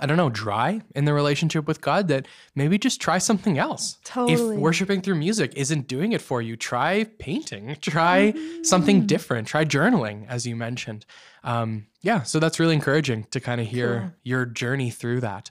I 0.00 0.06
don't 0.06 0.16
know, 0.16 0.30
dry 0.30 0.80
in 0.94 1.04
the 1.04 1.12
relationship 1.12 1.66
with 1.68 1.80
God 1.80 2.08
that 2.08 2.26
maybe 2.54 2.78
just 2.78 3.00
try 3.00 3.18
something 3.18 3.58
else. 3.58 3.98
Totally. 4.04 4.54
If 4.56 4.60
worshiping 4.60 5.00
through 5.02 5.16
music 5.16 5.52
isn't 5.56 5.86
doing 5.86 6.12
it 6.12 6.20
for 6.22 6.40
you, 6.42 6.56
try 6.56 7.04
painting, 7.18 7.76
try 7.80 8.32
Mm. 8.32 8.64
something 8.66 9.06
different, 9.06 9.48
try 9.48 9.64
journaling, 9.64 10.26
as 10.28 10.46
you 10.46 10.56
mentioned. 10.56 11.04
Um, 11.44 11.86
yeah, 12.00 12.22
so 12.22 12.38
that's 12.40 12.58
really 12.58 12.74
encouraging 12.74 13.24
to 13.30 13.40
kind 13.40 13.60
of 13.60 13.66
hear 13.66 14.14
your 14.22 14.44
journey 14.46 14.90
through 14.90 15.20
that. 15.20 15.50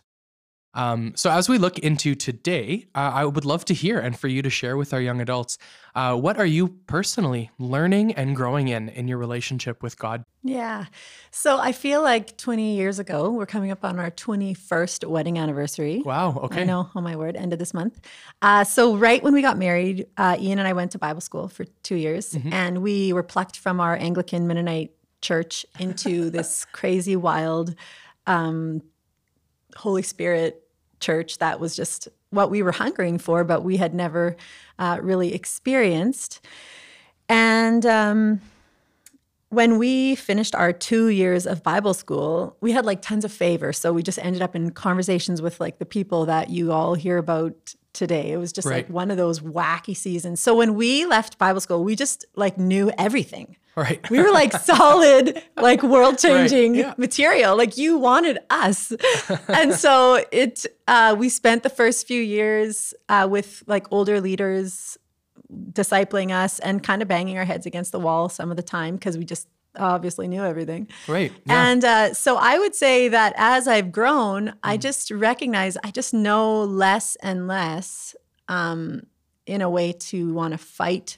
Um, 0.73 1.13
so 1.15 1.29
as 1.29 1.49
we 1.49 1.57
look 1.57 1.77
into 1.79 2.15
today, 2.15 2.87
uh, 2.95 3.11
I 3.13 3.25
would 3.25 3.45
love 3.45 3.65
to 3.65 3.73
hear 3.73 3.99
and 3.99 4.17
for 4.17 4.27
you 4.27 4.41
to 4.41 4.49
share 4.49 4.77
with 4.77 4.93
our 4.93 5.01
young 5.01 5.19
adults, 5.19 5.57
uh, 5.95 6.15
what 6.15 6.37
are 6.37 6.45
you 6.45 6.69
personally 6.87 7.51
learning 7.59 8.13
and 8.13 8.35
growing 8.35 8.69
in 8.69 8.87
in 8.89 9.07
your 9.07 9.17
relationship 9.17 9.83
with 9.83 9.97
God? 9.97 10.23
Yeah. 10.43 10.85
So 11.29 11.59
I 11.59 11.73
feel 11.73 12.01
like 12.01 12.37
20 12.37 12.75
years 12.75 12.99
ago, 12.99 13.31
we're 13.31 13.45
coming 13.45 13.71
up 13.71 13.83
on 13.83 13.99
our 13.99 14.09
21st 14.09 15.07
wedding 15.07 15.37
anniversary. 15.37 16.01
Wow. 16.03 16.39
Okay. 16.43 16.61
I 16.61 16.63
know, 16.63 16.89
oh 16.95 17.01
my 17.01 17.15
word, 17.15 17.35
end 17.35 17.51
of 17.51 17.59
this 17.59 17.73
month. 17.73 17.99
Uh, 18.41 18.63
so, 18.63 18.95
right 18.95 19.21
when 19.21 19.33
we 19.33 19.41
got 19.41 19.57
married, 19.57 20.07
uh, 20.17 20.37
Ian 20.39 20.59
and 20.59 20.67
I 20.67 20.73
went 20.73 20.91
to 20.91 20.99
Bible 20.99 21.21
school 21.21 21.47
for 21.47 21.65
two 21.83 21.95
years, 21.95 22.35
and 22.51 22.81
we 22.81 23.13
were 23.13 23.23
plucked 23.23 23.57
from 23.57 23.79
our 23.79 23.95
Anglican 23.95 24.47
Mennonite 24.47 24.91
church 25.21 25.65
into 25.79 26.29
this 26.29 26.65
crazy, 26.71 27.15
wild 27.15 27.75
um, 28.25 28.81
Holy 29.75 30.01
Spirit 30.01 30.60
church 31.01 31.39
that 31.39 31.59
was 31.59 31.75
just 31.75 32.07
what 32.29 32.49
we 32.49 32.63
were 32.63 32.71
hungering 32.71 33.17
for, 33.17 33.43
but 33.43 33.63
we 33.63 33.77
had 33.77 33.93
never 33.93 34.35
uh, 34.79 34.99
really 35.01 35.33
experienced. 35.33 36.39
And 37.27 37.85
um, 37.85 38.41
when 39.51 39.77
we 39.77 40.15
finished 40.15 40.55
our 40.55 40.71
two 40.71 41.09
years 41.09 41.45
of 41.45 41.61
Bible 41.61 41.93
school, 41.93 42.55
we 42.61 42.71
had 42.71 42.85
like 42.85 43.01
tons 43.01 43.25
of 43.25 43.31
favor. 43.33 43.73
So 43.73 43.91
we 43.91 44.01
just 44.01 44.17
ended 44.19 44.41
up 44.41 44.55
in 44.55 44.71
conversations 44.71 45.41
with 45.41 45.59
like 45.59 45.77
the 45.77 45.85
people 45.85 46.25
that 46.25 46.49
you 46.49 46.71
all 46.71 46.95
hear 46.95 47.17
about 47.17 47.75
today. 47.93 48.31
It 48.31 48.37
was 48.37 48.53
just 48.53 48.65
Right. 48.65 48.77
like 48.77 48.89
one 48.89 49.11
of 49.11 49.17
those 49.17 49.41
wacky 49.41 49.95
seasons. 49.95 50.39
So 50.39 50.55
when 50.55 50.75
we 50.75 51.05
left 51.05 51.37
Bible 51.37 51.59
school, 51.59 51.83
we 51.83 51.97
just 51.97 52.25
like 52.35 52.57
knew 52.57 52.91
everything. 52.97 53.57
Right. 53.75 54.09
We 54.09 54.21
were 54.21 54.31
like 54.31 54.53
solid, 54.73 55.41
like 55.57 55.83
world 55.83 56.17
changing 56.17 56.75
yeah. 56.75 56.93
material. 56.97 57.57
Like 57.57 57.77
you 57.77 57.97
wanted 57.97 58.39
us. 58.49 58.93
and 59.49 59.73
so 59.73 60.23
it, 60.31 60.65
uh, 60.87 61.13
we 61.19 61.27
spent 61.27 61.63
the 61.63 61.69
first 61.69 62.07
few 62.07 62.21
years 62.21 62.93
uh, 63.09 63.27
with 63.29 63.63
like 63.67 63.87
older 63.91 64.21
leaders 64.21 64.97
discipling 65.71 66.31
us 66.31 66.59
and 66.59 66.81
kind 66.83 67.01
of 67.01 67.07
banging 67.07 67.37
our 67.37 67.45
heads 67.45 67.65
against 67.65 67.91
the 67.91 67.99
wall 67.99 68.29
some 68.29 68.51
of 68.51 68.57
the 68.57 68.63
time 68.63 68.95
because 68.95 69.17
we 69.17 69.25
just 69.25 69.47
obviously 69.77 70.27
knew 70.27 70.43
everything. 70.43 70.87
Great. 71.05 71.31
Yeah. 71.45 71.67
And 71.71 71.85
uh, 71.85 72.13
so 72.13 72.37
I 72.37 72.57
would 72.59 72.75
say 72.75 73.07
that 73.09 73.33
as 73.37 73.67
I've 73.67 73.91
grown, 73.91 74.53
I 74.63 74.75
Mm-hmm. 74.75 74.81
just 74.81 75.11
recognize 75.11 75.77
I 75.83 75.91
just 75.91 76.13
know 76.13 76.63
less 76.63 77.15
and 77.23 77.47
less 77.47 78.15
um, 78.47 79.03
in 79.45 79.61
a 79.61 79.69
way 79.69 79.93
to 79.93 80.33
want 80.33 80.53
to 80.53 80.57
fight 80.57 81.17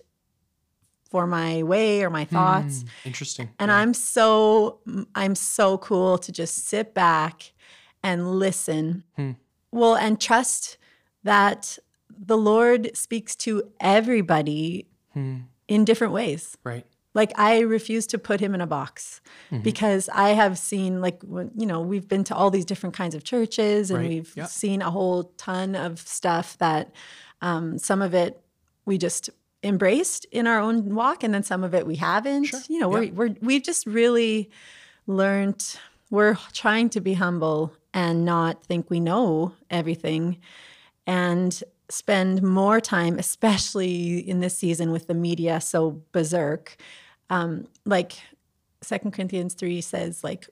for 1.10 1.28
my 1.28 1.62
way 1.64 2.04
or 2.04 2.10
my 2.10 2.26
thoughts. 2.26 2.84
Mm, 2.84 2.88
interesting. 3.06 3.50
And 3.60 3.70
Yeah. 3.70 3.78
I'm 3.78 3.94
so 3.94 4.80
I'm 5.16 5.36
so 5.36 5.78
cool 5.78 6.18
to 6.20 6.32
just 6.32 6.68
sit 6.68 6.94
back 6.96 7.54
and 8.04 8.40
listen. 8.40 9.04
Hmm. 9.16 9.32
Well, 9.72 9.96
and 9.96 10.20
trust 10.20 10.78
that 11.24 11.78
the 12.18 12.38
Lord 12.38 12.96
speaks 12.96 13.36
to 13.38 13.64
everybody 13.80 14.88
Hmm. 15.14 15.36
in 15.68 15.86
different 15.86 16.14
ways. 16.14 16.58
right. 16.64 16.86
Like 17.16 17.32
I 17.38 17.60
refuse 17.60 18.08
to 18.08 18.18
put 18.18 18.40
him 18.40 18.56
in 18.56 18.62
a 18.62 18.66
box 18.66 19.22
Mm-hmm. 19.52 19.62
because 19.64 20.10
I 20.14 20.30
have 20.30 20.58
seen 20.58 21.00
like 21.02 21.22
you 21.56 21.66
know 21.68 21.80
we've 21.82 22.08
been 22.08 22.24
to 22.26 22.36
all 22.36 22.50
these 22.50 22.66
different 22.66 22.96
kinds 22.96 23.14
of 23.16 23.24
churches 23.24 23.92
and 23.92 24.00
Right. 24.00 24.10
we've 24.10 24.34
Yeah. 24.36 24.46
seen 24.46 24.82
a 24.82 24.90
whole 24.90 25.26
ton 25.38 25.76
of 25.76 26.00
stuff 26.00 26.58
that 26.58 26.92
um, 27.42 27.78
some 27.78 28.02
of 28.02 28.14
it 28.16 28.42
we 28.86 28.98
just 28.98 29.30
embraced 29.64 30.26
in 30.32 30.46
our 30.48 30.60
own 30.60 30.94
walk, 30.96 31.24
and 31.24 31.34
then 31.34 31.44
some 31.44 31.64
of 31.64 31.74
it 31.74 31.86
we 31.86 31.96
haven't. 31.96 32.46
Sure. 32.46 32.60
You 32.68 32.80
know, 32.80 32.90
we're, 32.90 33.04
Yeah. 33.04 33.12
we're 33.14 33.36
we've 33.42 33.64
just 33.64 33.86
really 33.86 34.50
learned. 35.08 35.78
We're 36.10 36.36
trying 36.52 36.90
to 36.90 37.02
be 37.02 37.14
humble 37.14 37.74
and 37.94 38.26
not 38.26 38.66
think 38.66 38.90
we 38.90 39.00
know 39.00 39.54
everything, 39.70 40.38
and 41.06 41.64
spend 41.90 42.42
more 42.42 42.80
time, 42.80 43.20
especially 43.20 44.18
in 44.18 44.40
this 44.40 44.58
season 44.58 44.92
with 44.92 45.08
the 45.08 45.14
media 45.14 45.62
so 45.62 46.02
berserk. 46.12 46.76
Um, 47.30 47.68
like 47.86 48.14
Second 48.82 49.12
Corinthians 49.12 49.54
three 49.54 49.82
says, 49.82 50.24
like 50.24 50.48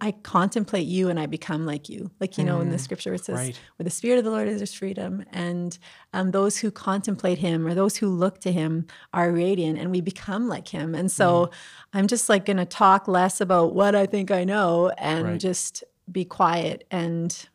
I 0.00 0.10
contemplate 0.10 0.86
you 0.86 1.08
and 1.08 1.20
I 1.20 1.26
become 1.26 1.64
like 1.64 1.88
you. 1.88 2.10
Like, 2.18 2.38
you 2.38 2.44
know, 2.44 2.60
in 2.60 2.70
the 2.70 2.78
scripture 2.78 3.14
it 3.14 3.24
says, 3.24 3.36
right. 3.36 3.60
where 3.76 3.84
the 3.84 3.90
Spirit 3.90 4.18
of 4.18 4.24
the 4.24 4.30
Lord 4.30 4.48
is, 4.48 4.58
there's 4.58 4.74
freedom. 4.74 5.24
And 5.32 5.78
um, 6.12 6.32
those 6.32 6.58
who 6.58 6.70
contemplate 6.72 7.38
Him 7.38 7.66
or 7.66 7.74
those 7.74 7.96
who 7.96 8.08
look 8.08 8.40
to 8.40 8.50
Him 8.50 8.86
are 9.12 9.30
radiant 9.30 9.78
and 9.78 9.90
we 9.92 10.00
become 10.00 10.48
like 10.48 10.68
Him. 10.68 10.94
And 10.94 11.10
so 11.10 11.50
I'm 11.92 12.08
just 12.08 12.28
like 12.28 12.44
going 12.44 12.56
to 12.56 12.64
talk 12.64 13.06
less 13.06 13.40
about 13.40 13.74
what 13.74 13.94
I 13.94 14.06
think 14.06 14.30
I 14.30 14.42
know 14.42 14.90
and 14.98 15.24
Right. 15.24 15.40
just 15.40 15.84
be 16.10 16.24
quiet 16.24 16.84
and 16.90 17.48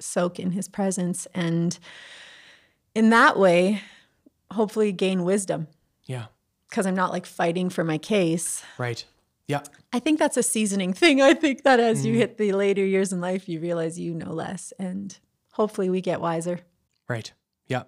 soak 0.00 0.40
in 0.40 0.50
His 0.50 0.66
presence. 0.66 1.28
And 1.34 1.78
in 2.96 3.10
that 3.10 3.38
way, 3.38 3.82
hopefully 4.52 4.90
gain 4.92 5.22
wisdom 5.24 5.66
Yeah. 6.06 6.26
because 6.68 6.86
I'm 6.86 6.94
not 6.96 7.12
like 7.12 7.26
fighting 7.26 7.68
for 7.70 7.84
my 7.84 7.98
case. 7.98 8.62
Right. 8.78 9.04
Yeah. 9.46 9.62
I 9.92 9.98
think 10.00 10.18
that's 10.18 10.36
a 10.36 10.42
seasoning 10.42 10.92
thing. 10.92 11.20
I 11.22 11.34
think 11.34 11.62
that 11.64 11.78
as 11.78 12.02
Mm. 12.02 12.04
you 12.06 12.14
hit 12.14 12.38
the 12.38 12.52
later 12.52 12.84
years 12.84 13.12
in 13.12 13.20
life, 13.20 13.48
you 13.48 13.60
realize 13.60 13.98
you 13.98 14.14
know 14.14 14.32
less, 14.32 14.72
and 14.78 15.16
hopefully 15.52 15.88
we 15.90 16.00
get 16.00 16.20
wiser. 16.20 16.60
Right. 17.08 17.32
Yeah. 17.68 17.84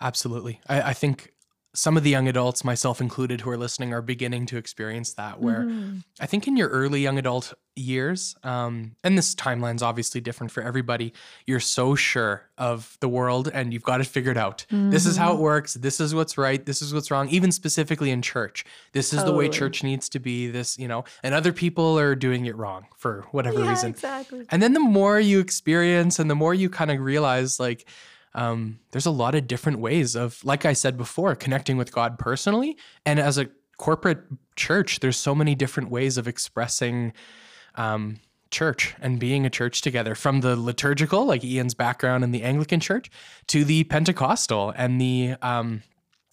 Absolutely. 0.00 0.60
I, 0.66 0.82
I 0.82 0.92
think 0.94 1.32
some 1.72 1.96
of 1.96 2.02
the 2.02 2.10
young 2.10 2.26
adults, 2.28 2.64
myself 2.64 3.00
included, 3.00 3.42
who 3.42 3.50
are 3.50 3.56
listening, 3.56 3.92
are 3.94 4.02
beginning 4.02 4.46
to 4.46 4.56
experience 4.56 5.12
that. 5.14 5.40
Where 5.40 5.60
Mm-hmm. 5.64 5.98
I 6.20 6.26
think 6.26 6.48
in 6.48 6.56
your 6.56 6.68
early 6.68 7.00
young 7.00 7.16
adult 7.18 7.54
years, 7.76 8.34
um, 8.42 8.96
and 9.04 9.16
this 9.16 9.34
timeline's 9.34 9.82
obviously 9.82 10.20
different 10.20 10.50
for 10.52 10.62
everybody, 10.62 11.12
you're 11.46 11.60
so 11.60 11.94
sure 11.94 12.42
of 12.58 12.96
the 13.00 13.08
world 13.08 13.48
and 13.54 13.72
you've 13.72 13.84
got 13.84 14.00
it 14.00 14.06
figured 14.06 14.36
out. 14.36 14.66
This 14.70 15.06
is 15.06 15.14
Mm-hmm. 15.14 15.22
how 15.24 15.34
it 15.34 15.38
works. 15.38 15.74
This 15.74 16.00
is 16.00 16.14
what's 16.14 16.36
right. 16.36 16.64
This 16.66 16.82
is 16.82 16.92
what's 16.92 17.10
wrong. 17.10 17.28
Even 17.28 17.52
specifically 17.52 18.10
in 18.10 18.20
church, 18.20 18.64
this 18.92 19.12
is 19.12 19.24
the 19.24 19.32
way 19.32 19.48
church 19.48 19.82
needs 19.84 20.08
to 20.10 20.18
be. 20.18 20.50
This, 20.50 20.78
you 20.78 20.88
know, 20.88 21.04
and 21.22 21.34
other 21.34 21.52
people 21.52 21.98
are 21.98 22.14
doing 22.16 22.46
it 22.46 22.56
wrong 22.56 22.86
for 22.96 23.24
whatever 23.30 23.60
Yeah, 23.60 23.70
reason. 23.70 23.90
exactly. 23.90 24.44
And 24.50 24.60
then 24.62 24.72
the 24.72 24.80
more 24.80 25.20
you 25.20 25.38
experience 25.40 26.18
and 26.18 26.28
the 26.28 26.34
more 26.34 26.52
you 26.52 26.68
kind 26.68 26.90
of 26.90 26.98
realize, 27.00 27.58
like, 27.60 27.86
um, 28.34 28.78
there's 28.92 29.06
a 29.06 29.10
lot 29.10 29.34
of 29.34 29.46
different 29.46 29.78
ways 29.80 30.14
of, 30.14 30.44
like 30.44 30.64
I 30.64 30.72
said 30.72 30.96
before, 30.96 31.34
connecting 31.34 31.76
with 31.76 31.92
God 31.92 32.18
personally. 32.18 32.76
And 33.04 33.18
as 33.18 33.38
a 33.38 33.48
corporate 33.76 34.20
church, 34.56 35.00
there's 35.00 35.16
so 35.16 35.34
many 35.34 35.54
different 35.54 35.90
ways 35.90 36.16
of 36.16 36.28
expressing 36.28 37.12
um, 37.74 38.20
church 38.50 38.94
and 39.00 39.18
being 39.18 39.46
a 39.46 39.50
church 39.50 39.80
together 39.80 40.14
from 40.14 40.40
the 40.40 40.56
liturgical, 40.56 41.24
like 41.24 41.44
Ian's 41.44 41.74
background 41.74 42.24
in 42.24 42.30
the 42.30 42.42
Anglican 42.42 42.80
church, 42.80 43.10
to 43.48 43.64
the 43.64 43.84
Pentecostal 43.84 44.72
and 44.76 45.00
the. 45.00 45.34
Um, 45.42 45.82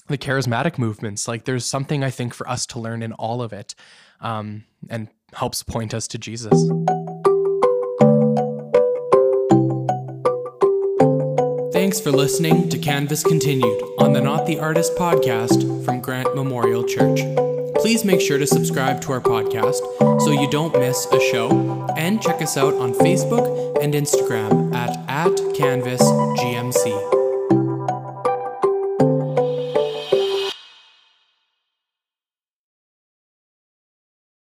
the 0.07 0.17
charismatic 0.17 0.77
movements 0.77 1.27
like 1.27 1.43
there's 1.43 1.65
something 1.65 2.01
i 2.01 2.09
think 2.09 2.33
for 2.33 2.47
us 2.49 2.65
to 2.65 2.79
learn 2.79 3.03
in 3.03 3.11
all 3.11 3.41
of 3.41 3.51
it 3.51 3.75
um, 4.21 4.63
and 4.89 5.09
helps 5.33 5.63
point 5.63 5.93
us 5.93 6.07
to 6.07 6.17
jesus 6.17 6.71
Thanks 11.97 12.11
for 12.11 12.15
listening 12.15 12.69
to 12.69 12.77
Canvas 12.77 13.23
Continued 13.23 13.81
on 13.97 14.13
the 14.13 14.21
Not 14.21 14.45
the 14.45 14.59
Artist 14.59 14.95
podcast 14.95 15.83
from 15.83 15.99
Grant 15.99 16.35
Memorial 16.35 16.83
Church. 16.83 17.21
Please 17.77 18.05
make 18.05 18.21
sure 18.21 18.37
to 18.37 18.45
subscribe 18.45 19.01
to 19.01 19.13
our 19.13 19.19
podcast 19.19 19.81
so 20.21 20.29
you 20.29 20.47
don't 20.51 20.77
miss 20.79 21.07
a 21.11 21.19
show 21.19 21.87
and 21.97 22.21
check 22.21 22.39
us 22.39 22.55
out 22.55 22.75
on 22.75 22.93
Facebook 22.93 23.83
and 23.83 23.95
Instagram 23.95 24.75
at, 24.75 24.95
at 25.09 25.55
Canvas 25.55 26.03